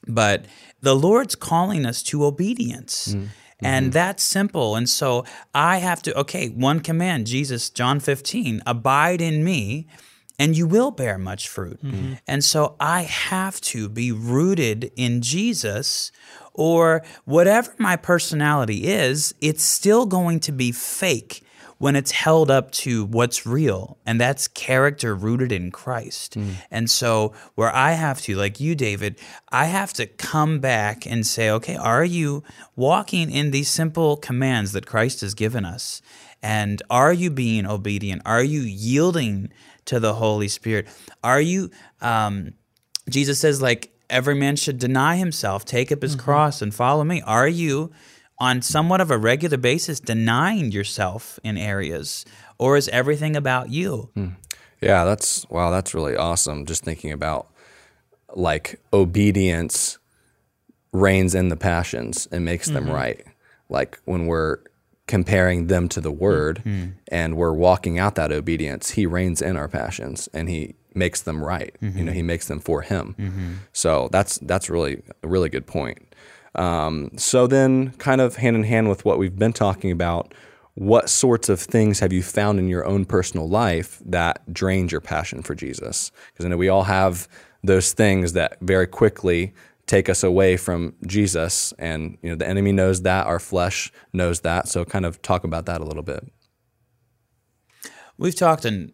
But 0.07 0.45
the 0.81 0.95
Lord's 0.95 1.35
calling 1.35 1.85
us 1.85 2.01
to 2.03 2.25
obedience. 2.25 3.09
Mm-hmm. 3.09 3.25
And 3.61 3.85
mm-hmm. 3.85 3.91
that's 3.91 4.23
simple. 4.23 4.75
And 4.75 4.89
so 4.89 5.23
I 5.53 5.77
have 5.77 6.01
to, 6.03 6.19
okay, 6.19 6.49
one 6.49 6.81
command, 6.81 7.27
Jesus, 7.27 7.69
John 7.69 7.99
15, 7.99 8.61
abide 8.65 9.21
in 9.21 9.43
me 9.43 9.87
and 10.37 10.55
you 10.55 10.67
will 10.67 10.91
bear 10.91 11.17
much 11.17 11.47
fruit. 11.47 11.81
Mm-hmm. 11.83 12.13
And 12.27 12.43
so 12.43 12.75
I 12.79 13.03
have 13.03 13.61
to 13.61 13.89
be 13.89 14.11
rooted 14.11 14.91
in 14.95 15.21
Jesus 15.21 16.11
or 16.53 17.03
whatever 17.25 17.73
my 17.77 17.95
personality 17.95 18.87
is, 18.87 19.35
it's 19.41 19.63
still 19.63 20.05
going 20.05 20.39
to 20.41 20.51
be 20.51 20.71
fake 20.71 21.45
when 21.77 21.95
it's 21.95 22.11
held 22.11 22.49
up 22.49 22.71
to 22.71 23.03
what's 23.05 23.45
real, 23.45 23.97
and 24.05 24.19
that's 24.19 24.47
character 24.47 25.13
rooted 25.13 25.51
in 25.51 25.71
Christ. 25.71 26.37
Mm. 26.37 26.53
And 26.71 26.89
so, 26.89 27.33
where 27.55 27.73
I 27.75 27.91
have 27.91 28.21
to, 28.21 28.35
like 28.35 28.61
you, 28.61 28.75
David, 28.75 29.19
I 29.49 29.65
have 29.65 29.91
to 29.93 30.05
come 30.05 30.59
back 30.59 31.05
and 31.05 31.27
say, 31.27 31.49
okay, 31.49 31.75
are 31.75 32.05
you 32.05 32.43
walking 32.77 33.29
in 33.29 33.51
these 33.51 33.69
simple 33.69 34.15
commands 34.15 34.71
that 34.71 34.85
Christ 34.85 35.21
has 35.21 35.33
given 35.33 35.65
us? 35.65 36.01
And 36.41 36.81
are 36.89 37.11
you 37.11 37.29
being 37.29 37.65
obedient? 37.65 38.21
Are 38.25 38.43
you 38.43 38.61
yielding 38.61 39.51
to 39.85 39.99
the 39.99 40.13
Holy 40.13 40.47
Spirit? 40.47 40.87
Are 41.23 41.41
you, 41.41 41.69
um, 42.01 42.53
Jesus 43.09 43.39
says, 43.39 43.61
like, 43.61 43.91
every 44.09 44.35
man 44.35 44.55
should 44.55 44.79
deny 44.79 45.15
himself, 45.15 45.65
take 45.65 45.91
up 45.91 46.01
his 46.01 46.15
mm-hmm. 46.15 46.25
cross, 46.25 46.61
and 46.61 46.73
follow 46.73 47.03
me. 47.03 47.21
Are 47.21 47.47
you, 47.47 47.91
on 48.37 48.61
somewhat 48.61 49.01
of 49.01 49.11
a 49.11 49.17
regular 49.17 49.57
basis, 49.57 49.99
denying 49.99 50.71
yourself 50.71 51.39
in 51.43 51.57
areas? 51.57 52.25
Or 52.57 52.77
is 52.77 52.87
everything 52.89 53.35
about 53.35 53.69
you? 53.69 54.09
Hmm. 54.13 54.29
Yeah, 54.81 55.05
that's 55.05 55.49
wow, 55.49 55.71
that's 55.71 55.93
really 55.93 56.15
awesome. 56.15 56.65
Just 56.65 56.83
thinking 56.83 57.11
about 57.11 57.47
like 58.35 58.79
obedience 58.93 59.97
reins 60.91 61.33
in 61.33 61.49
the 61.49 61.55
passions 61.55 62.27
and 62.31 62.45
makes 62.45 62.67
them 62.67 62.85
mm-hmm. 62.85 62.93
right. 62.93 63.25
Like 63.69 63.99
when 64.05 64.27
we're 64.27 64.59
comparing 65.07 65.67
them 65.67 65.87
to 65.89 66.01
the 66.01 66.11
mm-hmm. 66.11 66.23
word 66.23 66.61
mm-hmm. 66.65 66.91
and 67.09 67.37
we're 67.37 67.53
walking 67.53 67.99
out 67.99 68.15
that 68.15 68.31
obedience, 68.31 68.91
he 68.91 69.05
reins 69.05 69.41
in 69.41 69.55
our 69.55 69.67
passions 69.67 70.27
and 70.33 70.49
he 70.49 70.75
makes 70.93 71.21
them 71.21 71.43
right. 71.43 71.75
You 71.81 71.89
know, 71.89 72.11
mm-hmm. 72.11 72.15
he 72.15 72.21
makes 72.23 72.47
them 72.47 72.59
for 72.59 72.81
him. 72.81 73.15
So 73.73 74.09
that's 74.11 74.37
that's 74.39 74.69
really 74.69 75.03
a 75.23 75.27
really 75.27 75.49
good 75.49 75.67
point. 75.67 76.15
Um, 76.55 77.11
so 77.17 77.47
then 77.47 77.91
kind 77.97 78.21
of 78.21 78.37
hand 78.37 78.55
in 78.55 78.63
hand 78.63 78.89
with 78.89 79.03
what 79.03 79.17
we've 79.17 79.37
been 79.37 79.53
talking 79.53 79.91
about, 79.91 80.33
what 80.75 81.09
sorts 81.09 81.49
of 81.49 81.59
things 81.59 81.99
have 81.99 82.13
you 82.13 82.23
found 82.23 82.59
in 82.59 82.67
your 82.67 82.85
own 82.85 83.05
personal 83.05 83.47
life 83.47 84.01
that 84.05 84.53
drained 84.53 84.91
your 84.91 85.01
passion 85.01 85.41
for 85.41 85.53
Jesus? 85.53 86.11
Because 86.31 86.45
I 86.45 86.49
know 86.49 86.57
we 86.57 86.69
all 86.69 86.83
have 86.83 87.27
those 87.63 87.93
things 87.93 88.33
that 88.33 88.57
very 88.61 88.87
quickly 88.87 89.53
take 89.87 90.09
us 90.09 90.23
away 90.23 90.57
from 90.57 90.95
Jesus, 91.05 91.73
and 91.77 92.17
you 92.21 92.29
know 92.29 92.35
the 92.35 92.47
enemy 92.47 92.71
knows 92.71 93.01
that, 93.03 93.27
our 93.27 93.39
flesh 93.39 93.91
knows 94.13 94.41
that. 94.41 94.67
So, 94.67 94.85
kind 94.85 95.05
of 95.05 95.21
talk 95.21 95.43
about 95.43 95.65
that 95.65 95.81
a 95.81 95.85
little 95.85 96.03
bit. 96.03 96.31
We've 98.17 98.35
talked 98.35 98.65
and 98.65 98.91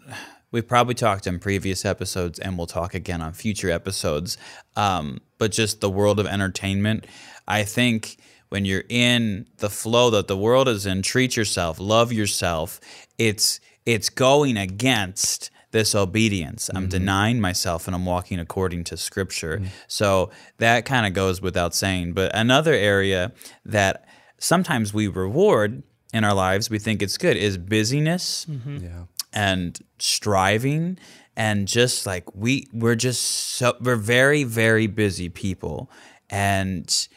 we've 0.52 0.68
probably 0.68 0.96
talked 0.96 1.28
in 1.28 1.39
previous 1.39 1.86
episodes, 1.86 2.39
and 2.39 2.58
we'll 2.58 2.68
talk 2.68 2.94
again 2.94 3.22
on 3.22 3.34
future 3.34 3.70
episodes. 3.70 4.38
Um, 4.76 5.20
but 5.38 5.52
just 5.52 5.82
the 5.82 5.89
world 5.89 6.20
of 6.20 6.28
entertainment, 6.28 7.08
I 7.48 7.64
think 7.64 8.18
when 8.50 8.66
you're 8.66 8.84
in 8.89 9.48
the 9.58 9.70
flow 9.70 10.10
that 10.10 10.28
the 10.28 10.38
world 10.38 10.68
is 10.68 10.86
in, 10.86 11.02
treat 11.02 11.38
yourself, 11.38 11.80
love 11.80 12.12
yourself. 12.12 12.80
It's 13.18 13.60
it's 13.86 14.10
going 14.10 14.58
against 14.58 15.51
this 15.72 15.96
obedience. 15.96 16.70
I'm 16.70 16.84
mm-hmm. 16.84 16.90
denying 16.90 17.42
myself 17.42 17.88
and 17.88 17.96
I'm 17.96 18.06
walking 18.06 18.40
according 18.40 18.84
to 18.86 18.98
scripture. 18.98 19.58
Mm-hmm. 19.58 19.68
So 19.88 20.30
that 20.58 20.86
kind 20.86 21.06
of 21.06 21.14
goes 21.14 21.42
without 21.42 21.74
saying. 21.74 22.14
But 22.14 22.32
another 22.36 22.74
area 22.74 23.32
that 23.66 24.06
sometimes 24.38 24.94
we 24.94 25.08
reward 25.08 25.84
in 26.14 26.24
our 26.24 26.34
lives, 26.34 26.70
we 26.70 26.80
think 26.80 27.02
it's 27.02 27.18
good, 27.18 27.38
is 27.38 27.58
busyness 27.58 28.46
mm-hmm. 28.50 28.78
yeah. 28.78 29.04
and 29.34 29.80
striving 30.00 30.98
and 31.38 31.68
just 31.68 32.06
like 32.06 32.36
we 32.36 32.68
we're 32.74 32.96
just 32.96 33.22
so 33.22 33.74
we're 33.80 33.96
very 33.96 34.44
very 34.44 34.86
busy 34.86 35.30
people 35.30 35.90
and 36.30 37.08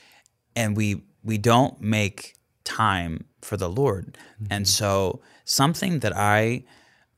and 0.54 0.76
we 0.76 1.02
we 1.24 1.36
don't 1.36 1.80
make 1.80 2.34
time 2.62 3.24
for 3.40 3.56
the 3.56 3.68
Lord. 3.68 4.16
Mm-hmm. 4.34 4.46
And 4.50 4.68
so 4.68 5.20
something 5.44 6.00
that 6.00 6.16
I 6.16 6.64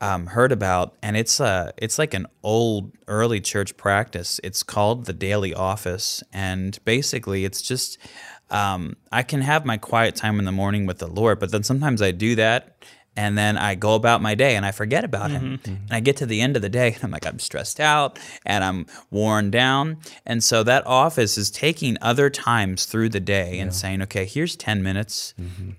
um, 0.01 0.27
heard 0.27 0.51
about, 0.51 0.95
and 1.01 1.17
it's 1.17 1.39
uh, 1.39 1.71
it's 1.77 1.97
like 1.97 2.13
an 2.13 2.27
old 2.43 2.91
early 3.07 3.41
church 3.41 3.77
practice. 3.77 4.39
It's 4.43 4.63
called 4.63 5.05
the 5.05 5.13
daily 5.13 5.53
office, 5.53 6.23
and 6.31 6.77
basically, 6.85 7.45
it's 7.45 7.61
just 7.61 7.97
um, 8.49 8.95
I 9.11 9.23
can 9.23 9.41
have 9.41 9.65
my 9.65 9.77
quiet 9.77 10.15
time 10.15 10.39
in 10.39 10.45
the 10.45 10.51
morning 10.51 10.85
with 10.85 10.99
the 10.99 11.07
Lord, 11.07 11.39
but 11.39 11.51
then 11.51 11.63
sometimes 11.63 12.01
I 12.01 12.11
do 12.11 12.35
that, 12.35 12.77
and 13.15 13.37
then 13.37 13.57
I 13.57 13.73
go 13.73 13.95
about 13.95 14.21
my 14.21 14.35
day 14.35 14.55
and 14.55 14.65
I 14.65 14.71
forget 14.71 15.03
about 15.03 15.31
mm-hmm. 15.31 15.55
Him, 15.55 15.59
and 15.65 15.91
I 15.91 15.99
get 15.99 16.17
to 16.17 16.27
the 16.27 16.41
end 16.41 16.55
of 16.55 16.61
the 16.61 16.69
day 16.69 16.93
and 16.93 17.03
I'm 17.03 17.11
like 17.11 17.25
I'm 17.25 17.39
stressed 17.39 17.79
out 17.79 18.19
and 18.45 18.63
I'm 18.63 18.85
worn 19.09 19.49
down, 19.49 19.97
and 20.25 20.43
so 20.43 20.63
that 20.63 20.85
office 20.85 21.37
is 21.37 21.49
taking 21.49 21.97
other 22.01 22.29
times 22.29 22.85
through 22.85 23.09
the 23.09 23.19
day 23.19 23.55
yeah. 23.55 23.63
and 23.63 23.73
saying, 23.73 24.03
okay, 24.03 24.25
here's 24.25 24.55
ten 24.55 24.83
minutes. 24.83 25.33
Mm-hmm. 25.39 25.71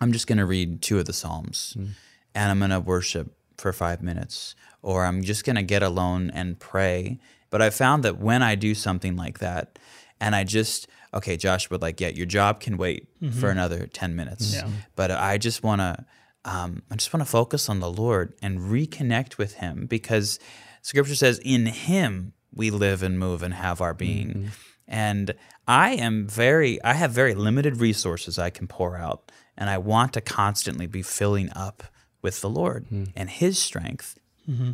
I'm 0.00 0.12
just 0.12 0.26
going 0.26 0.38
to 0.38 0.44
read 0.44 0.82
two 0.82 0.98
of 0.98 1.06
the 1.06 1.12
Psalms, 1.12 1.74
mm-hmm. 1.78 1.92
and 2.34 2.50
I'm 2.50 2.58
going 2.58 2.70
to 2.70 2.80
worship 2.80 3.32
for 3.64 3.72
five 3.72 4.02
minutes, 4.02 4.54
or 4.82 5.06
I'm 5.06 5.22
just 5.22 5.46
going 5.46 5.56
to 5.56 5.62
get 5.62 5.82
alone 5.82 6.30
and 6.34 6.60
pray. 6.60 7.18
But 7.48 7.62
I 7.62 7.70
found 7.70 8.02
that 8.02 8.18
when 8.18 8.42
I 8.42 8.56
do 8.56 8.74
something 8.74 9.16
like 9.16 9.38
that, 9.38 9.78
and 10.20 10.36
I 10.36 10.44
just, 10.44 10.86
okay, 11.14 11.38
Josh 11.38 11.70
would 11.70 11.80
like, 11.80 11.98
yeah, 11.98 12.08
your 12.08 12.26
job 12.26 12.60
can 12.60 12.76
wait 12.76 13.08
mm-hmm. 13.22 13.40
for 13.40 13.48
another 13.48 13.86
10 13.86 14.14
minutes. 14.14 14.52
Yeah. 14.52 14.68
But 14.96 15.12
I 15.12 15.38
just 15.38 15.62
want 15.62 15.80
to, 15.80 16.04
um, 16.44 16.82
I 16.90 16.96
just 16.96 17.10
want 17.10 17.24
to 17.24 17.30
focus 17.30 17.70
on 17.70 17.80
the 17.80 17.90
Lord 17.90 18.34
and 18.42 18.60
reconnect 18.60 19.38
with 19.38 19.54
Him 19.54 19.86
because 19.86 20.38
Scripture 20.82 21.14
says, 21.14 21.40
in 21.42 21.64
Him 21.64 22.34
we 22.54 22.70
live 22.70 23.02
and 23.02 23.18
move 23.18 23.42
and 23.42 23.54
have 23.54 23.80
our 23.80 23.94
being. 23.94 24.28
Mm-hmm. 24.28 24.48
And 24.88 25.34
I 25.66 25.92
am 25.92 26.26
very, 26.26 26.82
I 26.84 26.92
have 26.92 27.12
very 27.12 27.34
limited 27.34 27.78
resources 27.78 28.38
I 28.38 28.50
can 28.50 28.66
pour 28.66 28.98
out, 28.98 29.32
and 29.56 29.70
I 29.70 29.78
want 29.78 30.12
to 30.12 30.20
constantly 30.20 30.86
be 30.86 31.00
filling 31.00 31.50
up 31.56 31.82
with 32.24 32.40
the 32.40 32.48
Lord 32.50 32.86
mm. 32.90 33.12
and 33.14 33.30
His 33.30 33.58
strength. 33.58 34.18
Mm-hmm. 34.50 34.72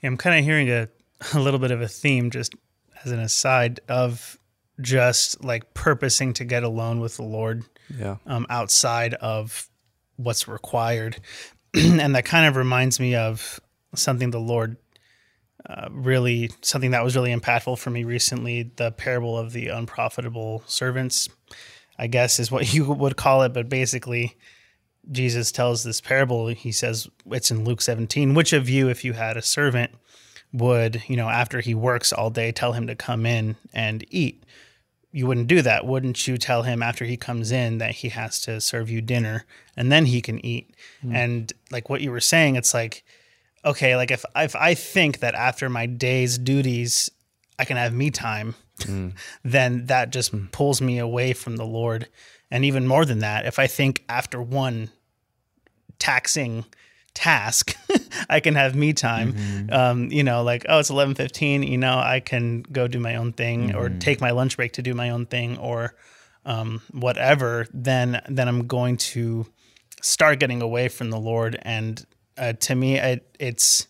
Yeah, 0.00 0.08
I'm 0.08 0.16
kind 0.16 0.38
of 0.38 0.44
hearing 0.44 0.70
a, 0.70 0.88
a 1.34 1.40
little 1.40 1.58
bit 1.58 1.72
of 1.72 1.80
a 1.80 1.88
theme, 1.88 2.30
just 2.30 2.54
as 3.04 3.10
an 3.10 3.18
aside, 3.18 3.80
of 3.88 4.38
just 4.80 5.42
like 5.42 5.72
purposing 5.74 6.34
to 6.34 6.44
get 6.44 6.62
alone 6.62 7.00
with 7.00 7.16
the 7.16 7.24
Lord. 7.24 7.64
Yeah. 7.98 8.16
Um, 8.26 8.46
outside 8.50 9.14
of 9.14 9.68
what's 10.16 10.46
required, 10.46 11.18
and 11.74 12.14
that 12.14 12.26
kind 12.26 12.46
of 12.46 12.56
reminds 12.56 13.00
me 13.00 13.16
of 13.16 13.58
something 13.94 14.30
the 14.30 14.38
Lord 14.38 14.76
uh, 15.68 15.88
really 15.90 16.50
something 16.60 16.92
that 16.92 17.02
was 17.02 17.16
really 17.16 17.34
impactful 17.34 17.78
for 17.78 17.90
me 17.90 18.04
recently. 18.04 18.70
The 18.76 18.92
parable 18.92 19.36
of 19.36 19.52
the 19.52 19.68
unprofitable 19.68 20.62
servants, 20.66 21.28
I 21.98 22.06
guess, 22.06 22.38
is 22.38 22.50
what 22.50 22.72
you 22.74 22.84
would 22.92 23.16
call 23.16 23.42
it, 23.42 23.54
but 23.54 23.68
basically 23.70 24.36
Jesus 25.10 25.52
tells 25.52 25.84
this 25.84 26.00
parable, 26.00 26.48
he 26.48 26.72
says 26.72 27.08
it's 27.30 27.50
in 27.50 27.64
Luke 27.64 27.80
17. 27.80 28.34
Which 28.34 28.52
of 28.52 28.68
you, 28.68 28.88
if 28.88 29.04
you 29.04 29.12
had 29.12 29.36
a 29.36 29.42
servant, 29.42 29.92
would, 30.52 31.02
you 31.06 31.16
know, 31.16 31.28
after 31.28 31.60
he 31.60 31.74
works 31.74 32.12
all 32.12 32.30
day, 32.30 32.52
tell 32.52 32.72
him 32.72 32.86
to 32.86 32.94
come 32.94 33.26
in 33.26 33.56
and 33.72 34.04
eat? 34.10 34.44
You 35.12 35.26
wouldn't 35.26 35.46
do 35.46 35.62
that. 35.62 35.86
Wouldn't 35.86 36.26
you 36.26 36.36
tell 36.36 36.62
him 36.62 36.82
after 36.82 37.04
he 37.04 37.16
comes 37.16 37.50
in 37.52 37.78
that 37.78 37.92
he 37.96 38.10
has 38.10 38.40
to 38.42 38.60
serve 38.60 38.90
you 38.90 39.00
dinner 39.00 39.46
and 39.76 39.90
then 39.90 40.06
he 40.06 40.20
can 40.20 40.44
eat? 40.44 40.74
Mm. 41.04 41.14
And 41.14 41.52
like 41.70 41.88
what 41.88 42.00
you 42.00 42.10
were 42.10 42.20
saying, 42.20 42.56
it's 42.56 42.74
like, 42.74 43.04
okay, 43.64 43.96
like 43.96 44.10
if, 44.10 44.24
if 44.34 44.54
I 44.54 44.74
think 44.74 45.20
that 45.20 45.34
after 45.34 45.68
my 45.68 45.86
day's 45.86 46.38
duties, 46.38 47.10
I 47.58 47.64
can 47.64 47.76
have 47.76 47.94
me 47.94 48.10
time, 48.10 48.54
mm. 48.80 49.12
then 49.44 49.86
that 49.86 50.10
just 50.10 50.34
mm. 50.34 50.50
pulls 50.52 50.80
me 50.82 50.98
away 50.98 51.32
from 51.32 51.56
the 51.56 51.66
Lord. 51.66 52.08
And 52.50 52.64
even 52.64 52.86
more 52.86 53.04
than 53.04 53.20
that, 53.20 53.46
if 53.46 53.58
I 53.58 53.66
think 53.66 54.04
after 54.08 54.40
one 54.40 54.90
taxing 55.98 56.64
task 57.14 57.74
i 58.28 58.40
can 58.40 58.54
have 58.54 58.74
me 58.74 58.92
time. 58.92 59.32
Mm-hmm. 59.32 59.72
um, 59.72 60.10
you 60.10 60.22
know 60.22 60.42
like 60.42 60.66
oh 60.68 60.78
it's 60.78 60.90
11.15 60.90 61.66
you 61.68 61.78
know 61.78 61.98
i 61.98 62.20
can 62.20 62.62
go 62.62 62.86
do 62.86 63.00
my 63.00 63.16
own 63.16 63.32
thing 63.32 63.68
mm-hmm. 63.68 63.78
or 63.78 63.88
take 63.88 64.20
my 64.20 64.32
lunch 64.32 64.56
break 64.56 64.72
to 64.74 64.82
do 64.82 64.94
my 64.94 65.10
own 65.10 65.26
thing 65.26 65.56
or 65.58 65.94
um, 66.44 66.82
whatever 66.92 67.66
then 67.72 68.22
then 68.28 68.48
i'm 68.48 68.66
going 68.66 68.96
to 68.96 69.46
start 70.06 70.38
getting 70.38 70.62
away 70.62 70.88
from 70.88 71.10
the 71.10 71.18
lord. 71.18 71.58
And 71.62 72.04
uh, 72.38 72.52
to 72.52 72.74
me 72.74 72.96
it, 72.96 73.36
it's 73.38 73.88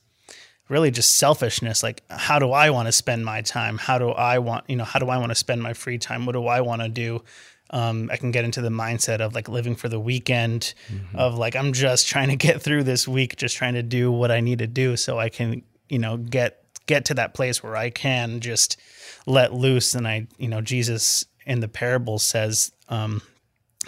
really 0.69 0.91
just 0.91 1.17
selfishness. 1.19 1.83
Like 1.83 2.03
how 2.11 2.39
do 2.39 2.53
i 2.53 2.71
want 2.71 2.87
to 2.87 2.93
spend 2.93 3.25
my 3.25 3.43
time? 3.43 3.79
How 3.79 3.99
do 3.99 4.11
i 4.11 4.39
want 4.39 4.65
you 4.69 4.77
know 4.77 4.85
how 4.85 4.99
do 4.99 5.09
i 5.09 5.19
want 5.19 5.31
to 5.31 5.37
spend 5.37 5.63
my 5.63 5.75
free 5.75 5.99
time? 5.99 6.27
What 6.27 6.33
do 6.33 6.47
i 6.47 6.61
want 6.61 6.83
to 6.83 6.89
do 6.89 7.23
um, 7.71 8.09
I 8.13 8.17
can 8.17 8.31
get 8.31 8.45
into 8.45 8.61
the 8.61 8.69
mindset 8.69 9.21
of 9.21 9.35
like 9.35 9.49
living 9.49 9.75
for 9.75 9.89
the 9.89 10.01
weekend, 10.01 10.75
mm-hmm. 10.89 11.17
of 11.17 11.37
like 11.37 11.57
I'm 11.57 11.73
just 11.73 12.07
trying 12.07 12.29
to 12.29 12.37
get 12.37 12.63
through 12.63 12.85
this 12.85 13.09
week, 13.09 13.37
just 13.37 13.57
trying 13.57 13.75
to 13.75 13.83
do 13.83 14.11
what 14.13 14.31
I 14.31 14.41
need 14.41 14.61
to 14.61 14.67
do 14.67 14.97
so 14.97 15.19
I 15.19 15.29
can, 15.29 15.63
you 15.89 15.99
know, 15.99 16.17
get 16.17 16.63
get 16.87 17.05
to 17.07 17.15
that 17.15 17.35
place 17.35 17.63
where 17.63 17.77
I 17.77 17.91
can 17.91 18.41
just 18.41 18.77
let 19.27 19.53
loose. 19.53 19.95
And 19.95 20.07
I, 20.07 20.29
you 20.39 20.49
know, 20.49 20.61
Jesus 20.61 21.25
in 21.45 21.61
the 21.61 21.69
parable 21.69 22.19
says 22.19 22.73
um, 22.89 23.23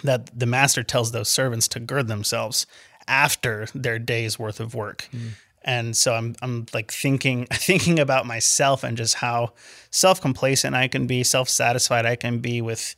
that 0.03 0.37
the 0.37 0.45
master 0.45 0.83
tells 0.83 1.11
those 1.11 1.29
servants 1.29 1.67
to 1.69 1.79
gird 1.79 2.07
themselves 2.07 2.65
after 3.07 3.67
their 3.73 3.99
day's 3.99 4.37
worth 4.37 4.59
of 4.59 4.75
work. 4.75 5.07
Mm. 5.13 5.29
And 5.63 5.97
so 5.97 6.13
I'm 6.13 6.35
I'm 6.41 6.65
like 6.73 6.91
thinking 6.91 7.45
thinking 7.51 7.99
about 7.99 8.25
myself 8.25 8.83
and 8.83 8.97
just 8.97 9.15
how 9.15 9.53
self 9.91 10.21
complacent 10.21 10.75
I 10.75 10.87
can 10.87 11.07
be, 11.07 11.23
self 11.23 11.49
satisfied 11.49 12.05
I 12.05 12.15
can 12.15 12.39
be 12.39 12.61
with 12.61 12.95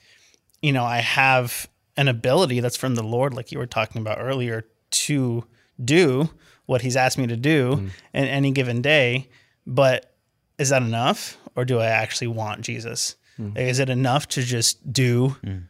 you 0.62 0.72
know, 0.72 0.84
I 0.84 1.00
have 1.00 1.70
an 1.98 2.08
ability 2.08 2.60
that's 2.60 2.78
from 2.78 2.96
the 2.96 3.04
Lord, 3.04 3.34
like 3.34 3.52
you 3.52 3.60
were 3.60 3.66
talking 3.66 4.02
about 4.02 4.20
earlier, 4.20 4.66
to 4.92 5.46
do 5.84 6.30
what 6.66 6.82
He's 6.82 6.96
asked 6.96 7.18
me 7.18 7.28
to 7.28 7.38
do 7.38 7.76
mm. 7.76 7.90
in 8.14 8.26
any 8.26 8.52
given 8.52 8.82
day. 8.82 9.30
But 9.66 10.14
is 10.58 10.70
that 10.70 10.82
enough? 10.82 11.38
Or 11.56 11.66
do 11.66 11.80
I 11.80 11.88
actually 11.88 12.28
want 12.28 12.62
Jesus? 12.62 13.16
Mm. 13.40 13.58
Is 13.58 13.80
it 13.80 13.90
enough 13.90 14.28
to 14.30 14.44
just 14.44 14.92
do 14.92 15.36
mm. 15.44 15.68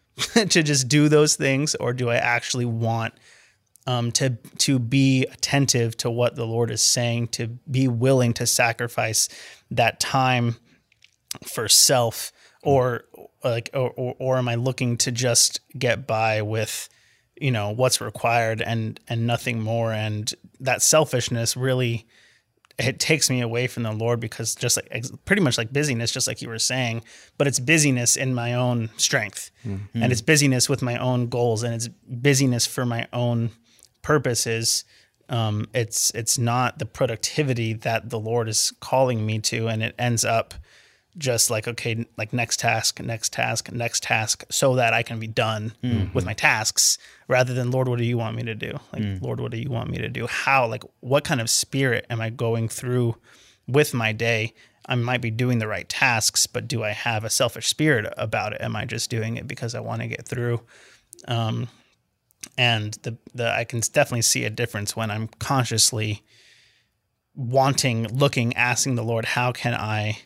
to 0.50 0.64
just 0.64 0.88
do 0.88 1.10
those 1.10 1.36
things? 1.36 1.76
Or 1.76 1.94
do 1.94 2.10
I 2.10 2.18
actually 2.18 2.66
want 2.66 3.14
um, 3.88 4.12
to 4.14 4.38
to 4.60 4.80
be 4.80 5.26
attentive 5.26 5.98
to 5.98 6.10
what 6.10 6.36
the 6.36 6.46
Lord 6.46 6.70
is 6.72 6.84
saying, 6.84 7.30
to 7.30 7.48
be 7.48 7.88
willing 7.88 8.34
to 8.34 8.46
sacrifice 8.46 9.28
that 9.72 10.00
time 10.00 10.58
for 11.46 11.68
self 11.68 12.32
or 12.64 13.06
like 13.44 13.70
or, 13.74 13.92
or, 13.92 14.16
or 14.20 14.38
am 14.38 14.48
I 14.48 14.56
looking 14.56 14.98
to 14.98 15.12
just 15.12 15.62
get 15.78 16.08
by 16.08 16.42
with 16.42 16.90
you 17.40 17.52
know 17.52 17.72
what's 17.72 18.02
required 18.02 18.62
and 18.62 19.00
and 19.08 19.26
nothing 19.26 19.62
more 19.62 19.92
and 19.92 20.34
that 20.60 20.82
selfishness 20.82 21.58
really 21.58 22.06
it 22.78 23.00
takes 23.00 23.30
me 23.30 23.42
away 23.42 23.68
from 23.68 23.84
the 23.84 23.92
Lord 23.92 24.20
because 24.20 24.56
just 24.56 24.78
like 24.78 25.06
pretty 25.26 25.42
much 25.42 25.58
like 25.58 25.72
busyness, 25.72 26.12
just 26.12 26.28
like 26.28 26.42
you 26.42 26.50
were 26.50 26.60
saying, 26.60 27.04
but 27.38 27.48
it's 27.48 27.60
busyness 27.60 28.16
in 28.16 28.34
my 28.34 28.54
own 28.54 28.90
strength, 28.98 29.52
mm-hmm. 29.66 30.02
and 30.02 30.12
it's 30.12 30.22
busyness 30.22 30.70
with 30.70 30.82
my 30.82 30.98
own 30.98 31.28
goals, 31.28 31.64
and 31.64 31.74
it's 31.74 31.88
busyness 31.88 32.66
for 32.66 32.86
my 32.86 33.08
own 33.14 33.52
purposes. 34.02 34.84
Um, 35.30 35.68
it's 35.74 36.12
it's 36.12 36.38
not 36.38 36.80
the 36.80 36.86
productivity 36.86 37.74
that 37.74 38.10
the 38.10 38.20
Lord 38.20 38.50
is 38.50 38.74
calling 38.80 39.26
me 39.26 39.40
to, 39.40 39.68
and 39.68 39.84
it 39.84 39.96
ends 39.98 40.26
up 40.26 40.54
just 41.18 41.50
like 41.50 41.68
okay 41.68 42.06
like 42.18 42.32
next 42.32 42.60
task 42.60 43.02
next 43.02 43.34
task 43.34 43.72
next 43.72 44.02
task 44.02 44.46
so 44.50 44.76
that 44.76 44.94
i 44.94 45.04
can 45.04 45.20
be 45.20 45.28
done 45.28 45.74
with 46.14 46.24
my 46.24 46.34
tasks 46.34 46.98
rather 47.28 47.54
than 47.54 47.70
lord 47.70 47.88
what 47.88 47.98
do 47.98 48.06
you 48.06 48.18
want 48.18 48.36
me 48.36 48.44
to 48.44 48.56
do? 48.56 48.80
Like 48.94 49.22
lord 49.22 49.40
what 49.40 49.52
do 49.52 49.58
you 49.58 49.70
want 49.70 49.90
me 49.90 49.98
to 49.98 50.08
do? 50.08 50.28
How? 50.28 50.68
Like 50.68 50.84
what 51.02 51.24
kind 51.24 51.42
of 51.42 51.50
spirit 51.50 52.06
am 52.10 52.22
i 52.22 52.30
going 52.30 52.70
through 52.70 53.16
with 53.68 53.94
my 53.94 54.12
day? 54.14 54.54
I 54.86 54.96
might 54.96 55.22
be 55.22 55.32
doing 55.32 55.60
the 55.60 55.68
right 55.68 55.88
tasks 55.88 56.48
but 56.48 56.68
do 56.68 56.84
i 56.84 56.92
have 56.92 57.24
a 57.24 57.30
selfish 57.30 57.68
spirit 57.68 58.12
about 58.18 58.54
it? 58.54 58.62
Am 58.62 58.76
i 58.76 58.86
just 58.86 59.10
doing 59.10 59.38
it 59.38 59.48
because 59.48 59.76
i 59.76 59.80
want 59.80 60.02
to 60.02 60.08
get 60.08 60.26
through? 60.26 60.62
Um 61.28 61.68
and 62.58 62.94
the 63.04 63.18
the 63.34 63.52
i 63.52 63.64
can 63.64 63.80
definitely 63.80 64.22
see 64.22 64.46
a 64.46 64.50
difference 64.50 64.96
when 64.96 65.12
i'm 65.12 65.28
consciously 65.40 66.24
wanting 67.36 68.08
looking 68.08 68.56
asking 68.56 68.96
the 68.96 69.04
lord 69.04 69.26
how 69.26 69.52
can 69.52 69.74
i 69.74 70.18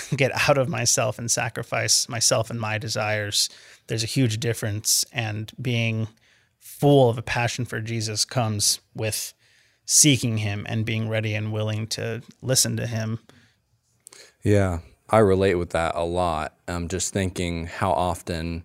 get 0.16 0.32
out 0.48 0.58
of 0.58 0.68
myself 0.68 1.18
and 1.18 1.30
sacrifice 1.30 2.08
myself 2.08 2.50
and 2.50 2.60
my 2.60 2.78
desires, 2.78 3.48
there's 3.86 4.02
a 4.04 4.06
huge 4.06 4.38
difference. 4.38 5.04
And 5.12 5.52
being 5.60 6.08
full 6.58 7.10
of 7.10 7.18
a 7.18 7.22
passion 7.22 7.64
for 7.64 7.80
Jesus 7.80 8.24
comes 8.24 8.80
with 8.94 9.34
seeking 9.84 10.38
Him 10.38 10.66
and 10.68 10.84
being 10.84 11.08
ready 11.08 11.34
and 11.34 11.52
willing 11.52 11.86
to 11.88 12.22
listen 12.42 12.76
to 12.76 12.86
Him. 12.86 13.18
Yeah, 14.42 14.80
I 15.10 15.18
relate 15.18 15.54
with 15.54 15.70
that 15.70 15.94
a 15.94 16.04
lot. 16.04 16.54
I'm 16.68 16.88
just 16.88 17.12
thinking 17.12 17.66
how 17.66 17.92
often 17.92 18.62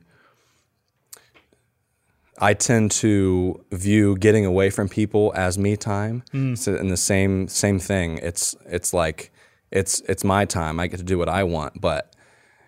I 2.38 2.54
tend 2.54 2.92
to 2.92 3.64
view 3.72 4.18
getting 4.18 4.46
away 4.46 4.70
from 4.70 4.90
people 4.90 5.32
as 5.36 5.58
me 5.58 5.78
time. 5.78 6.24
Hmm. 6.32 6.56
So 6.56 6.76
in 6.76 6.90
the 6.90 6.98
same 6.98 7.48
same 7.48 7.80
thing, 7.80 8.18
it's 8.20 8.56
it's 8.66 8.94
like 8.94 9.32
it's 9.74 10.01
it's 10.01 10.24
my 10.24 10.45
time. 10.45 10.80
I 10.80 10.88
get 10.88 10.97
to 10.97 11.03
do 11.03 11.17
what 11.17 11.28
I 11.28 11.43
want, 11.43 11.82
but 11.82 12.15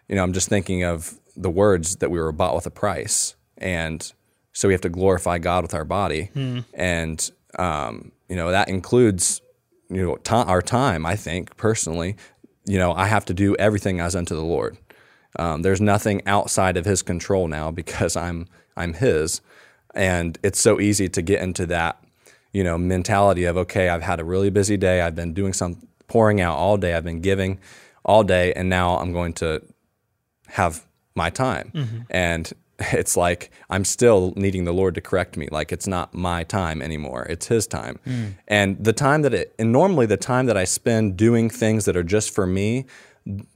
you 0.09 0.15
know, 0.15 0.23
I'm 0.23 0.33
just 0.33 0.49
thinking 0.49 0.83
of 0.83 1.19
the 1.37 1.49
words 1.49 1.97
that 1.97 2.09
we 2.09 2.19
were 2.19 2.31
bought 2.31 2.55
with 2.55 2.65
a 2.65 2.71
price, 2.71 3.35
and 3.57 4.11
so 4.53 4.67
we 4.67 4.73
have 4.73 4.81
to 4.81 4.89
glorify 4.89 5.37
God 5.37 5.63
with 5.63 5.73
our 5.73 5.85
body, 5.85 6.31
and 6.73 7.31
um, 7.59 8.11
you 8.27 8.35
know 8.35 8.51
that 8.51 8.69
includes 8.69 9.41
you 9.89 10.03
know 10.03 10.15
ti 10.17 10.35
our 10.35 10.63
time. 10.63 11.05
I 11.05 11.15
think 11.15 11.55
personally, 11.57 12.17
you 12.65 12.79
know, 12.79 12.91
I 12.93 13.05
have 13.05 13.25
to 13.25 13.33
do 13.33 13.55
everything 13.57 13.99
as 13.99 14.15
unto 14.15 14.35
the 14.35 14.43
Lord. 14.43 14.77
Um, 15.37 15.61
there's 15.61 15.81
nothing 15.81 16.25
outside 16.25 16.75
of 16.75 16.85
His 16.85 17.03
control 17.03 17.47
now 17.47 17.69
because 17.69 18.15
I'm 18.15 18.47
I'm 18.75 18.93
His, 18.93 19.41
and 19.93 20.39
it's 20.41 20.59
so 20.59 20.79
easy 20.79 21.07
to 21.09 21.21
get 21.21 21.43
into 21.43 21.67
that 21.67 22.03
you 22.51 22.63
know 22.63 22.79
mentality 22.79 23.45
of 23.45 23.57
okay, 23.57 23.89
I've 23.89 24.01
had 24.01 24.19
a 24.19 24.23
really 24.23 24.49
busy 24.49 24.75
day. 24.75 25.01
I've 25.01 25.15
been 25.15 25.35
doing 25.35 25.53
some 25.53 25.87
pouring 26.07 26.41
out 26.41 26.57
all 26.57 26.77
day. 26.77 26.93
I've 26.93 27.03
been 27.03 27.21
giving 27.21 27.59
all 28.03 28.23
day, 28.23 28.53
and 28.53 28.69
now 28.69 28.97
I'm 28.97 29.11
going 29.13 29.33
to 29.33 29.61
have 30.47 30.85
my 31.15 31.29
time. 31.29 31.71
Mm-hmm. 31.73 31.99
And 32.09 32.53
it's 32.79 33.15
like 33.15 33.51
I'm 33.69 33.85
still 33.85 34.33
needing 34.35 34.65
the 34.65 34.73
Lord 34.73 34.95
to 34.95 35.01
correct 35.01 35.37
me. 35.37 35.47
Like 35.51 35.71
it's 35.71 35.87
not 35.87 36.13
my 36.13 36.43
time 36.43 36.81
anymore; 36.81 37.25
it's 37.29 37.47
His 37.47 37.67
time. 37.67 37.99
Mm. 38.05 38.35
And 38.47 38.83
the 38.83 38.93
time 38.93 39.21
that 39.23 39.33
it, 39.33 39.55
and 39.57 39.71
normally 39.71 40.05
the 40.05 40.17
time 40.17 40.45
that 40.47 40.57
I 40.57 40.65
spend 40.65 41.17
doing 41.17 41.49
things 41.49 41.85
that 41.85 41.95
are 41.95 42.03
just 42.03 42.33
for 42.33 42.45
me, 42.45 42.85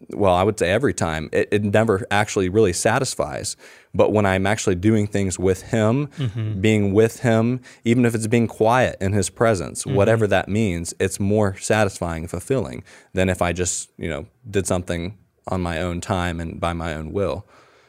well, 0.09 0.33
I 0.33 0.43
would 0.43 0.57
say 0.57 0.71
every 0.71 0.93
time, 0.93 1.29
it, 1.31 1.47
it 1.51 1.63
never 1.63 2.05
actually 2.09 2.49
really 2.49 2.73
satisfies. 2.73 3.55
But 3.93 4.11
when 4.11 4.25
I'm 4.25 4.45
actually 4.47 4.75
doing 4.75 5.07
things 5.07 5.37
with 5.37 5.61
Him, 5.63 6.07
mm-hmm. 6.07 6.59
being 6.61 6.93
with 6.93 7.19
Him, 7.21 7.61
even 7.83 8.05
if 8.05 8.15
it's 8.15 8.27
being 8.27 8.47
quiet 8.47 8.97
in 8.99 9.13
His 9.13 9.29
presence, 9.29 9.83
mm-hmm. 9.83 9.95
whatever 9.95 10.27
that 10.27 10.47
means, 10.49 10.93
it's 10.99 11.19
more 11.19 11.55
satisfying 11.57 12.23
and 12.23 12.29
fulfilling 12.29 12.83
than 13.13 13.29
if 13.29 13.41
I 13.41 13.53
just, 13.53 13.89
you 13.97 14.09
know, 14.09 14.25
did 14.49 14.65
something 14.67 15.17
on 15.47 15.61
my 15.61 15.81
own 15.81 16.01
time 16.01 16.39
and 16.39 16.59
by 16.59 16.73
my 16.73 16.93
own 16.93 17.11
will. 17.11 17.45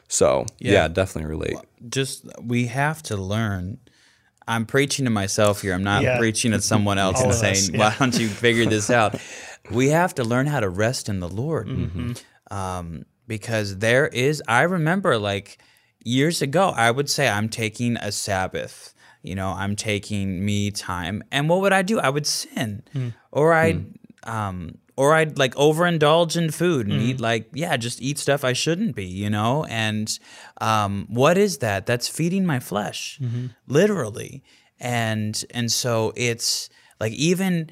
So, 0.07 0.45
yeah, 0.59 0.71
Yeah. 0.73 0.87
definitely 0.87 1.29
relate. 1.29 1.57
just 1.89 2.25
we 2.41 2.67
have 2.67 3.01
to 3.03 3.17
learn. 3.17 3.77
I'm 4.47 4.65
preaching 4.65 5.05
to 5.05 5.11
myself 5.11 5.61
here. 5.61 5.73
I'm 5.73 5.83
not 5.83 6.03
Yeah. 6.03 6.17
preaching 6.17 6.53
at 6.53 6.63
someone 6.63 6.97
else 6.97 7.19
All 7.19 7.25
and 7.25 7.33
saying, 7.33 7.55
us, 7.55 7.71
"Why 7.71 7.95
don't 7.97 8.19
you 8.19 8.27
figure 8.27 8.65
this 8.65 8.89
out?" 8.89 9.15
We 9.73 9.89
have 9.89 10.13
to 10.15 10.23
learn 10.23 10.47
how 10.47 10.59
to 10.59 10.69
rest 10.69 11.09
in 11.09 11.19
the 11.19 11.29
Lord, 11.29 11.67
Mm-hmm. 11.67 12.11
um, 12.55 13.05
because 13.27 13.77
there 13.77 14.07
is. 14.07 14.41
I 14.47 14.63
remember 14.63 15.17
like 15.17 15.57
years 16.03 16.41
ago, 16.41 16.69
I 16.75 16.91
would 16.91 17.09
say 17.09 17.27
I'm 17.29 17.49
taking 17.49 17.97
a 17.97 18.11
Sabbath. 18.11 18.93
You 19.23 19.35
know, 19.35 19.49
I'm 19.49 19.75
taking 19.75 20.43
me 20.43 20.71
time, 20.71 21.23
and 21.31 21.47
what 21.47 21.61
would 21.61 21.73
I 21.73 21.83
do? 21.83 21.99
I 21.99 22.09
would 22.09 22.25
sin, 22.27 22.83
Mm. 22.95 23.13
or 23.31 23.53
I'd 23.53 23.85
um, 24.23 24.77
or 24.97 25.13
I'd 25.13 25.37
like 25.37 25.53
overindulge 25.55 26.35
in 26.35 26.49
food 26.51 26.87
Mm. 26.87 26.91
and 26.93 27.01
eat 27.01 27.19
like 27.21 27.49
yeah, 27.53 27.77
just 27.77 28.01
eat 28.01 28.17
stuff 28.19 28.43
I 28.43 28.53
shouldn't 28.53 28.95
be, 28.95 29.05
you 29.05 29.29
know. 29.29 29.65
And 29.65 30.07
um, 30.59 31.05
what 31.09 31.37
is 31.37 31.59
that? 31.59 31.85
That's 31.85 32.07
feeding 32.09 32.45
my 32.45 32.59
flesh, 32.59 33.19
Mm-hmm. 33.21 33.45
literally. 33.67 34.43
And 34.79 35.43
and 35.53 35.71
so 35.71 36.11
it's 36.15 36.69
like 36.99 37.13
even 37.13 37.69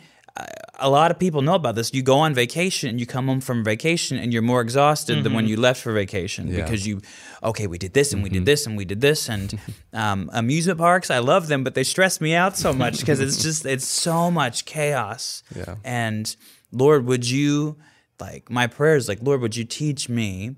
a 0.82 0.90
lot 0.90 1.12
of 1.12 1.20
people 1.20 1.42
know 1.42 1.56
about 1.56 1.76
this. 1.76 1.94
You 1.94 2.02
go 2.02 2.20
on 2.20 2.34
vacation, 2.34 2.90
and 2.90 3.00
you 3.00 3.06
come 3.06 3.28
home 3.28 3.42
from 3.42 3.64
vacation, 3.64 4.18
and 4.18 4.32
you're 4.32 4.42
more 4.42 4.62
exhausted 4.62 5.24
than 5.24 5.34
when 5.34 5.44
Mm-hmm. 5.46 5.52
you 5.52 5.58
left 5.58 5.82
for 5.82 5.92
vacation 5.94 6.48
because 6.56 6.88
you, 6.88 7.02
okay, 7.44 7.68
we 7.68 7.78
did 7.78 7.94
this 7.94 8.14
and 8.14 8.24
we 8.24 8.30
did 8.30 8.46
this 8.46 8.66
and 8.66 8.78
we 8.78 8.86
did 8.86 9.02
this 9.02 9.30
and 9.30 9.60
um, 9.94 10.30
amusement 10.34 10.78
parks. 10.80 11.10
I 11.12 11.20
love 11.20 11.48
them, 11.48 11.64
but 11.64 11.74
they 11.76 11.84
stress 11.84 12.20
me 12.22 12.34
out 12.36 12.58
so 12.58 12.72
much 12.74 13.00
because 13.02 13.20
it's 13.20 13.42
just 13.44 13.66
it's 13.66 13.86
so 13.86 14.32
much 14.32 14.66
chaos. 14.66 15.44
Yeah. 15.56 15.76
And 15.84 16.36
Lord, 16.72 17.06
would 17.06 17.30
you 17.30 17.78
like 18.20 18.50
my 18.50 18.68
prayer 18.68 18.96
is 18.96 19.08
like, 19.08 19.20
Lord, 19.22 19.42
would 19.42 19.56
you 19.56 19.66
teach 19.66 20.08
me 20.10 20.56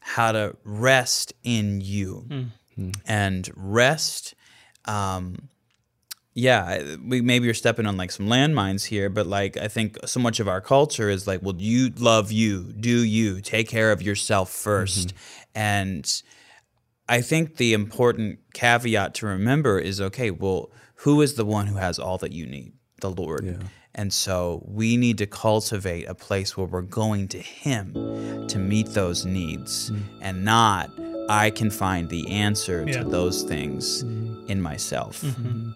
how 0.00 0.32
to 0.32 0.56
rest 0.64 1.32
in 1.44 1.80
you 1.80 2.26
and 3.06 3.50
rest. 3.54 4.34
Um, 4.86 5.48
yeah, 6.34 6.96
we 7.04 7.20
maybe 7.20 7.44
you're 7.44 7.54
stepping 7.54 7.86
on 7.86 7.96
like 7.96 8.10
some 8.12 8.26
landmines 8.26 8.84
here, 8.84 9.10
but 9.10 9.26
like 9.26 9.56
I 9.56 9.68
think 9.68 9.98
so 10.06 10.20
much 10.20 10.38
of 10.40 10.48
our 10.48 10.60
culture 10.60 11.10
is 11.10 11.26
like, 11.26 11.42
well, 11.42 11.56
you 11.58 11.90
love 11.98 12.30
you, 12.30 12.72
do 12.72 13.04
you, 13.04 13.40
take 13.40 13.68
care 13.68 13.90
of 13.90 14.00
yourself 14.00 14.50
1st 14.50 15.06
mm-hmm. 15.06 15.16
and 15.54 16.22
I 17.08 17.22
think 17.22 17.56
the 17.56 17.72
important 17.72 18.38
caveat 18.54 19.14
to 19.14 19.26
remember 19.26 19.80
is 19.80 20.00
okay, 20.00 20.30
well, 20.30 20.70
who 20.94 21.20
is 21.22 21.34
the 21.34 21.44
one 21.44 21.66
who 21.66 21.76
has 21.76 21.98
all 21.98 22.18
that 22.18 22.30
you 22.30 22.46
need? 22.46 22.72
The 23.00 23.10
Lord. 23.10 23.64
And 23.96 24.12
so 24.12 24.62
we 24.64 24.96
need 24.96 25.18
to 25.18 25.26
cultivate 25.26 26.04
a 26.04 26.14
place 26.14 26.56
where 26.56 26.66
we're 26.66 26.82
going 26.82 27.26
to 27.28 27.38
Him 27.38 28.46
to 28.46 28.58
meet 28.58 28.86
those 28.88 29.26
needs 29.26 29.90
mm. 29.90 30.00
and 30.20 30.44
not 30.44 30.90
I 31.28 31.50
can 31.50 31.70
find 31.70 32.08
the 32.08 32.28
answer 32.30 32.84
Yeah. 32.86 33.02
to 33.02 33.08
those 33.08 33.42
things 33.42 34.04
mm. 34.04 34.48
in 34.48 34.62
myself. 34.62 35.22
Mm-hmm. 35.22 35.70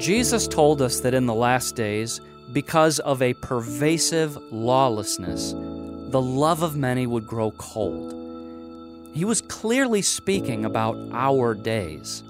Jesus 0.00 0.48
told 0.48 0.80
us 0.80 1.00
that 1.00 1.12
in 1.12 1.26
the 1.26 1.34
last 1.34 1.76
days, 1.76 2.22
because 2.52 3.00
of 3.00 3.20
a 3.20 3.34
pervasive 3.34 4.34
lawlessness, 4.50 5.52
the 5.52 6.22
love 6.22 6.62
of 6.62 6.74
many 6.74 7.06
would 7.06 7.26
grow 7.26 7.50
cold. 7.52 8.14
He 9.12 9.26
was 9.26 9.42
clearly 9.42 10.00
speaking 10.00 10.64
about 10.64 10.96
our 11.12 11.52
days. 11.52 12.24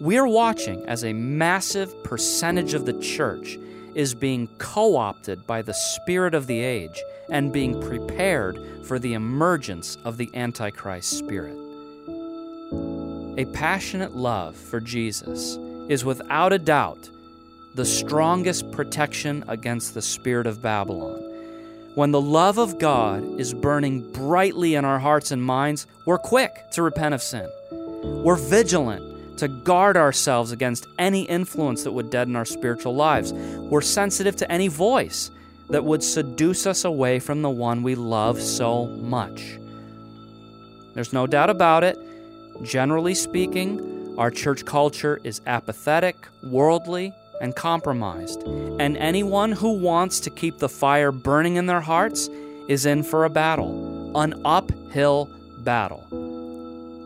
We're 0.00 0.26
watching 0.26 0.84
as 0.86 1.04
a 1.04 1.12
massive 1.12 2.02
percentage 2.02 2.74
of 2.74 2.86
the 2.86 2.98
church 2.98 3.56
is 3.94 4.12
being 4.12 4.48
co 4.58 4.96
opted 4.96 5.46
by 5.46 5.62
the 5.62 5.74
spirit 5.74 6.34
of 6.34 6.48
the 6.48 6.58
age 6.58 7.00
and 7.30 7.52
being 7.52 7.80
prepared 7.80 8.84
for 8.84 8.98
the 8.98 9.14
emergence 9.14 9.96
of 10.04 10.16
the 10.16 10.28
Antichrist 10.34 11.16
spirit. 11.16 11.56
A 13.38 13.44
passionate 13.52 14.16
love 14.16 14.56
for 14.56 14.80
Jesus 14.80 15.56
is 15.88 16.04
without 16.04 16.52
a 16.52 16.58
doubt 16.58 17.10
the 17.74 17.84
strongest 17.84 18.70
protection 18.72 19.44
against 19.48 19.94
the 19.94 20.02
spirit 20.02 20.46
of 20.46 20.62
Babylon. 20.62 21.22
When 21.94 22.10
the 22.10 22.20
love 22.20 22.58
of 22.58 22.78
God 22.78 23.40
is 23.40 23.54
burning 23.54 24.12
brightly 24.12 24.74
in 24.74 24.84
our 24.84 24.98
hearts 24.98 25.30
and 25.30 25.42
minds, 25.42 25.86
we're 26.04 26.18
quick 26.18 26.70
to 26.72 26.82
repent 26.82 27.14
of 27.14 27.22
sin. 27.22 27.48
We're 28.02 28.36
vigilant 28.36 29.38
to 29.38 29.48
guard 29.48 29.96
ourselves 29.96 30.52
against 30.52 30.86
any 30.98 31.22
influence 31.22 31.84
that 31.84 31.92
would 31.92 32.10
deaden 32.10 32.36
our 32.36 32.44
spiritual 32.44 32.94
lives. 32.94 33.32
We're 33.32 33.82
sensitive 33.82 34.36
to 34.36 34.50
any 34.50 34.68
voice 34.68 35.30
that 35.68 35.84
would 35.84 36.02
seduce 36.02 36.66
us 36.66 36.84
away 36.84 37.18
from 37.18 37.42
the 37.42 37.50
one 37.50 37.82
we 37.82 37.94
love 37.94 38.40
so 38.40 38.86
much. 38.86 39.58
There's 40.94 41.12
no 41.12 41.26
doubt 41.26 41.50
about 41.50 41.84
it. 41.84 41.98
Generally 42.62 43.16
speaking, 43.16 43.95
our 44.18 44.30
church 44.30 44.64
culture 44.64 45.20
is 45.24 45.40
apathetic, 45.46 46.16
worldly, 46.42 47.12
and 47.40 47.54
compromised. 47.54 48.42
And 48.44 48.96
anyone 48.96 49.52
who 49.52 49.72
wants 49.72 50.20
to 50.20 50.30
keep 50.30 50.58
the 50.58 50.68
fire 50.68 51.12
burning 51.12 51.56
in 51.56 51.66
their 51.66 51.82
hearts 51.82 52.28
is 52.66 52.86
in 52.86 53.02
for 53.02 53.24
a 53.24 53.30
battle, 53.30 54.12
an 54.16 54.40
uphill 54.44 55.28
battle. 55.58 56.04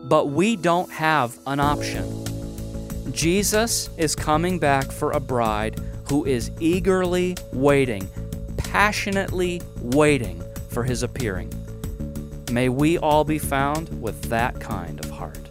But 0.07 0.27
we 0.27 0.55
don't 0.55 0.89
have 0.91 1.37
an 1.47 1.59
option. 1.59 2.25
Jesus 3.11 3.89
is 3.97 4.15
coming 4.15 4.57
back 4.57 4.89
for 4.91 5.11
a 5.11 5.19
bride 5.19 5.79
who 6.07 6.25
is 6.25 6.49
eagerly 6.59 7.35
waiting, 7.51 8.07
passionately 8.57 9.61
waiting 9.81 10.41
for 10.69 10.83
his 10.83 11.03
appearing. 11.03 11.51
May 12.51 12.69
we 12.69 12.97
all 12.97 13.23
be 13.23 13.37
found 13.37 14.01
with 14.01 14.21
that 14.23 14.59
kind 14.59 15.03
of 15.03 15.11
heart. 15.11 15.50